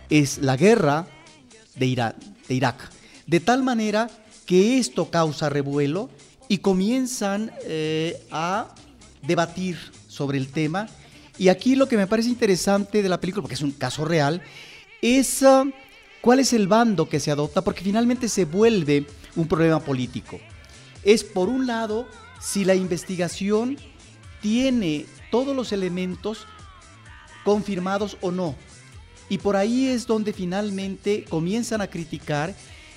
es 0.09 0.37
la 0.39 0.57
guerra 0.57 1.07
de, 1.75 2.13
de 2.47 2.53
Irak. 2.53 2.89
De 3.25 3.39
tal 3.39 3.63
manera 3.63 4.09
que 4.45 4.77
esto 4.77 5.09
causa 5.09 5.49
revuelo 5.49 6.09
y 6.47 6.59
comienzan 6.59 7.51
eh, 7.63 8.21
a 8.31 8.75
debatir 9.21 9.77
sobre 10.07 10.37
el 10.37 10.49
tema 10.49 10.87
y 11.37 11.49
aquí 11.49 11.75
lo 11.75 11.87
que 11.87 11.97
me 11.97 12.07
parece 12.07 12.29
interesante 12.29 13.01
de 13.01 13.09
la 13.09 13.19
película, 13.19 13.41
porque 13.41 13.55
es 13.55 13.61
un 13.61 13.71
caso 13.71 14.05
real, 14.05 14.41
es 15.01 15.41
ah, 15.43 15.65
cuál 16.21 16.39
es 16.39 16.53
el 16.53 16.67
bando 16.67 17.09
que 17.09 17.19
se 17.19 17.31
adopta, 17.31 17.63
porque 17.63 17.83
finalmente 17.83 18.29
se 18.29 18.45
vuelve 18.45 19.07
un 19.35 19.47
problema 19.47 19.79
político. 19.79 20.39
Es 21.03 21.23
por 21.23 21.49
un 21.49 21.67
lado 21.67 22.07
si 22.39 22.65
la 22.65 22.75
investigación 22.75 23.77
tiene 24.41 25.05
todos 25.29 25.55
los 25.55 25.71
elementos 25.71 26.45
confirmados 27.43 28.17
o 28.21 28.31
no. 28.31 28.55
Y 29.29 29.37
por 29.37 29.55
ahí 29.55 29.87
es 29.87 30.07
donde 30.07 30.33
finalmente 30.33 31.23
comienzan 31.29 31.81
a 31.81 31.87
criticar 31.87 32.53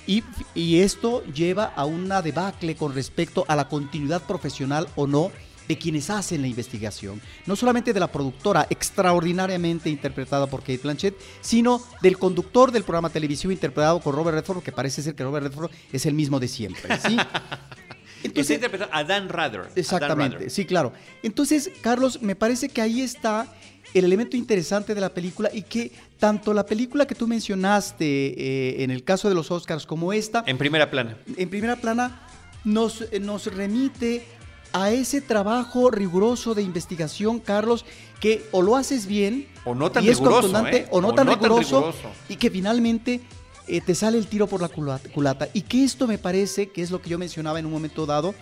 y, 0.07 0.23
y, 0.53 0.81
esto 0.81 1.23
lleva 1.25 1.65
a 1.65 1.85
una 1.85 2.21
debacle 2.21 2.75
con 2.75 2.93
respecto 2.93 3.43
a 3.47 3.55
la 3.55 3.67
continuidad 3.67 4.21
profesional 4.21 4.87
o 4.95 5.07
no 5.07 5.31
de 5.67 5.77
quienes 5.77 6.11
hacen 6.11 6.41
la 6.41 6.47
investigación, 6.47 7.21
no 7.47 7.55
solamente 7.55 7.91
de 7.91 7.99
la 7.99 8.11
productora 8.11 8.67
extraordinariamente 8.69 9.89
interpretada 9.89 10.45
por 10.45 10.59
Kate 10.59 10.77
Blanchett, 10.83 11.15
sino 11.41 11.81
del 12.01 12.19
conductor 12.19 12.71
del 12.71 12.83
programa 12.83 13.09
televisivo 13.09 13.51
interpretado 13.51 13.99
por 13.99 14.13
Robert 14.13 14.37
Redford, 14.37 14.63
que 14.63 14.71
parece 14.71 15.01
ser 15.01 15.15
que 15.15 15.23
Robert 15.23 15.47
Redford 15.47 15.71
es 15.91 16.05
el 16.05 16.13
mismo 16.13 16.39
de 16.39 16.47
siempre, 16.47 16.99
¿sí? 16.99 17.17
Entonces, 18.25 18.55
interpretado 18.55 18.91
a 18.93 19.03
Dan 19.03 19.29
Rather. 19.29 19.69
Exactamente, 19.75 20.49
sí, 20.49 20.65
claro. 20.65 20.93
Entonces, 21.23 21.71
Carlos, 21.81 22.21
me 22.21 22.35
parece 22.35 22.69
que 22.69 22.81
ahí 22.81 23.01
está 23.01 23.47
el 23.93 24.05
elemento 24.05 24.35
interesante 24.35 24.93
de 24.93 25.01
la 25.01 25.09
película 25.09 25.49
y 25.53 25.61
que 25.61 25.91
tanto 26.19 26.53
la 26.53 26.65
película 26.65 27.05
que 27.07 27.15
tú 27.15 27.27
mencionaste 27.27 28.05
eh, 28.05 28.83
en 28.83 28.91
el 28.91 29.03
caso 29.03 29.29
de 29.29 29.35
los 29.35 29.51
Oscars 29.51 29.85
como 29.85 30.11
esta... 30.11 30.43
En 30.47 30.57
primera 30.57 30.91
plana. 30.91 31.17
En 31.37 31.49
primera 31.49 31.77
plana 31.77 32.21
nos, 32.65 33.05
nos 33.21 33.47
remite 33.47 34.25
a 34.73 34.91
ese 34.91 35.21
trabajo 35.21 35.89
riguroso 35.89 36.53
de 36.53 36.61
investigación, 36.61 37.39
Carlos, 37.39 37.85
que 38.19 38.45
o 38.51 38.61
lo 38.61 38.75
haces 38.75 39.05
bien, 39.05 39.47
o 39.63 39.73
no 39.73 39.89
tan 39.89 40.03
y 40.03 40.09
es 40.09 40.17
riguroso, 40.17 40.67
¿eh? 40.67 40.85
o 40.91 40.99
no, 40.99 41.09
o 41.09 41.13
tan, 41.13 41.27
no 41.27 41.39
tan 41.39 41.43
riguroso, 41.43 41.79
riguroso. 41.79 42.11
y 42.27 42.35
que 42.35 42.49
finalmente 42.49 43.21
eh, 43.67 43.81
te 43.81 43.95
sale 43.95 44.17
el 44.17 44.27
tiro 44.27 44.47
por 44.47 44.61
la 44.61 44.69
culata. 44.69 45.49
Y 45.53 45.61
que 45.61 45.83
esto 45.83 46.07
me 46.07 46.17
parece, 46.17 46.69
que 46.69 46.81
es 46.81 46.91
lo 46.91 47.01
que 47.01 47.09
yo 47.09 47.17
mencionaba 47.17 47.59
en 47.59 47.65
un 47.65 47.71
momento 47.71 48.05
dado 48.05 48.35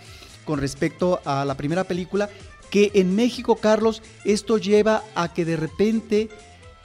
con 0.44 0.60
respecto 0.60 1.20
a 1.24 1.44
la 1.44 1.56
primera 1.56 1.84
película, 1.84 2.28
que 2.70 2.90
en 2.94 3.14
México, 3.14 3.56
Carlos, 3.56 4.02
esto 4.24 4.58
lleva 4.58 5.02
a 5.14 5.32
que 5.32 5.44
de 5.44 5.56
repente 5.56 6.28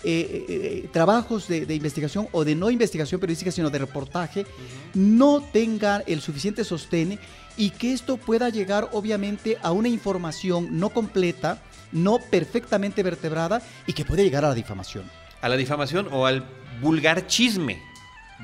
eh, 0.03 0.45
eh, 0.47 0.89
trabajos 0.93 1.47
de, 1.47 1.65
de 1.65 1.75
investigación 1.75 2.27
o 2.31 2.45
de 2.45 2.55
no 2.55 2.69
investigación 2.69 3.19
periodística, 3.19 3.51
sino 3.51 3.69
de 3.69 3.79
reportaje, 3.79 4.45
no 4.93 5.41
tengan 5.41 6.03
el 6.07 6.21
suficiente 6.21 6.63
sostén 6.63 7.19
y 7.57 7.71
que 7.71 7.91
esto 7.91 8.15
pueda 8.15 8.49
llegar 8.49 8.89
obviamente 8.93 9.57
a 9.61 9.73
una 9.73 9.89
información 9.89 10.79
no 10.79 10.89
completa, 10.89 11.61
no 11.91 12.19
perfectamente 12.31 13.03
vertebrada 13.03 13.61
y 13.85 13.91
que 13.91 14.05
puede 14.05 14.23
llegar 14.23 14.45
a 14.45 14.49
la 14.49 14.55
difamación. 14.55 15.03
A 15.41 15.49
la 15.49 15.57
difamación 15.57 16.07
o 16.11 16.25
al 16.25 16.45
vulgar 16.81 17.27
chisme, 17.27 17.81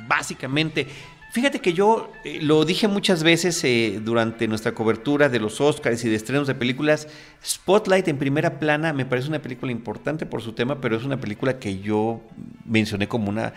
básicamente. 0.07 0.87
Fíjate 1.31 1.59
que 1.59 1.73
yo 1.73 2.13
eh, 2.23 2.39
lo 2.41 2.63
dije 2.63 2.87
muchas 2.87 3.21
veces 3.21 3.61
eh, 3.65 3.99
durante 4.01 4.47
nuestra 4.47 4.73
cobertura 4.73 5.27
de 5.27 5.39
los 5.39 5.59
Oscars 5.59 6.03
y 6.05 6.09
de 6.09 6.15
estrenos 6.15 6.47
de 6.47 6.55
películas. 6.55 7.09
Spotlight 7.43 8.07
en 8.07 8.17
primera 8.17 8.57
plana 8.59 8.93
me 8.93 9.05
parece 9.05 9.27
una 9.27 9.41
película 9.41 9.71
importante 9.71 10.25
por 10.25 10.41
su 10.41 10.53
tema, 10.53 10.79
pero 10.79 10.95
es 10.95 11.03
una 11.03 11.19
película 11.19 11.59
que 11.59 11.79
yo 11.79 12.21
mencioné 12.63 13.09
como 13.09 13.27
una 13.29 13.53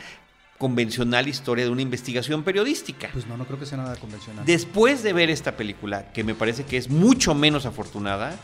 convencional 0.58 1.28
historia 1.28 1.64
de 1.64 1.70
una 1.70 1.82
investigación 1.82 2.42
periodística. 2.42 3.10
Pues 3.12 3.28
no, 3.28 3.36
no 3.36 3.46
creo 3.46 3.60
que 3.60 3.66
sea 3.66 3.78
nada 3.78 3.94
convencional. 3.94 4.44
Después 4.44 5.04
de 5.04 5.12
ver 5.12 5.30
esta 5.30 5.56
película, 5.56 6.10
que 6.12 6.24
me 6.24 6.34
parece 6.34 6.64
que 6.64 6.76
es 6.76 6.90
mucho 6.90 7.34
menos 7.34 7.64
afortunada, 7.64 8.36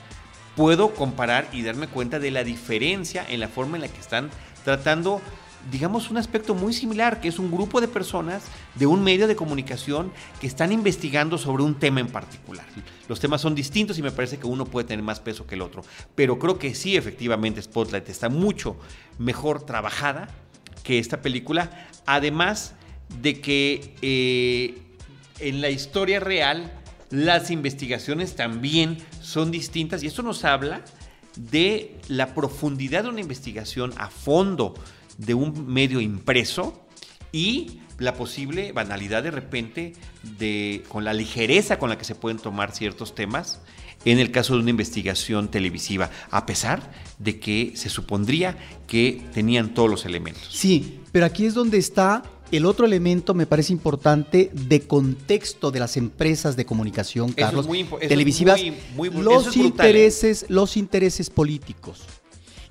puedo 0.56 0.94
comparar 0.94 1.48
y 1.52 1.62
darme 1.62 1.88
cuenta 1.88 2.20
de 2.20 2.30
la 2.30 2.44
diferencia 2.44 3.26
en 3.28 3.40
la 3.40 3.48
forma 3.48 3.76
en 3.76 3.82
la 3.82 3.88
que 3.88 4.00
están 4.00 4.30
tratando, 4.64 5.20
digamos, 5.70 6.10
un 6.10 6.16
aspecto 6.16 6.54
muy 6.54 6.72
similar, 6.72 7.20
que 7.20 7.28
es 7.28 7.38
un 7.38 7.50
grupo 7.50 7.80
de 7.80 7.88
personas 7.88 8.42
de 8.74 8.86
un 8.86 9.02
medio 9.02 9.26
de 9.26 9.36
comunicación 9.36 10.12
que 10.40 10.46
están 10.46 10.72
investigando 10.72 11.38
sobre 11.38 11.62
un 11.62 11.78
tema 11.78 12.00
en 12.00 12.08
particular. 12.08 12.66
Los 13.08 13.20
temas 13.20 13.40
son 13.40 13.54
distintos 13.54 13.98
y 13.98 14.02
me 14.02 14.10
parece 14.10 14.38
que 14.38 14.46
uno 14.46 14.64
puede 14.64 14.86
tener 14.86 15.04
más 15.04 15.20
peso 15.20 15.46
que 15.46 15.54
el 15.54 15.62
otro, 15.62 15.82
pero 16.14 16.38
creo 16.38 16.58
que 16.58 16.74
sí, 16.74 16.96
efectivamente, 16.96 17.62
Spotlight 17.62 18.08
está 18.08 18.28
mucho 18.28 18.76
mejor 19.18 19.64
trabajada 19.64 20.28
que 20.82 20.98
esta 20.98 21.22
película, 21.22 21.88
además 22.06 22.74
de 23.22 23.40
que 23.40 23.94
eh, 24.02 24.78
en 25.40 25.60
la 25.60 25.70
historia 25.70 26.20
real 26.20 26.72
las 27.10 27.50
investigaciones 27.50 28.34
también 28.34 28.98
son 29.20 29.50
distintas 29.50 30.02
y 30.02 30.08
esto 30.08 30.22
nos 30.22 30.44
habla 30.44 30.82
de 31.36 31.96
la 32.08 32.34
profundidad 32.34 33.04
de 33.04 33.08
una 33.10 33.20
investigación 33.20 33.92
a 33.96 34.08
fondo 34.08 34.74
de 35.18 35.34
un 35.34 35.66
medio 35.66 36.00
impreso 36.00 36.86
y 37.32 37.80
la 37.98 38.14
posible 38.14 38.72
banalidad 38.72 39.22
de 39.22 39.30
repente 39.30 39.92
de 40.38 40.82
con 40.88 41.04
la 41.04 41.12
ligereza 41.12 41.78
con 41.78 41.88
la 41.90 41.98
que 41.98 42.04
se 42.04 42.14
pueden 42.14 42.38
tomar 42.38 42.74
ciertos 42.74 43.14
temas 43.14 43.60
en 44.04 44.18
el 44.18 44.30
caso 44.30 44.54
de 44.54 44.60
una 44.60 44.70
investigación 44.70 45.48
televisiva, 45.48 46.10
a 46.30 46.44
pesar 46.44 46.92
de 47.18 47.38
que 47.40 47.72
se 47.74 47.88
supondría 47.88 48.58
que 48.86 49.22
tenían 49.32 49.72
todos 49.72 49.88
los 49.88 50.04
elementos. 50.04 50.48
Sí, 50.50 51.00
pero 51.12 51.24
aquí 51.24 51.46
es 51.46 51.54
donde 51.54 51.78
está 51.78 52.22
el 52.52 52.66
otro 52.66 52.84
elemento, 52.84 53.32
me 53.32 53.46
parece 53.46 53.72
importante, 53.72 54.50
de 54.52 54.82
contexto 54.82 55.70
de 55.70 55.80
las 55.80 55.96
empresas 55.96 56.54
de 56.56 56.66
comunicación, 56.66 57.28
Eso 57.30 57.36
Carlos, 57.36 57.64
es 57.64 57.68
muy 57.68 57.86
es 58.02 58.08
televisivas, 58.08 58.60
muy- 58.94 59.08
muy- 59.10 59.22
los 59.22 59.42
eso 59.42 59.50
es 59.50 59.56
brutal, 59.56 59.86
¿eh? 59.86 59.88
intereses, 59.88 60.46
los 60.48 60.76
intereses 60.76 61.30
políticos. 61.30 62.02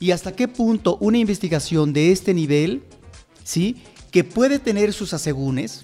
Y 0.04 0.12
hasta 0.12 0.36
qué 0.36 0.50
punto 0.50 0.98
una 1.00 1.18
investigación 1.18 1.94
de 1.94 2.12
este 2.12 2.34
nivel, 2.34 2.84
¿sí? 3.46 3.78
que 4.12 4.26
puede 4.26 4.60
tener 4.60 4.92
sus 4.92 5.14
asegúnes, 5.14 5.82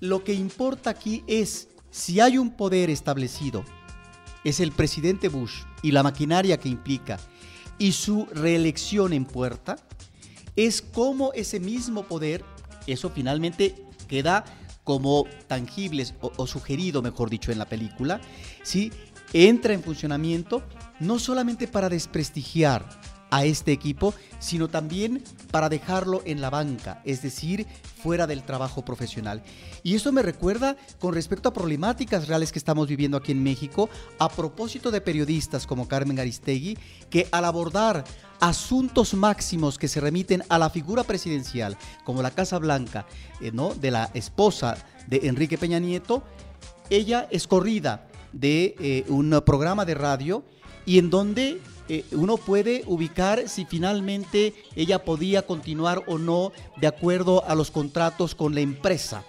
lo 0.00 0.24
que 0.24 0.32
importa 0.32 0.88
aquí 0.88 1.22
es 1.26 1.68
si 1.90 2.20
hay 2.20 2.38
un 2.38 2.56
poder 2.56 2.88
establecido, 2.88 3.66
es 4.44 4.60
el 4.60 4.72
presidente 4.72 5.28
Bush 5.28 5.64
y 5.82 5.90
la 5.90 6.02
maquinaria 6.02 6.56
que 6.56 6.70
implica 6.70 7.20
y 7.78 7.92
su 7.92 8.24
reelección 8.32 9.12
en 9.12 9.26
puerta, 9.26 9.76
es 10.56 10.80
como 10.80 11.34
ese 11.34 11.60
mismo 11.60 12.04
poder, 12.04 12.46
eso 12.86 13.10
finalmente 13.10 13.74
queda 14.08 14.42
como 14.84 15.26
tangibles 15.48 16.14
o, 16.22 16.46
sugerido, 16.46 17.02
mejor 17.02 17.28
dicho, 17.28 17.52
en 17.52 17.58
la 17.58 17.68
película, 17.68 18.22
¿sí? 18.62 18.90
entra 19.34 19.74
en 19.74 19.82
funcionamiento 19.82 20.62
no 21.00 21.18
solamente 21.18 21.66
para 21.66 21.88
desprestigiar 21.88 22.86
a 23.30 23.44
este 23.44 23.72
equipo, 23.72 24.12
sino 24.38 24.68
también 24.68 25.22
para 25.50 25.68
dejarlo 25.68 26.22
en 26.24 26.40
la 26.40 26.50
banca, 26.50 27.00
es 27.04 27.22
decir, 27.22 27.66
fuera 28.02 28.26
del 28.26 28.42
trabajo 28.42 28.84
profesional. 28.84 29.42
Y 29.82 29.94
eso 29.94 30.12
me 30.12 30.22
recuerda 30.22 30.76
con 30.98 31.14
respecto 31.14 31.48
a 31.48 31.52
problemáticas 31.52 32.28
reales 32.28 32.52
que 32.52 32.58
estamos 32.58 32.88
viviendo 32.88 33.16
aquí 33.16 33.32
en 33.32 33.42
México, 33.42 33.88
a 34.18 34.28
propósito 34.28 34.90
de 34.90 35.00
periodistas 35.00 35.66
como 35.66 35.88
Carmen 35.88 36.18
Aristegui, 36.18 36.76
que 37.08 37.28
al 37.30 37.44
abordar 37.44 38.04
asuntos 38.40 39.14
máximos 39.14 39.78
que 39.78 39.88
se 39.88 40.00
remiten 40.00 40.42
a 40.48 40.58
la 40.58 40.70
figura 40.70 41.04
presidencial, 41.04 41.76
como 42.04 42.22
la 42.22 42.30
Casa 42.30 42.58
Blanca, 42.58 43.06
eh, 43.40 43.52
¿no? 43.52 43.74
de 43.74 43.90
la 43.90 44.10
esposa 44.14 44.76
de 45.06 45.20
Enrique 45.24 45.58
Peña 45.58 45.78
Nieto, 45.78 46.22
ella 46.88 47.28
es 47.30 47.46
corrida 47.46 48.08
de 48.32 48.74
eh, 48.80 49.04
un 49.08 49.42
programa 49.44 49.84
de 49.84 49.94
radio 49.94 50.44
y 50.86 50.98
en 50.98 51.10
donde 51.10 51.60
eh, 51.88 52.04
uno 52.12 52.36
puede 52.36 52.84
ubicar 52.86 53.48
si 53.48 53.64
finalmente 53.64 54.54
ella 54.76 55.04
podía 55.04 55.42
continuar 55.42 56.04
o 56.06 56.18
no 56.18 56.52
de 56.76 56.86
acuerdo 56.86 57.44
a 57.48 57.56
los 57.56 57.72
contratos 57.72 58.36
con 58.36 58.54
la 58.54 58.60
empresa 58.60 59.24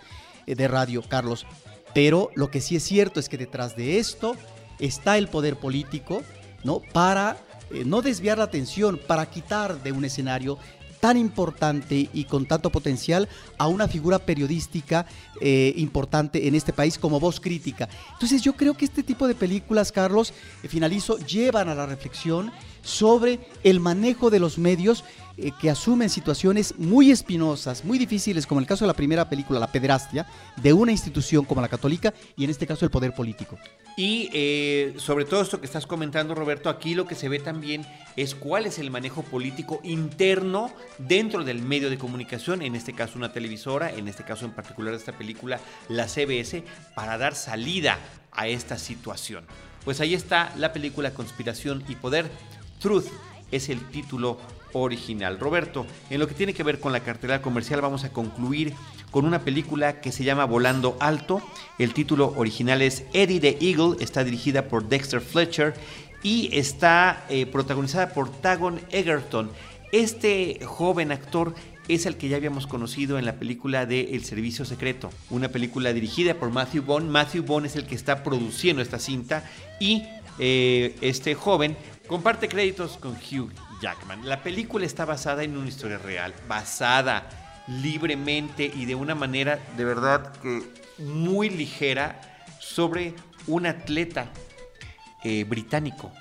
eh, 0.45 0.55
de 0.55 0.67
radio, 0.67 1.01
Carlos. 1.01 1.47
Pero 1.93 2.29
lo 2.35 2.51
que 2.51 2.61
sí 2.61 2.75
es 2.75 2.83
cierto 2.83 3.19
es 3.19 3.29
que 3.29 3.37
detrás 3.37 3.75
de 3.75 3.97
esto 3.97 4.35
está 4.79 5.17
el 5.17 5.27
poder 5.27 5.57
político, 5.57 6.21
¿no? 6.63 6.81
Para 6.93 7.37
eh, 7.71 7.83
no 7.85 8.01
desviar 8.01 8.37
la 8.37 8.43
atención, 8.43 8.99
para 9.07 9.29
quitar 9.29 9.81
de 9.81 9.91
un 9.91 10.05
escenario 10.05 10.57
tan 11.01 11.17
importante 11.17 12.09
y 12.13 12.23
con 12.23 12.45
tanto 12.45 12.69
potencial 12.69 13.27
a 13.57 13.67
una 13.67 13.89
figura 13.89 14.19
periodística 14.19 15.05
eh, 15.41 15.73
importante 15.75 16.47
en 16.47 16.55
este 16.55 16.71
país 16.71 16.97
como 16.97 17.19
voz 17.19 17.41
crítica. 17.41 17.89
Entonces 18.13 18.41
yo 18.41 18.53
creo 18.53 18.75
que 18.75 18.85
este 18.85 19.03
tipo 19.03 19.27
de 19.27 19.35
películas, 19.35 19.91
Carlos, 19.91 20.33
eh, 20.63 20.69
finalizo, 20.69 21.17
llevan 21.17 21.67
a 21.67 21.75
la 21.75 21.85
reflexión 21.85 22.51
sobre 22.82 23.39
el 23.63 23.79
manejo 23.79 24.29
de 24.29 24.39
los 24.39 24.57
medios 24.57 25.03
eh, 25.38 25.51
que 25.59 25.69
asumen 25.69 26.09
situaciones 26.09 26.77
muy 26.77 27.09
espinosas, 27.09 27.86
muy 27.86 27.97
difíciles, 27.97 28.45
como 28.45 28.59
el 28.59 28.67
caso 28.67 28.86
de 28.86 28.88
la 28.88 28.93
primera 28.93 29.29
película, 29.29 29.59
La 29.59 29.71
Pedrastia, 29.71 30.27
de 30.57 30.73
una 30.73 30.91
institución 30.91 31.45
como 31.45 31.61
la 31.61 31.69
católica 31.69 32.13
y 32.36 32.43
en 32.43 32.49
este 32.49 32.67
caso 32.67 32.86
el 32.86 32.91
poder 32.91 33.13
político. 33.13 33.57
Y 33.97 34.29
eh, 34.34 34.93
sobre 34.97 35.25
todo 35.25 35.41
esto 35.41 35.59
que 35.59 35.65
estás 35.65 35.88
comentando, 35.88 36.36
Roberto, 36.36 36.69
aquí 36.69 36.95
lo 36.95 37.05
que 37.05 37.15
se 37.15 37.29
ve 37.29 37.39
también 37.39 37.86
es 38.15 38.36
cuál 38.36 38.65
es 38.65 38.79
el 38.79 38.91
manejo 38.91 39.21
político 39.23 39.79
interno 39.84 40.71
dentro 40.97 41.43
del 41.43 41.61
medio 41.61 41.89
de 41.89 41.97
comunicación, 41.97 42.61
en 42.61 42.75
este 42.75 42.93
caso 42.93 43.17
una 43.17 43.34
televisora, 43.34 43.91
en 43.91 44.07
este 44.07 44.23
caso 44.23 44.45
en 44.45 44.51
particular 44.51 44.93
esta 44.93 45.17
película, 45.17 45.59
la 45.89 46.07
CBS, 46.07 46.63
para 46.95 47.17
dar 47.17 47.36
salida 47.36 47.99
a 48.32 48.47
esta 48.47 48.77
situación. 48.77 49.45
Pues 49.84 49.99
ahí 49.99 50.13
está 50.13 50.53
la 50.57 50.73
película 50.73 51.13
Conspiración 51.13 51.84
y 51.88 51.95
Poder. 51.95 52.29
Truth 52.82 53.05
es 53.51 53.69
el 53.69 53.79
título 53.89 54.38
original. 54.73 55.39
Roberto, 55.39 55.86
en 56.09 56.19
lo 56.19 56.27
que 56.27 56.34
tiene 56.34 56.53
que 56.53 56.63
ver 56.63 56.79
con 56.79 56.91
la 56.91 57.01
cartelera 57.01 57.41
comercial 57.41 57.82
vamos 57.82 58.03
a 58.03 58.11
concluir 58.11 58.73
con 59.11 59.25
una 59.25 59.41
película 59.41 60.01
que 60.01 60.11
se 60.11 60.23
llama 60.23 60.45
Volando 60.45 60.97
Alto. 60.99 61.41
El 61.77 61.93
título 61.93 62.34
original 62.38 62.82
es 62.82 63.03
Eddie 63.13 63.39
the 63.39 63.57
Eagle, 63.61 63.97
está 63.99 64.23
dirigida 64.23 64.67
por 64.67 64.88
Dexter 64.88 65.21
Fletcher 65.21 65.73
y 66.23 66.49
está 66.53 67.25
eh, 67.29 67.45
protagonizada 67.45 68.13
por 68.13 68.32
Tagon 68.32 68.79
Egerton. 68.89 69.51
Este 69.91 70.59
joven 70.65 71.11
actor 71.11 71.53
es 71.89 72.05
el 72.05 72.15
que 72.15 72.29
ya 72.29 72.38
habíamos 72.38 72.67
conocido 72.67 73.19
en 73.19 73.25
la 73.25 73.36
película 73.36 73.86
de 73.86 74.15
El 74.15 74.23
Servicio 74.23 74.63
Secreto, 74.63 75.09
una 75.29 75.49
película 75.49 75.91
dirigida 75.91 76.36
por 76.36 76.49
Matthew 76.49 76.84
Bond. 76.84 77.09
Matthew 77.09 77.43
Bond 77.43 77.65
es 77.65 77.75
el 77.75 77.86
que 77.86 77.95
está 77.95 78.23
produciendo 78.23 78.82
esta 78.82 78.99
cinta 78.99 79.43
y 79.82 80.03
eh, 80.39 80.95
este 81.01 81.36
joven 81.36 81.75
comparte 82.12 82.49
créditos 82.49 82.97
con 82.97 83.14
Hugh 83.14 83.53
Jackman. 83.82 84.28
La 84.28 84.43
película 84.43 84.86
está 84.86 85.05
basada 85.05 85.45
en 85.45 85.57
una 85.57 85.70
historia 85.70 85.97
real, 85.97 86.34
basada 86.45 87.30
libremente 87.70 88.66
y 88.66 88.84
de 88.84 88.95
una 88.95 89.16
manera 89.16 89.59
de 89.78 89.86
verdad 89.86 90.34
muy 90.97 91.49
ligera 91.49 92.20
sobre 92.59 93.14
un 93.47 93.66
atleta 93.66 94.30
eh, 95.24 95.45
británico 95.45 96.12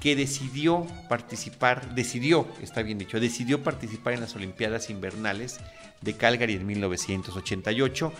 que 0.00 0.16
decidió 0.16 0.88
participar, 1.08 1.94
decidió, 1.94 2.48
está 2.60 2.82
bien 2.82 2.98
dicho, 2.98 3.20
decidió 3.20 3.62
participar 3.62 4.14
en 4.14 4.22
las 4.22 4.34
Olimpiadas 4.34 4.90
Invernales 4.90 5.60
de 6.00 6.16
Calgary 6.16 6.54
en 6.54 6.66
1988 6.66 8.12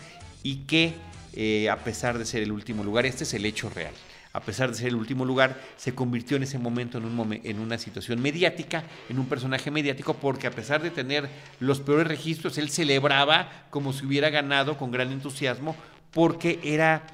y 0.45 0.59
que 0.66 0.95
eh, 1.33 1.69
a 1.69 1.79
pesar 1.79 2.16
de 2.16 2.25
ser 2.25 2.45
el 2.45 2.53
último 2.53 2.85
lugar, 2.85 3.07
este 3.07 3.25
es 3.25 3.35
el 3.35 3.45
hecho 3.45 3.69
real 3.71 3.95
a 4.33 4.41
pesar 4.41 4.70
de 4.70 4.76
ser 4.76 4.89
el 4.89 4.97
último 4.97 5.24
lugar, 5.24 5.61
se 5.76 5.95
convirtió 5.95 6.37
en 6.37 6.43
ese 6.43 6.59
momento 6.59 6.99
en, 6.99 7.41
en 7.45 7.59
una 7.61 7.79
situación 7.79 8.20
mediática, 8.20 8.85
en 9.09 9.18
un 9.18 9.26
personaje 9.26 9.70
mediático, 9.70 10.14
porque 10.14 10.47
a 10.47 10.51
pesar 10.51 10.83
de 10.83 10.91
tener 10.91 11.29
los 11.61 11.81
peores 11.81 12.07
registros, 12.07 12.59
él 12.59 12.70
celebraba 12.70 13.49
como 13.70 13.93
si 13.93 14.07
hubiera 14.07 14.31
ganado 14.31 14.76
con 14.76 14.91
gran 14.91 15.12
entusiasmo, 15.12 15.74
porque 16.12 16.61
era, 16.62 17.07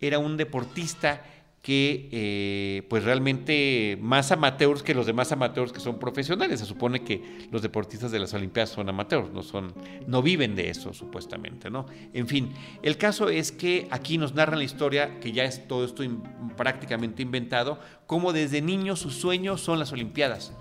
era 0.00 0.18
un 0.18 0.36
deportista 0.36 1.22
que 1.62 2.08
eh, 2.10 2.82
pues 2.88 3.04
realmente 3.04 3.96
más 4.00 4.32
amateurs 4.32 4.82
que 4.82 4.94
los 4.94 5.06
demás 5.06 5.30
amateurs 5.30 5.72
que 5.72 5.78
son 5.78 6.00
profesionales. 6.00 6.58
Se 6.58 6.66
supone 6.66 7.04
que 7.04 7.46
los 7.52 7.62
deportistas 7.62 8.10
de 8.10 8.18
las 8.18 8.34
Olimpiadas 8.34 8.70
son 8.70 8.88
amateurs, 8.88 9.32
no 9.32 9.44
son, 9.44 9.72
no 10.08 10.22
viven 10.22 10.56
de 10.56 10.70
eso 10.70 10.92
supuestamente, 10.92 11.70
¿no? 11.70 11.86
En 12.12 12.26
fin, 12.26 12.52
el 12.82 12.98
caso 12.98 13.28
es 13.28 13.52
que 13.52 13.86
aquí 13.92 14.18
nos 14.18 14.34
narran 14.34 14.58
la 14.58 14.64
historia, 14.64 15.20
que 15.20 15.30
ya 15.30 15.44
es 15.44 15.68
todo 15.68 15.84
esto 15.84 16.02
prácticamente 16.56 17.22
inventado, 17.22 17.78
como 18.08 18.32
desde 18.32 18.60
niño 18.60 18.96
sus 18.96 19.14
sueños 19.14 19.60
son 19.60 19.78
las 19.78 19.92
Olimpiadas 19.92 20.52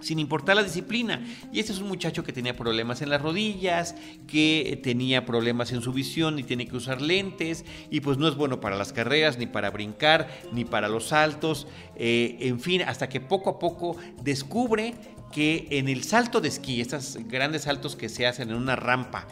sin 0.00 0.18
importar 0.18 0.56
la 0.56 0.62
disciplina. 0.62 1.24
Y 1.52 1.60
este 1.60 1.72
es 1.72 1.78
un 1.78 1.88
muchacho 1.88 2.24
que 2.24 2.32
tenía 2.32 2.56
problemas 2.56 3.02
en 3.02 3.10
las 3.10 3.22
rodillas, 3.22 3.94
que 4.26 4.80
tenía 4.82 5.24
problemas 5.24 5.72
en 5.72 5.82
su 5.82 5.92
visión 5.92 6.38
y 6.38 6.42
tiene 6.42 6.66
que 6.66 6.76
usar 6.76 7.00
lentes, 7.00 7.64
y 7.90 8.00
pues 8.00 8.18
no 8.18 8.28
es 8.28 8.34
bueno 8.34 8.60
para 8.60 8.76
las 8.76 8.92
carreras, 8.92 9.38
ni 9.38 9.46
para 9.46 9.70
brincar, 9.70 10.28
ni 10.52 10.64
para 10.64 10.88
los 10.88 11.08
saltos, 11.08 11.66
eh, 11.96 12.36
en 12.40 12.60
fin, 12.60 12.82
hasta 12.82 13.08
que 13.08 13.20
poco 13.20 13.50
a 13.50 13.58
poco 13.58 13.96
descubre 14.22 14.94
que 15.32 15.68
en 15.70 15.88
el 15.88 16.02
salto 16.02 16.40
de 16.40 16.48
esquí, 16.48 16.80
estos 16.80 17.18
grandes 17.28 17.62
saltos 17.62 17.94
que 17.94 18.08
se 18.08 18.26
hacen 18.26 18.50
en 18.50 18.56
una 18.56 18.74
rampa, 18.74 19.28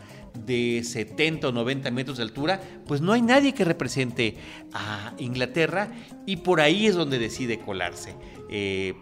de 0.46 0.82
70 0.84 1.48
o 1.48 1.52
90 1.52 1.90
metros 1.90 2.18
de 2.18 2.22
altura, 2.22 2.60
pues 2.86 3.00
no 3.00 3.12
hay 3.12 3.22
nadie 3.22 3.54
que 3.54 3.64
represente 3.64 4.36
a 4.72 5.14
Inglaterra 5.18 5.90
y 6.26 6.36
por 6.36 6.60
ahí 6.60 6.86
es 6.86 6.94
donde 6.94 7.18
decide 7.18 7.58
colarse. 7.58 8.14
Eh, 8.50 8.94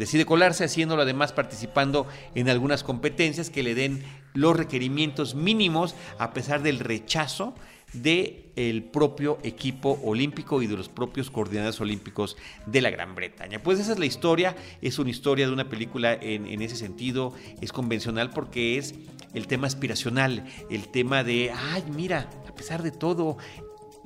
Decide 0.00 0.24
colarse 0.24 0.64
haciéndolo 0.64 1.02
además 1.02 1.34
participando 1.34 2.06
en 2.34 2.48
algunas 2.48 2.82
competencias 2.82 3.50
que 3.50 3.62
le 3.62 3.74
den 3.74 4.02
los 4.32 4.56
requerimientos 4.56 5.34
mínimos 5.34 5.94
a 6.18 6.32
pesar 6.32 6.62
del 6.62 6.78
rechazo 6.78 7.52
del 7.92 8.84
propio 8.84 9.36
equipo 9.42 10.00
olímpico 10.02 10.62
y 10.62 10.66
de 10.66 10.78
los 10.78 10.88
propios 10.88 11.30
coordinadores 11.30 11.82
olímpicos 11.82 12.38
de 12.64 12.80
la 12.80 12.88
Gran 12.88 13.14
Bretaña. 13.14 13.62
Pues 13.62 13.78
esa 13.78 13.92
es 13.92 13.98
la 13.98 14.06
historia, 14.06 14.56
es 14.80 14.98
una 14.98 15.10
historia 15.10 15.46
de 15.46 15.52
una 15.52 15.68
película 15.68 16.14
en, 16.14 16.46
en, 16.46 16.62
ese 16.62 16.76
sentido, 16.76 17.34
es 17.60 17.70
convencional 17.70 18.30
porque 18.30 18.78
es 18.78 18.94
el 19.34 19.46
tema 19.48 19.66
aspiracional, 19.66 20.46
el 20.70 20.88
tema 20.88 21.24
de, 21.24 21.52
ay, 21.54 21.84
mira, 21.94 22.30
a 22.48 22.54
pesar 22.54 22.82
de 22.82 22.90
todo, 22.90 23.36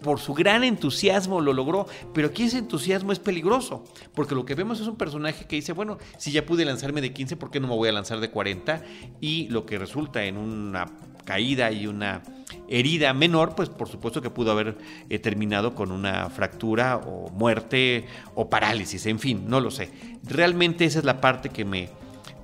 por 0.02 0.20
su 0.20 0.34
gran 0.34 0.64
entusiasmo 0.64 1.40
lo 1.40 1.52
logró, 1.52 1.86
pero 2.12 2.28
aquí 2.28 2.44
ese 2.44 2.58
entusiasmo 2.58 3.12
es 3.12 3.18
peligroso, 3.18 3.84
porque 4.14 4.34
lo 4.34 4.44
que 4.44 4.54
vemos 4.54 4.80
es 4.80 4.86
un 4.86 4.96
personaje 4.96 5.46
que 5.46 5.56
dice, 5.56 5.72
bueno, 5.72 5.98
si 6.18 6.32
ya 6.32 6.44
pude 6.44 6.64
lanzarme 6.64 7.00
de 7.00 7.12
15, 7.12 7.36
¿por 7.36 7.50
qué 7.50 7.60
no 7.60 7.68
me 7.68 7.74
voy 7.74 7.88
a 7.88 7.92
lanzar 7.92 8.20
de 8.20 8.30
40? 8.30 8.82
Y 9.20 9.48
lo 9.48 9.66
que 9.66 9.78
resulta 9.78 10.24
en 10.24 10.36
una 10.36 10.86
caída 11.24 11.72
y 11.72 11.86
una 11.86 12.22
herida 12.68 13.12
menor, 13.12 13.54
pues 13.54 13.68
por 13.68 13.88
supuesto 13.88 14.22
que 14.22 14.30
pudo 14.30 14.52
haber 14.52 14.76
eh, 15.08 15.18
terminado 15.18 15.74
con 15.74 15.90
una 15.90 16.28
fractura 16.30 16.96
o 16.96 17.30
muerte 17.30 18.06
o 18.34 18.48
parálisis, 18.48 19.06
en 19.06 19.18
fin, 19.18 19.44
no 19.48 19.60
lo 19.60 19.70
sé. 19.70 19.90
Realmente 20.22 20.84
esa 20.84 20.98
es 20.98 21.04
la 21.04 21.20
parte 21.20 21.48
que 21.48 21.64
me, 21.64 21.88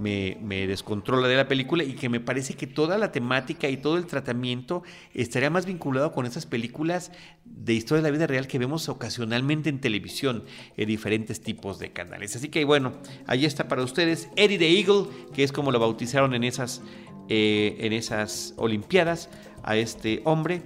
me, 0.01 0.67
descontrola 0.67 1.29
de 1.29 1.37
la 1.37 1.47
película 1.47 1.85
y 1.85 1.93
que 1.93 2.09
me 2.09 2.21
parece 2.21 2.55
que 2.55 2.67
toda 2.67 2.99
la 2.99 3.13
temática 3.13 3.69
y 3.69 3.77
todo 3.77 3.99
el 3.99 4.07
tratamiento 4.07 4.83
estaría 5.15 5.51
más 5.51 5.67
vinculado 5.67 6.13
con 6.13 6.27
esas 6.27 6.47
películas 6.47 7.13
de 7.45 7.75
historia 7.75 8.03
de 8.03 8.09
la 8.09 8.17
vida 8.17 8.27
real 8.27 8.47
que 8.47 8.59
vemos 8.59 8.89
ocasionalmente 8.89 9.69
en 9.69 9.81
televisión 9.81 10.45
en 10.77 10.89
diferentes 10.89 11.41
tipos 11.43 11.79
de 11.79 11.93
canales. 11.93 12.35
Así 12.35 12.49
que 12.49 12.65
bueno, 12.65 12.95
ahí 13.27 13.45
está 13.45 13.69
para 13.69 13.83
ustedes 13.83 14.29
Eddie 14.37 14.59
the 14.59 14.79
Eagle, 14.79 15.07
que 15.35 15.45
es 15.45 15.53
como 15.53 15.71
lo 15.71 15.79
bautizaron 15.79 16.35
en 16.35 16.45
esas, 16.45 16.83
eh, 17.29 17.77
en 17.81 17.93
esas 17.93 18.55
Olimpiadas 18.57 19.29
a 19.63 19.77
este 19.77 20.23
hombre 20.25 20.63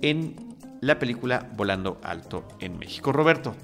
en 0.00 0.36
la 0.80 0.98
película 0.98 1.50
Volando 1.56 2.00
Alto 2.02 2.48
en 2.60 2.78
México. 2.78 3.12
Roberto, 3.12 3.54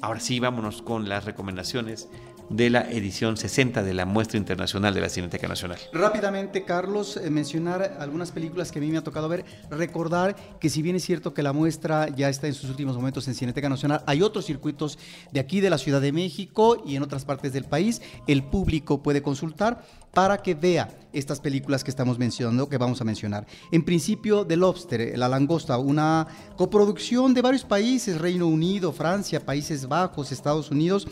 ahora 0.00 0.20
sí 0.20 0.40
vámonos 0.40 0.80
con 0.80 1.08
las 1.08 1.24
recomendaciones 1.24 2.08
de 2.50 2.70
la 2.70 2.90
edición 2.90 3.36
60 3.36 3.82
de 3.82 3.94
la 3.94 4.06
Muestra 4.06 4.38
Internacional 4.38 4.94
de 4.94 5.00
la 5.00 5.08
Cineteca 5.08 5.48
Nacional. 5.48 5.78
Rápidamente, 5.92 6.64
Carlos, 6.64 7.16
eh, 7.16 7.30
mencionar 7.30 7.96
algunas 7.98 8.30
películas 8.30 8.70
que 8.70 8.78
a 8.78 8.82
mí 8.82 8.90
me 8.90 8.98
ha 8.98 9.04
tocado 9.04 9.28
ver. 9.28 9.44
Recordar 9.70 10.36
que 10.60 10.70
si 10.70 10.82
bien 10.82 10.96
es 10.96 11.04
cierto 11.04 11.34
que 11.34 11.42
la 11.42 11.52
muestra 11.52 12.08
ya 12.08 12.28
está 12.28 12.46
en 12.46 12.54
sus 12.54 12.70
últimos 12.70 12.96
momentos 12.96 13.26
en 13.28 13.34
Cineteca 13.34 13.68
Nacional, 13.68 14.02
hay 14.06 14.22
otros 14.22 14.46
circuitos 14.46 14.98
de 15.32 15.40
aquí 15.40 15.60
de 15.60 15.70
la 15.70 15.78
Ciudad 15.78 16.00
de 16.00 16.12
México 16.12 16.82
y 16.86 16.96
en 16.96 17.02
otras 17.02 17.24
partes 17.24 17.52
del 17.52 17.64
país. 17.64 18.00
El 18.26 18.44
público 18.44 19.02
puede 19.02 19.22
consultar 19.22 19.84
para 20.12 20.38
que 20.38 20.54
vea 20.54 20.88
estas 21.12 21.40
películas 21.40 21.84
que 21.84 21.90
estamos 21.90 22.18
mencionando, 22.18 22.68
que 22.68 22.78
vamos 22.78 23.00
a 23.00 23.04
mencionar. 23.04 23.46
En 23.70 23.84
principio, 23.84 24.46
The 24.46 24.56
Lobster, 24.56 25.18
La 25.18 25.28
Langosta, 25.28 25.78
una 25.78 26.26
coproducción 26.56 27.34
de 27.34 27.42
varios 27.42 27.64
países, 27.64 28.18
Reino 28.18 28.46
Unido, 28.46 28.92
Francia, 28.92 29.44
Países 29.44 29.86
Bajos, 29.86 30.32
Estados 30.32 30.70
Unidos 30.70 31.06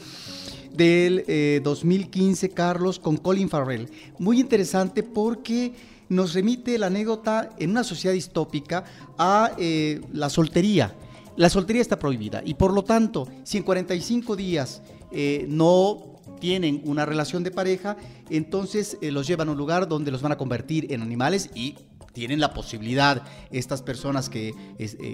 del 0.75 1.63
2015, 1.63 2.47
eh, 2.47 2.51
Carlos, 2.51 2.99
con 2.99 3.17
Colin 3.17 3.49
Farrell. 3.49 3.89
Muy 4.19 4.41
interesante 4.41 5.03
porque 5.03 5.73
nos 6.09 6.35
remite 6.35 6.79
la 6.79 6.87
anécdota 6.87 7.51
en 7.59 7.71
una 7.71 7.85
sociedad 7.85 8.15
distópica 8.15 8.85
a 9.17 9.53
eh, 9.59 10.01
la 10.13 10.29
soltería. 10.29 10.95
La 11.37 11.49
soltería 11.49 11.83
está 11.83 11.99
prohibida 11.99 12.43
y 12.45 12.55
por 12.55 12.73
lo 12.73 12.85
tanto, 12.85 13.27
si 13.43 13.59
en 13.59 13.65
45 13.65 14.37
días 14.37 14.83
eh, 15.11 15.47
no 15.49 16.21
tienen 16.41 16.83
una 16.85 17.07
relación 17.07 17.43
de 17.43 17.51
pareja, 17.51 17.97
entonces 18.29 18.99
los 19.01 19.27
llevan 19.27 19.49
a 19.49 19.53
un 19.53 19.59
lugar 19.59 19.89
donde 19.89 20.11
los 20.11 20.23
van 20.23 20.33
a 20.33 20.37
convertir 20.37 20.93
en 20.93 21.01
animales 21.01 21.51
y 21.55 21.77
tienen 22.15 22.41
la 22.41 22.55
posibilidad, 22.55 23.23
estas 23.51 23.83
personas 23.83 24.31
que 24.31 24.55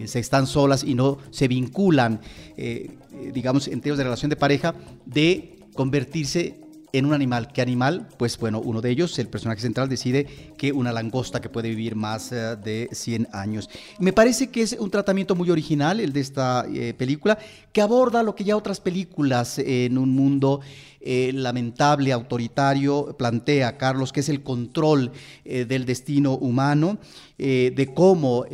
se 0.06 0.18
están 0.18 0.46
solas 0.46 0.84
y 0.84 0.94
no 0.94 1.18
se 1.30 1.48
vinculan, 1.48 2.20
digamos, 3.32 3.66
en 3.66 3.80
términos 3.80 3.98
de 3.98 4.04
relación 4.04 4.30
de 4.30 4.36
pareja, 4.36 4.74
de 5.06 5.56
convertirse 5.74 6.60
en 6.92 7.06
un 7.06 7.14
animal. 7.14 7.52
¿Qué 7.52 7.62
animal? 7.62 8.08
Pues 8.16 8.38
bueno, 8.38 8.60
uno 8.60 8.80
de 8.80 8.90
ellos, 8.90 9.18
el 9.18 9.28
personaje 9.28 9.60
central, 9.60 9.88
decide 9.88 10.26
que 10.56 10.72
una 10.72 10.92
langosta 10.92 11.40
que 11.40 11.48
puede 11.48 11.68
vivir 11.68 11.94
más 11.94 12.32
eh, 12.32 12.56
de 12.56 12.88
100 12.92 13.28
años. 13.32 13.68
Me 13.98 14.12
parece 14.12 14.48
que 14.48 14.62
es 14.62 14.72
un 14.72 14.90
tratamiento 14.90 15.34
muy 15.34 15.50
original 15.50 16.00
el 16.00 16.12
de 16.12 16.20
esta 16.20 16.66
eh, 16.72 16.94
película, 16.94 17.38
que 17.72 17.80
aborda 17.80 18.22
lo 18.22 18.34
que 18.34 18.44
ya 18.44 18.56
otras 18.56 18.80
películas 18.80 19.58
en 19.58 19.98
un 19.98 20.10
mundo 20.10 20.60
eh, 21.02 21.30
lamentable, 21.34 22.12
autoritario, 22.12 23.16
plantea 23.18 23.78
Carlos, 23.78 24.12
que 24.12 24.20
es 24.20 24.28
el 24.28 24.42
control 24.42 25.12
eh, 25.46 25.64
del 25.64 25.86
destino 25.86 26.34
humano, 26.34 26.98
eh, 27.38 27.72
de 27.74 27.94
cómo, 27.94 28.44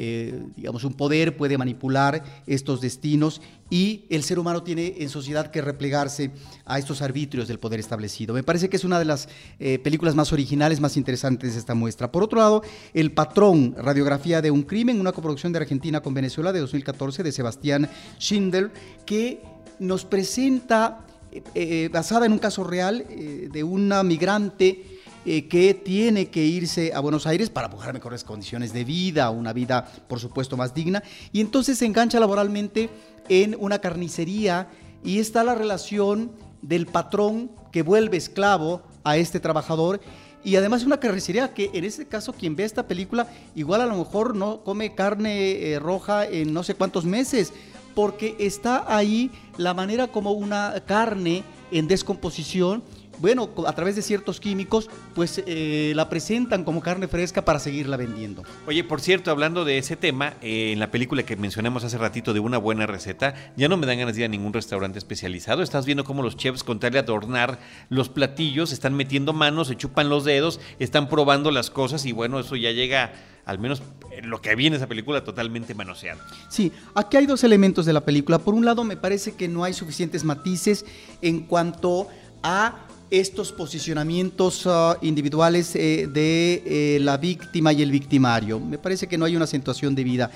digamos, 0.55 0.84
un 0.84 0.94
poder 0.94 1.36
puede 1.36 1.59
manipular 1.59 2.22
estos 2.47 2.80
destinos 2.80 3.42
y 3.68 4.05
el 4.11 4.22
ser 4.22 4.38
humano 4.38 4.62
tiene 4.62 4.94
en 4.99 5.09
sociedad 5.09 5.51
que 5.51 5.61
replegarse 5.61 6.30
a 6.64 6.78
estos 6.78 7.03
arbitrios 7.03 7.49
del 7.49 7.59
poder 7.59 7.80
establecido. 7.80 8.32
Me 8.32 8.44
parece 8.44 8.68
que 8.68 8.76
es 8.76 8.84
una 8.84 9.01
de 9.01 9.07
las 9.07 9.28
películas 9.59 10.14
más 10.14 10.32
originales, 10.32 10.78
más 10.78 10.97
interesantes 10.97 11.55
de 11.55 11.59
esta 11.59 11.74
muestra. 11.74 12.12
Por 12.12 12.22
otro 12.22 12.38
lado, 12.38 12.62
El 12.94 13.11
Patrón, 13.11 13.74
radiografía 13.76 14.40
de 14.40 14.53
un 14.53 14.62
crimen, 14.62 15.01
una 15.01 15.11
coproducción 15.11 15.53
de 15.53 15.59
Argentina 15.59 16.01
con 16.01 16.14
Venezuela 16.14 16.53
de 16.53 16.61
2014 16.61 17.24
de 17.24 17.32
Sebastián 17.32 17.90
Schindler, 18.20 18.70
que 19.05 19.42
nos 19.80 20.05
presenta 20.05 21.07
eh, 21.55 21.89
basada 21.93 22.26
en 22.26 22.32
un 22.32 22.39
caso 22.39 22.64
real 22.64 23.05
eh, 23.09 23.49
de 23.51 23.64
una 23.64 24.03
migrante 24.03 25.01
eh, 25.24 25.49
que 25.49 25.74
tiene 25.74 26.26
que 26.28 26.45
irse 26.45 26.93
a 26.95 27.01
Buenos 27.01 27.26
Aires 27.26 27.51
para 27.51 27.68
buscar 27.68 27.93
mejores 27.93 28.24
condiciones 28.24 28.72
de 28.72 28.84
vida, 28.84 29.30
una 29.30 29.53
vida 29.53 29.91
por 30.09 30.20
supuesto 30.20 30.57
más 30.57 30.74
digna, 30.74 31.03
y 31.32 31.41
entonces 31.41 31.78
se 31.78 31.87
engancha 31.87 32.20
laboralmente 32.20 32.91
en 33.28 33.57
una 33.59 33.80
carnicería 33.80 34.68
y 35.03 35.18
está 35.18 35.43
la 35.43 35.55
relación 35.55 36.30
del 36.62 36.87
patrón 36.87 37.51
que 37.72 37.82
vuelve 37.82 38.16
esclavo 38.16 38.82
a 39.05 39.16
este 39.16 39.41
trabajador. 39.41 40.01
Y 40.45 40.55
además 40.55 40.84
una 40.84 41.01
carnicería 41.01 41.53
que 41.53 41.70
en 41.72 41.84
este 41.84 42.07
caso 42.07 42.32
quien 42.32 42.55
ve 42.55 42.62
esta 42.62 42.87
película 42.87 43.26
igual 43.57 43.80
a 43.80 43.87
lo 43.87 43.97
mejor 43.97 44.37
no 44.37 44.62
come 44.62 44.95
carne 44.95 45.76
roja 45.80 46.24
en 46.24 46.53
no 46.53 46.62
sé 46.62 46.76
cuántos 46.76 47.05
meses 47.05 47.53
porque 47.97 48.36
está 48.38 48.84
ahí 48.94 49.30
la 49.57 49.72
manera 49.72 50.07
como 50.07 50.32
una 50.32 50.74
carne 50.84 51.42
en 51.70 51.88
descomposición 51.88 52.82
bueno, 53.18 53.50
a 53.66 53.72
través 53.72 53.96
de 53.96 54.02
ciertos 54.02 54.40
químicos, 54.40 54.88
pues 55.14 55.42
eh, 55.46 55.92
la 55.94 56.08
presentan 56.08 56.64
como 56.64 56.80
carne 56.80 57.08
fresca 57.08 57.44
para 57.44 57.58
seguirla 57.58 57.96
vendiendo. 57.96 58.42
Oye, 58.66 58.84
por 58.84 59.00
cierto, 59.00 59.30
hablando 59.30 59.64
de 59.64 59.78
ese 59.78 59.96
tema, 59.96 60.34
eh, 60.42 60.72
en 60.72 60.78
la 60.78 60.90
película 60.90 61.22
que 61.24 61.36
mencionamos 61.36 61.84
hace 61.84 61.98
ratito 61.98 62.32
de 62.32 62.40
una 62.40 62.58
buena 62.58 62.86
receta, 62.86 63.34
ya 63.56 63.68
no 63.68 63.76
me 63.76 63.86
dan 63.86 63.98
ganas 63.98 64.14
de 64.14 64.22
ir 64.22 64.24
a 64.26 64.28
ningún 64.28 64.52
restaurante 64.52 64.98
especializado. 64.98 65.62
Estás 65.62 65.86
viendo 65.86 66.04
cómo 66.04 66.22
los 66.22 66.36
chefs, 66.36 66.62
con 66.62 66.78
tal 66.78 66.92
de 66.92 66.98
adornar 66.98 67.58
los 67.88 68.08
platillos, 68.08 68.72
están 68.72 68.94
metiendo 68.94 69.32
manos, 69.32 69.68
se 69.68 69.76
chupan 69.76 70.08
los 70.08 70.24
dedos, 70.24 70.60
están 70.78 71.08
probando 71.08 71.50
las 71.50 71.70
cosas 71.70 72.04
y 72.06 72.12
bueno, 72.12 72.38
eso 72.38 72.56
ya 72.56 72.70
llega 72.70 73.12
al 73.46 73.60
menos 73.60 73.80
lo 74.24 74.40
que 74.42 74.54
viene 74.56 74.76
esa 74.76 74.88
película 74.88 75.22
totalmente 75.22 75.72
manoseado. 75.74 76.20
Sí, 76.48 76.72
aquí 76.94 77.16
hay 77.16 77.26
dos 77.26 77.44
elementos 77.44 77.86
de 77.86 77.92
la 77.92 78.04
película. 78.04 78.38
Por 78.38 78.54
un 78.54 78.64
lado, 78.64 78.82
me 78.82 78.96
parece 78.96 79.34
que 79.34 79.46
no 79.46 79.62
hay 79.62 79.72
suficientes 79.72 80.24
matices 80.24 80.84
en 81.22 81.40
cuanto 81.42 82.08
a 82.42 82.86
estos 83.11 83.52
posicionamientos 83.52 84.66
ah, 84.66 84.98
individuales 85.02 85.74
eh, 85.76 86.09
de 86.12 86.62
eh, 86.66 86.98
la 87.00 87.16
víctima 87.16 87.72
y 87.72 87.82
el 87.82 87.90
victimario. 87.90 88.59
Me 88.59 88.78
parece 88.78 89.07
que 89.07 89.18
no 89.18 89.24
hay 89.24 89.36
una 89.36 89.44
acentuación 89.44 89.94
de 89.94 90.04
vida. 90.04 90.30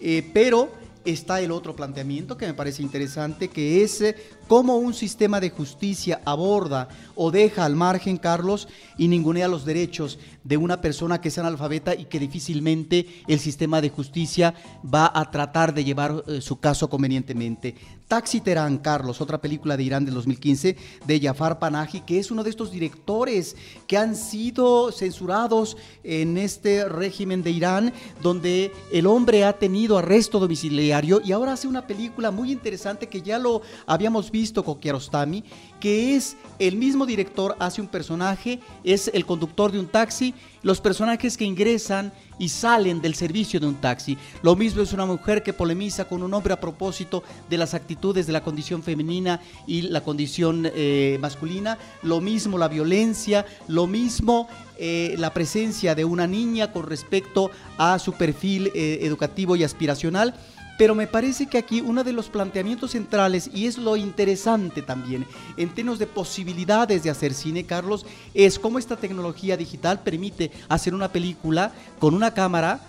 Eh, 0.00 0.28
pero 0.32 0.70
está 1.04 1.40
el 1.40 1.50
otro 1.50 1.74
planteamiento 1.74 2.36
que 2.36 2.46
me 2.46 2.54
parece 2.54 2.80
interesante, 2.80 3.48
que 3.48 3.82
es 3.82 4.04
cómo 4.46 4.76
un 4.76 4.94
sistema 4.94 5.40
de 5.40 5.50
justicia 5.50 6.20
aborda 6.24 6.88
o 7.16 7.32
deja 7.32 7.64
al 7.64 7.74
margen, 7.74 8.16
Carlos, 8.18 8.68
y 8.96 9.08
ningunea 9.08 9.48
los 9.48 9.64
derechos 9.64 10.20
de 10.44 10.56
una 10.56 10.80
persona 10.80 11.20
que 11.20 11.28
es 11.28 11.38
analfabeta 11.38 11.96
y 11.96 12.04
que 12.04 12.20
difícilmente 12.20 13.06
el 13.26 13.40
sistema 13.40 13.80
de 13.80 13.90
justicia 13.90 14.54
va 14.82 15.10
a 15.12 15.28
tratar 15.28 15.74
de 15.74 15.82
llevar 15.82 16.22
su 16.40 16.60
caso 16.60 16.88
convenientemente. 16.88 17.74
Taxi 18.08 18.40
Terán, 18.40 18.78
Carlos, 18.78 19.20
otra 19.20 19.40
película 19.40 19.76
de 19.76 19.82
Irán 19.82 20.04
del 20.04 20.14
2015 20.14 20.76
de 21.06 21.20
Jafar 21.20 21.58
Panahi, 21.58 22.00
que 22.00 22.18
es 22.18 22.30
uno 22.30 22.44
de 22.44 22.50
estos 22.50 22.70
directores 22.70 23.56
que 23.86 23.96
han 23.96 24.16
sido 24.16 24.92
censurados 24.92 25.76
en 26.04 26.38
este 26.38 26.88
régimen 26.88 27.42
de 27.42 27.50
Irán, 27.50 27.92
donde 28.22 28.72
el 28.92 29.06
hombre 29.06 29.44
ha 29.44 29.54
tenido 29.54 29.98
arresto 29.98 30.38
domiciliario 30.38 31.20
y 31.24 31.32
ahora 31.32 31.54
hace 31.54 31.68
una 31.68 31.86
película 31.86 32.30
muy 32.30 32.52
interesante 32.52 33.08
que 33.08 33.22
ya 33.22 33.38
lo 33.38 33.62
habíamos 33.86 34.30
visto 34.30 34.64
con 34.64 34.78
Kiarostami, 34.78 35.44
que 35.82 36.14
es 36.14 36.36
el 36.60 36.76
mismo 36.76 37.06
director, 37.06 37.56
hace 37.58 37.80
un 37.80 37.88
personaje, 37.88 38.60
es 38.84 39.10
el 39.12 39.26
conductor 39.26 39.72
de 39.72 39.80
un 39.80 39.88
taxi, 39.88 40.32
los 40.62 40.80
personajes 40.80 41.36
que 41.36 41.44
ingresan 41.44 42.12
y 42.38 42.50
salen 42.50 43.02
del 43.02 43.16
servicio 43.16 43.58
de 43.58 43.66
un 43.66 43.74
taxi. 43.74 44.16
Lo 44.42 44.54
mismo 44.54 44.80
es 44.80 44.92
una 44.92 45.06
mujer 45.06 45.42
que 45.42 45.52
polemiza 45.52 46.04
con 46.04 46.22
un 46.22 46.32
hombre 46.34 46.52
a 46.52 46.60
propósito 46.60 47.24
de 47.50 47.58
las 47.58 47.74
actitudes 47.74 48.28
de 48.28 48.32
la 48.32 48.44
condición 48.44 48.84
femenina 48.84 49.40
y 49.66 49.82
la 49.82 50.04
condición 50.04 50.70
eh, 50.72 51.18
masculina. 51.20 51.78
Lo 52.04 52.20
mismo 52.20 52.58
la 52.58 52.68
violencia, 52.68 53.44
lo 53.66 53.88
mismo 53.88 54.48
eh, 54.78 55.16
la 55.18 55.34
presencia 55.34 55.96
de 55.96 56.04
una 56.04 56.28
niña 56.28 56.70
con 56.72 56.86
respecto 56.86 57.50
a 57.76 57.98
su 57.98 58.12
perfil 58.12 58.70
eh, 58.72 59.00
educativo 59.02 59.56
y 59.56 59.64
aspiracional. 59.64 60.36
Pero 60.78 60.94
me 60.94 61.06
parece 61.06 61.46
que 61.46 61.58
aquí 61.58 61.80
uno 61.80 62.02
de 62.02 62.12
los 62.12 62.28
planteamientos 62.28 62.92
centrales, 62.92 63.50
y 63.52 63.66
es 63.66 63.78
lo 63.78 63.96
interesante 63.96 64.82
también 64.82 65.26
en 65.56 65.68
términos 65.68 65.98
de 65.98 66.06
posibilidades 66.06 67.02
de 67.02 67.10
hacer 67.10 67.34
cine, 67.34 67.64
Carlos, 67.64 68.06
es 68.34 68.58
cómo 68.58 68.78
esta 68.78 68.96
tecnología 68.96 69.56
digital 69.56 70.00
permite 70.00 70.50
hacer 70.68 70.94
una 70.94 71.12
película 71.12 71.72
con 71.98 72.14
una 72.14 72.32
cámara 72.34 72.80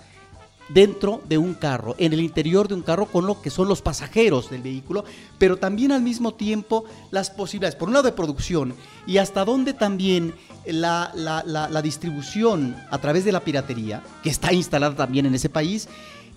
dentro 0.70 1.22
de 1.28 1.38
un 1.38 1.54
carro, 1.54 1.94
en 1.98 2.14
el 2.14 2.22
interior 2.22 2.68
de 2.68 2.74
un 2.74 2.82
carro 2.82 3.06
con 3.06 3.28
lo 3.28 3.42
que 3.42 3.50
son 3.50 3.68
los 3.68 3.82
pasajeros 3.82 4.50
del 4.50 4.62
vehículo, 4.62 5.04
pero 5.38 5.58
también 5.58 5.92
al 5.92 6.02
mismo 6.02 6.34
tiempo 6.34 6.86
las 7.12 7.30
posibilidades, 7.30 7.76
por 7.76 7.90
un 7.90 7.94
lado 7.94 8.06
de 8.06 8.14
producción 8.14 8.74
y 9.06 9.18
hasta 9.18 9.44
dónde 9.44 9.74
también 9.74 10.34
la, 10.66 11.12
la 11.16 11.82
distribución 11.82 12.76
a 12.90 12.98
través 13.00 13.26
de 13.26 13.34
la 13.34 13.42
piratería, 13.42 14.04
que 14.24 14.30
está 14.30 14.54
instalada 14.54 14.96
también 14.96 15.26
en 15.26 15.36
ese 15.36 15.50
país, 15.50 15.90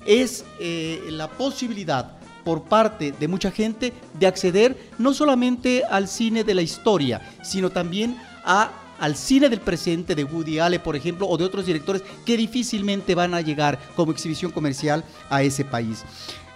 es 0.07 0.45
eh, 0.59 1.05
la 1.11 1.29
posibilidad 1.29 2.13
por 2.45 2.63
parte 2.63 3.13
de 3.13 3.29
mucha 3.29 3.51
gente 3.51 3.93
de 4.19 4.27
acceder 4.27 4.91
no 4.99 5.13
solamente 5.13 5.83
al 5.85 6.07
cine 6.07 6.45
de 6.45 6.55
la 6.55 6.63
historia, 6.63 7.21
sino 7.43 7.71
también 7.71 8.17
a, 8.45 8.71
al 9.01 9.17
cine 9.17 9.49
del 9.49 9.61
presente 9.61 10.15
de 10.15 10.23
Woody 10.23 10.61
Allen, 10.61 10.81
por 10.81 10.95
ejemplo, 10.95 11.27
o 11.27 11.37
de 11.37 11.45
otros 11.45 11.67
directores 11.67 12.03
que 12.25 12.37
difícilmente 12.37 13.17
van 13.17 13.35
a 13.35 13.41
llegar 13.41 13.81
como 13.97 14.13
exhibición 14.13 14.53
comercial 14.53 15.03
a 15.29 15.43
ese 15.43 15.65
país. 15.65 16.05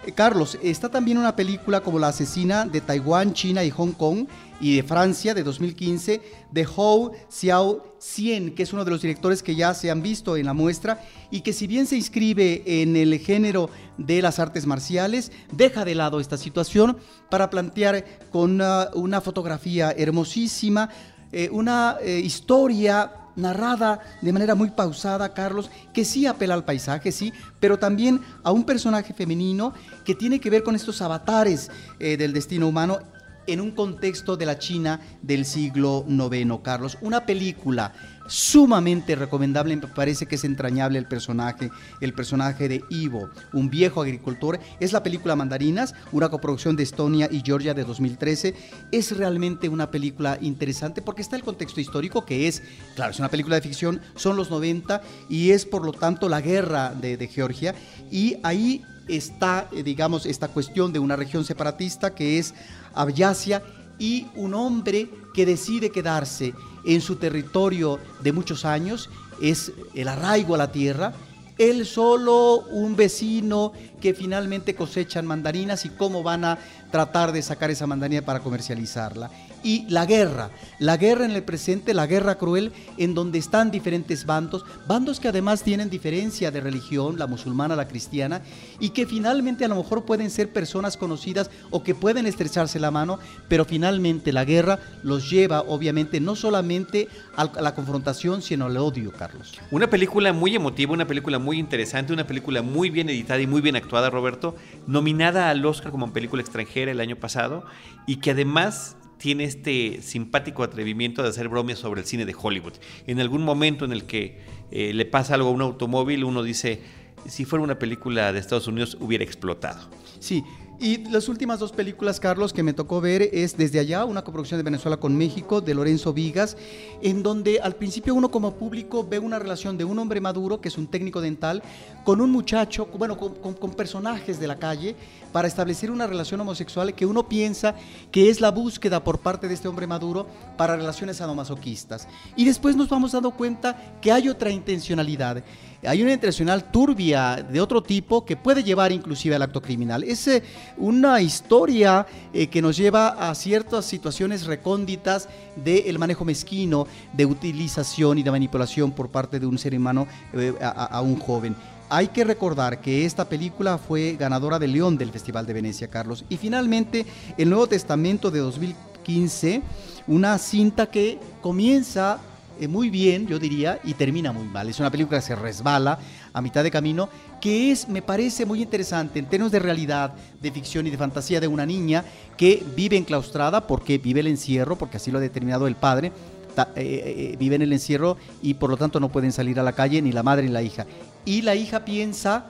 Eh, 0.06 0.12
Carlos, 0.12 0.58
está 0.62 0.88
también 0.88 1.18
una 1.18 1.36
película 1.36 1.80
como 1.80 1.98
La 1.98 2.08
asesina 2.08 2.64
de 2.64 2.80
Taiwán, 2.80 3.34
China 3.34 3.62
y 3.64 3.70
Hong 3.70 3.92
Kong 3.92 4.26
y 4.58 4.76
de 4.76 4.82
Francia 4.82 5.34
de 5.34 5.42
2015 5.42 6.22
de 6.50 6.66
Hou 6.74 7.12
Xiao 7.28 7.96
Xian, 7.98 8.52
que 8.52 8.62
es 8.62 8.72
uno 8.72 8.84
de 8.86 8.90
los 8.90 9.02
directores 9.02 9.42
que 9.42 9.54
ya 9.54 9.74
se 9.74 9.90
han 9.90 10.02
visto 10.02 10.38
en 10.38 10.46
la 10.46 10.54
muestra 10.54 11.02
y 11.30 11.42
que 11.42 11.52
si 11.52 11.66
bien 11.66 11.86
se 11.86 11.96
inscribe 11.96 12.62
en 12.66 12.96
el 12.96 13.18
género 13.18 13.68
de 13.98 14.22
las 14.22 14.38
artes 14.38 14.66
marciales, 14.66 15.32
deja 15.52 15.84
de 15.84 15.94
lado 15.94 16.18
esta 16.18 16.38
situación 16.38 16.96
para 17.28 17.50
plantear 17.50 18.04
con 18.30 18.58
una, 18.94 19.20
fotografía 19.20 19.92
hermosísima, 19.92 20.88
eh, 21.30 21.50
una 21.52 21.98
eh, 22.00 22.20
historia 22.20 23.19
narrada 23.40 24.00
de 24.20 24.32
manera 24.32 24.54
muy 24.54 24.70
pausada, 24.70 25.32
Carlos, 25.34 25.70
que 25.92 26.04
sí 26.04 26.26
apela 26.26 26.54
al 26.54 26.64
paisaje, 26.64 27.12
sí, 27.12 27.32
pero 27.58 27.78
también 27.78 28.20
a 28.42 28.52
un 28.52 28.64
personaje 28.64 29.12
femenino 29.14 29.74
que 30.04 30.14
tiene 30.14 30.40
que 30.40 30.50
ver 30.50 30.62
con 30.62 30.76
estos 30.76 31.02
avatares 31.02 31.70
eh, 31.98 32.16
del 32.16 32.32
destino 32.32 32.68
humano 32.68 32.98
en 33.46 33.60
un 33.60 33.72
contexto 33.72 34.36
de 34.36 34.46
la 34.46 34.58
China 34.58 35.00
del 35.22 35.44
siglo 35.44 36.04
IX, 36.08 36.58
Carlos. 36.62 36.98
Una 37.00 37.26
película 37.26 37.92
sumamente 38.30 39.16
recomendable, 39.16 39.76
me 39.76 39.88
parece 39.88 40.26
que 40.26 40.36
es 40.36 40.44
entrañable 40.44 40.98
el 40.98 41.06
personaje, 41.06 41.70
el 42.00 42.14
personaje 42.14 42.68
de 42.68 42.84
Ivo, 42.88 43.28
un 43.52 43.68
viejo 43.68 44.00
agricultor. 44.00 44.60
Es 44.78 44.92
la 44.92 45.02
película 45.02 45.34
Mandarinas, 45.34 45.94
una 46.12 46.28
coproducción 46.28 46.76
de 46.76 46.84
Estonia 46.84 47.28
y 47.30 47.42
Georgia 47.44 47.74
de 47.74 47.84
2013. 47.84 48.54
Es 48.92 49.16
realmente 49.16 49.68
una 49.68 49.90
película 49.90 50.38
interesante 50.40 51.02
porque 51.02 51.22
está 51.22 51.34
el 51.34 51.42
contexto 51.42 51.80
histórico 51.80 52.24
que 52.24 52.46
es, 52.46 52.62
claro, 52.94 53.10
es 53.10 53.18
una 53.18 53.28
película 53.28 53.56
de 53.56 53.62
ficción, 53.62 54.00
son 54.14 54.36
los 54.36 54.48
90 54.48 55.02
y 55.28 55.50
es 55.50 55.66
por 55.66 55.84
lo 55.84 55.92
tanto 55.92 56.28
la 56.28 56.40
guerra 56.40 56.94
de, 56.94 57.16
de 57.16 57.26
Georgia 57.26 57.74
y 58.12 58.36
ahí 58.44 58.84
está, 59.08 59.68
eh, 59.72 59.82
digamos, 59.82 60.24
esta 60.24 60.46
cuestión 60.46 60.92
de 60.92 61.00
una 61.00 61.16
región 61.16 61.44
separatista 61.44 62.14
que 62.14 62.38
es 62.38 62.54
Abyasia 62.94 63.62
y 64.00 64.26
un 64.34 64.54
hombre 64.54 65.08
que 65.32 65.46
decide 65.46 65.90
quedarse 65.90 66.54
en 66.84 67.00
su 67.00 67.16
territorio 67.16 68.00
de 68.20 68.32
muchos 68.32 68.64
años, 68.64 69.08
es 69.40 69.72
el 69.94 70.08
arraigo 70.08 70.56
a 70.56 70.58
la 70.58 70.72
tierra, 70.72 71.12
él 71.58 71.84
solo, 71.84 72.60
un 72.70 72.96
vecino 72.96 73.72
que 74.00 74.14
finalmente 74.14 74.74
cosechan 74.74 75.26
mandarinas 75.26 75.84
y 75.84 75.90
cómo 75.90 76.22
van 76.22 76.46
a 76.46 76.58
tratar 76.90 77.32
de 77.32 77.42
sacar 77.42 77.70
esa 77.70 77.86
mandarina 77.86 78.22
para 78.22 78.40
comercializarla 78.40 79.30
y 79.62 79.86
la 79.88 80.06
guerra, 80.06 80.50
la 80.78 80.96
guerra 80.96 81.24
en 81.24 81.32
el 81.32 81.42
presente, 81.42 81.94
la 81.94 82.06
guerra 82.06 82.36
cruel, 82.36 82.72
en 82.96 83.14
donde 83.14 83.38
están 83.38 83.70
diferentes 83.70 84.26
bandos, 84.26 84.64
bandos 84.86 85.20
que 85.20 85.28
además 85.28 85.62
tienen 85.62 85.90
diferencia 85.90 86.50
de 86.50 86.60
religión, 86.60 87.18
la 87.18 87.26
musulmana, 87.26 87.76
la 87.76 87.88
cristiana, 87.88 88.42
y 88.78 88.90
que 88.90 89.06
finalmente 89.06 89.64
a 89.64 89.68
lo 89.68 89.76
mejor 89.76 90.04
pueden 90.04 90.30
ser 90.30 90.52
personas 90.52 90.96
conocidas 90.96 91.50
o 91.70 91.82
que 91.82 91.94
pueden 91.94 92.26
estrecharse 92.26 92.80
la 92.80 92.90
mano, 92.90 93.18
pero 93.48 93.64
finalmente 93.64 94.32
la 94.32 94.44
guerra 94.44 94.78
los 95.02 95.30
lleva 95.30 95.60
obviamente 95.62 96.20
no 96.20 96.36
solamente 96.36 97.08
a 97.36 97.44
la 97.60 97.74
confrontación, 97.74 98.42
sino 98.42 98.66
al 98.66 98.76
odio, 98.76 99.12
Carlos. 99.12 99.58
Una 99.70 99.88
película 99.88 100.32
muy 100.32 100.54
emotiva, 100.54 100.92
una 100.92 101.06
película 101.06 101.38
muy 101.38 101.58
interesante, 101.58 102.12
una 102.12 102.26
película 102.26 102.62
muy 102.62 102.90
bien 102.90 103.08
editada 103.08 103.40
y 103.40 103.46
muy 103.46 103.60
bien 103.60 103.76
actuada, 103.76 104.10
Roberto, 104.10 104.56
nominada 104.86 105.50
al 105.50 105.64
Oscar 105.64 105.90
como 105.90 106.12
película 106.12 106.42
extranjera 106.42 106.90
el 106.90 107.00
año 107.00 107.16
pasado, 107.16 107.64
y 108.06 108.16
que 108.16 108.32
además 108.32 108.96
tiene 109.20 109.44
este 109.44 110.00
simpático 110.00 110.62
atrevimiento 110.62 111.22
de 111.22 111.28
hacer 111.28 111.50
bromas 111.50 111.78
sobre 111.78 112.00
el 112.00 112.06
cine 112.06 112.24
de 112.24 112.34
Hollywood. 112.36 112.72
En 113.06 113.20
algún 113.20 113.42
momento 113.42 113.84
en 113.84 113.92
el 113.92 114.04
que 114.04 114.38
eh, 114.70 114.92
le 114.94 115.04
pasa 115.04 115.34
algo 115.34 115.50
a 115.50 115.52
un 115.52 115.60
automóvil, 115.60 116.24
uno 116.24 116.42
dice, 116.42 116.80
si 117.26 117.44
fuera 117.44 117.62
una 117.62 117.78
película 117.78 118.32
de 118.32 118.38
Estados 118.40 118.66
Unidos 118.66 118.96
hubiera 118.98 119.22
explotado. 119.22 119.90
Sí, 120.20 120.42
y 120.80 121.04
las 121.10 121.28
últimas 121.28 121.60
dos 121.60 121.72
películas, 121.72 122.18
Carlos, 122.18 122.54
que 122.54 122.62
me 122.62 122.72
tocó 122.72 123.00
ver 123.02 123.28
es 123.32 123.56
Desde 123.56 123.78
allá, 123.78 124.06
una 124.06 124.22
coproducción 124.22 124.58
de 124.58 124.64
Venezuela 124.64 124.96
con 124.96 125.14
México, 125.14 125.60
de 125.60 125.74
Lorenzo 125.74 126.14
Vigas, 126.14 126.56
en 127.02 127.22
donde 127.22 127.60
al 127.60 127.76
principio 127.76 128.14
uno 128.14 128.30
como 128.30 128.54
público 128.54 129.06
ve 129.06 129.18
una 129.18 129.38
relación 129.38 129.76
de 129.76 129.84
un 129.84 129.98
hombre 129.98 130.22
maduro, 130.22 130.60
que 130.60 130.68
es 130.68 130.78
un 130.78 130.86
técnico 130.86 131.20
dental, 131.20 131.62
con 132.02 132.22
un 132.22 132.30
muchacho, 132.30 132.86
bueno, 132.96 133.18
con, 133.18 133.70
personajes 133.72 134.40
de 134.40 134.46
la 134.46 134.58
calle, 134.58 134.96
para 135.32 135.48
establecer 135.48 135.90
una 135.90 136.06
relación 136.06 136.40
homosexual 136.40 136.94
que 136.94 137.04
uno 137.04 137.28
piensa 137.28 137.74
que 138.10 138.30
es 138.30 138.40
la 138.40 138.50
búsqueda 138.50 139.04
por 139.04 139.18
parte 139.18 139.48
de 139.48 139.54
este 139.54 139.68
hombre 139.68 139.86
maduro 139.86 140.26
para 140.56 140.76
relaciones 140.76 141.18
sadomasoquistas. 141.18 142.08
Y 142.36 142.46
después 142.46 142.74
nos 142.74 142.88
vamos 142.88 143.12
dando 143.12 143.32
cuenta 143.32 143.98
que 144.00 144.12
hay 144.12 144.28
otra 144.30 144.50
intencionalidad 144.50 145.44
hay 145.86 146.02
una 146.02 146.12
intencional 146.12 146.70
turbia 146.70 147.36
de 147.36 147.60
otro 147.60 147.82
tipo 147.82 148.24
que 148.24 148.36
puede 148.36 148.62
llevar 148.62 148.92
inclusive 148.92 149.34
al 149.34 149.42
acto 149.42 149.62
criminal. 149.62 150.04
Es 150.04 150.28
eh, 150.28 150.42
una 150.76 151.22
historia 151.22 152.06
eh, 152.32 152.48
que 152.48 152.60
nos 152.60 152.76
lleva 152.76 153.30
a 153.30 153.34
ciertas 153.34 153.86
situaciones 153.86 154.44
recónditas 154.44 155.28
del 155.56 155.98
manejo 155.98 156.24
mezquino, 156.24 156.86
de 157.12 157.24
utilización 157.24 158.18
y 158.18 158.22
de 158.22 158.30
manipulación 158.30 158.92
por 158.92 159.08
parte 159.08 159.40
de 159.40 159.46
un 159.46 159.58
ser 159.58 159.74
humano 159.74 160.06
eh, 160.34 160.52
a, 160.60 161.00
un 161.00 161.18
joven. 161.18 161.56
Hay 161.88 162.08
que 162.08 162.24
recordar 162.24 162.80
que 162.80 163.06
esta 163.06 163.24
película 163.24 163.78
fue 163.78 164.16
ganadora 164.18 164.58
de 164.58 164.68
León 164.68 164.98
del 164.98 165.10
Festival 165.10 165.46
de 165.46 165.54
Venecia, 165.54 165.88
Carlos. 165.88 166.24
Y 166.28 166.36
finalmente, 166.36 167.06
el 167.36 167.48
Nuevo 167.48 167.66
Testamento 167.66 168.30
de 168.30 168.38
2015, 168.40 169.62
una 170.06 170.38
cinta 170.38 170.86
que 170.86 171.18
comienza 171.40 172.20
muy 172.68 172.90
bien, 172.90 173.26
yo 173.26 173.38
diría, 173.38 173.80
y 173.84 173.94
termina 173.94 174.32
muy 174.32 174.44
mal. 174.44 174.68
Es 174.68 174.80
una 174.80 174.90
película 174.90 175.18
que 175.18 175.26
se 175.26 175.34
resbala 175.34 175.98
a 176.32 176.42
mitad 176.42 176.62
de 176.62 176.70
camino, 176.70 177.08
que 177.40 177.70
es, 177.70 177.88
me 177.88 178.02
parece 178.02 178.44
muy 178.44 178.62
interesante 178.62 179.18
en 179.18 179.26
términos 179.26 179.52
de 179.52 179.58
realidad, 179.58 180.12
de 180.40 180.50
ficción 180.50 180.86
y 180.86 180.90
de 180.90 180.98
fantasía 180.98 181.40
de 181.40 181.48
una 181.48 181.64
niña 181.66 182.04
que 182.36 182.62
vive 182.76 182.96
enclaustrada 182.96 183.66
porque 183.66 183.98
vive 183.98 184.20
el 184.20 184.26
encierro, 184.26 184.76
porque 184.76 184.98
así 184.98 185.10
lo 185.10 185.18
ha 185.18 185.22
determinado 185.22 185.66
el 185.66 185.76
padre, 185.76 186.12
eh, 186.56 186.62
eh, 186.76 187.36
vive 187.38 187.56
en 187.56 187.62
el 187.62 187.72
encierro 187.72 188.16
y 188.42 188.54
por 188.54 188.70
lo 188.70 188.76
tanto 188.76 189.00
no 189.00 189.08
pueden 189.08 189.32
salir 189.32 189.58
a 189.58 189.62
la 189.62 189.72
calle 189.72 190.02
ni 190.02 190.12
la 190.12 190.22
madre 190.22 190.46
ni 190.46 190.52
la 190.52 190.62
hija. 190.62 190.86
Y 191.24 191.42
la 191.42 191.54
hija 191.54 191.84
piensa 191.84 192.46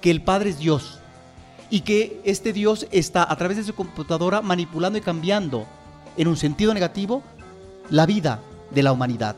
que 0.00 0.10
el 0.10 0.22
padre 0.22 0.50
es 0.50 0.58
Dios 0.58 0.98
y 1.70 1.80
que 1.80 2.20
este 2.24 2.52
Dios 2.52 2.86
está 2.90 3.30
a 3.30 3.36
través 3.36 3.56
de 3.56 3.64
su 3.64 3.74
computadora 3.74 4.42
manipulando 4.42 4.98
y 4.98 5.02
cambiando 5.02 5.66
en 6.16 6.28
un 6.28 6.36
sentido 6.36 6.74
negativo 6.74 7.22
la 7.90 8.06
vida 8.06 8.40
de 8.70 8.82
la 8.82 8.92
humanidad 8.92 9.36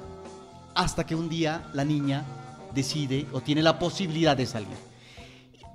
hasta 0.74 1.04
que 1.04 1.14
un 1.14 1.28
día 1.28 1.64
la 1.72 1.84
niña 1.84 2.24
decide 2.74 3.26
o 3.32 3.40
tiene 3.40 3.62
la 3.62 3.78
posibilidad 3.78 4.36
de 4.36 4.46
salir. 4.46 4.76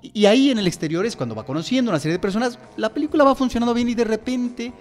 Y 0.01 0.25
ahí 0.25 0.49
en 0.49 0.59
el 0.59 0.67
exterior 0.67 1.05
es 1.05 1.15
cuando 1.15 1.35
va 1.35 1.45
conociendo 1.45 1.91
una 1.91 1.99
serie 1.99 2.13
de 2.13 2.19
personas, 2.19 2.57
la 2.77 2.89
película 2.89 3.23
va 3.23 3.35
funcionando 3.35 3.73
bien 3.73 3.89
y 3.89 3.95
de 3.95 4.05
repente 4.05 4.73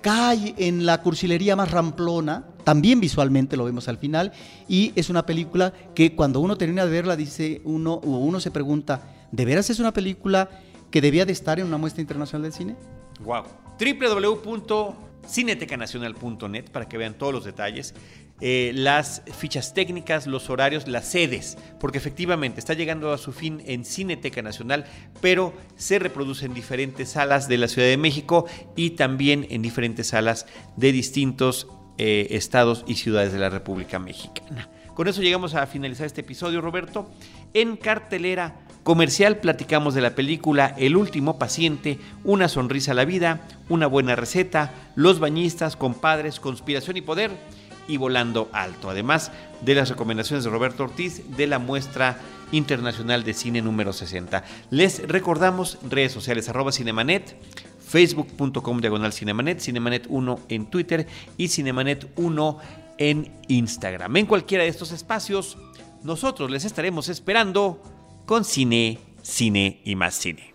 cae 0.00 0.54
en 0.56 0.86
la 0.86 1.02
cursilería 1.02 1.56
más 1.56 1.70
ramplona, 1.70 2.46
también 2.64 3.00
visualmente 3.00 3.56
lo 3.56 3.64
vemos 3.64 3.88
al 3.88 3.98
final, 3.98 4.32
y 4.68 4.92
es 4.96 5.10
una 5.10 5.26
película 5.26 5.72
que 5.94 6.16
cuando 6.16 6.40
uno 6.40 6.56
termina 6.56 6.84
de 6.84 6.90
verla 6.90 7.14
dice 7.16 7.60
uno 7.64 7.94
o 7.94 8.18
uno 8.18 8.40
se 8.40 8.50
pregunta, 8.50 9.02
¿de 9.30 9.44
veras 9.44 9.70
es 9.70 9.78
una 9.78 9.92
película 9.92 10.50
que 10.90 11.00
debía 11.00 11.24
de 11.26 11.32
estar 11.32 11.60
en 11.60 11.66
una 11.66 11.78
muestra 11.78 12.00
internacional 12.00 12.42
del 12.42 12.52
cine? 12.52 12.74
Wow. 13.24 13.44
www.cinetecanacional.net 13.78 16.70
para 16.70 16.88
que 16.88 16.98
vean 16.98 17.14
todos 17.14 17.32
los 17.32 17.44
detalles. 17.44 17.94
Eh, 18.40 18.72
las 18.74 19.22
fichas 19.36 19.74
técnicas, 19.74 20.26
los 20.26 20.48
horarios, 20.48 20.88
las 20.88 21.06
sedes, 21.06 21.58
porque 21.78 21.98
efectivamente 21.98 22.58
está 22.58 22.72
llegando 22.72 23.12
a 23.12 23.18
su 23.18 23.32
fin 23.32 23.62
en 23.66 23.84
Cineteca 23.84 24.40
Nacional, 24.40 24.86
pero 25.20 25.52
se 25.76 25.98
reproduce 25.98 26.46
en 26.46 26.54
diferentes 26.54 27.10
salas 27.10 27.48
de 27.48 27.58
la 27.58 27.68
Ciudad 27.68 27.88
de 27.88 27.98
México 27.98 28.46
y 28.76 28.90
también 28.90 29.46
en 29.50 29.60
diferentes 29.60 30.08
salas 30.08 30.46
de 30.76 30.92
distintos 30.92 31.68
eh, 31.98 32.28
estados 32.30 32.84
y 32.86 32.94
ciudades 32.94 33.32
de 33.32 33.38
la 33.38 33.50
República 33.50 33.98
Mexicana. 33.98 34.70
Con 34.94 35.06
eso 35.06 35.20
llegamos 35.20 35.54
a 35.54 35.66
finalizar 35.66 36.06
este 36.06 36.22
episodio, 36.22 36.62
Roberto. 36.62 37.10
En 37.52 37.76
cartelera 37.76 38.56
comercial 38.82 39.36
platicamos 39.36 39.94
de 39.94 40.00
la 40.00 40.14
película 40.14 40.74
El 40.78 40.96
último 40.96 41.38
paciente, 41.38 41.98
Una 42.24 42.48
sonrisa 42.48 42.92
a 42.92 42.94
la 42.94 43.04
vida, 43.04 43.46
Una 43.68 43.86
buena 43.86 44.16
receta, 44.16 44.72
Los 44.96 45.20
bañistas, 45.20 45.76
compadres, 45.76 46.40
conspiración 46.40 46.96
y 46.96 47.02
poder 47.02 47.32
y 47.90 47.96
Volando 47.96 48.48
Alto, 48.52 48.88
además 48.88 49.32
de 49.62 49.74
las 49.74 49.88
recomendaciones 49.88 50.44
de 50.44 50.50
Roberto 50.50 50.84
Ortiz 50.84 51.36
de 51.36 51.46
la 51.46 51.58
muestra 51.58 52.18
internacional 52.52 53.24
de 53.24 53.34
cine 53.34 53.62
número 53.62 53.92
60. 53.92 54.44
Les 54.70 55.06
recordamos 55.06 55.78
redes 55.88 56.12
sociales 56.12 56.48
arroba 56.48 56.72
cinemanet, 56.72 57.36
facebook.com 57.86 58.80
diagonal 58.80 59.12
cinemanet, 59.12 59.60
cinemanet 59.60 60.06
1 60.08 60.40
en 60.48 60.66
Twitter 60.66 61.06
y 61.36 61.48
cinemanet 61.48 62.10
1 62.16 62.58
en 62.98 63.32
Instagram. 63.48 64.16
En 64.16 64.26
cualquiera 64.26 64.64
de 64.64 64.70
estos 64.70 64.92
espacios, 64.92 65.58
nosotros 66.02 66.50
les 66.50 66.64
estaremos 66.64 67.08
esperando 67.08 67.82
con 68.26 68.44
cine, 68.44 68.98
cine 69.22 69.80
y 69.84 69.96
más 69.96 70.14
cine. 70.14 70.54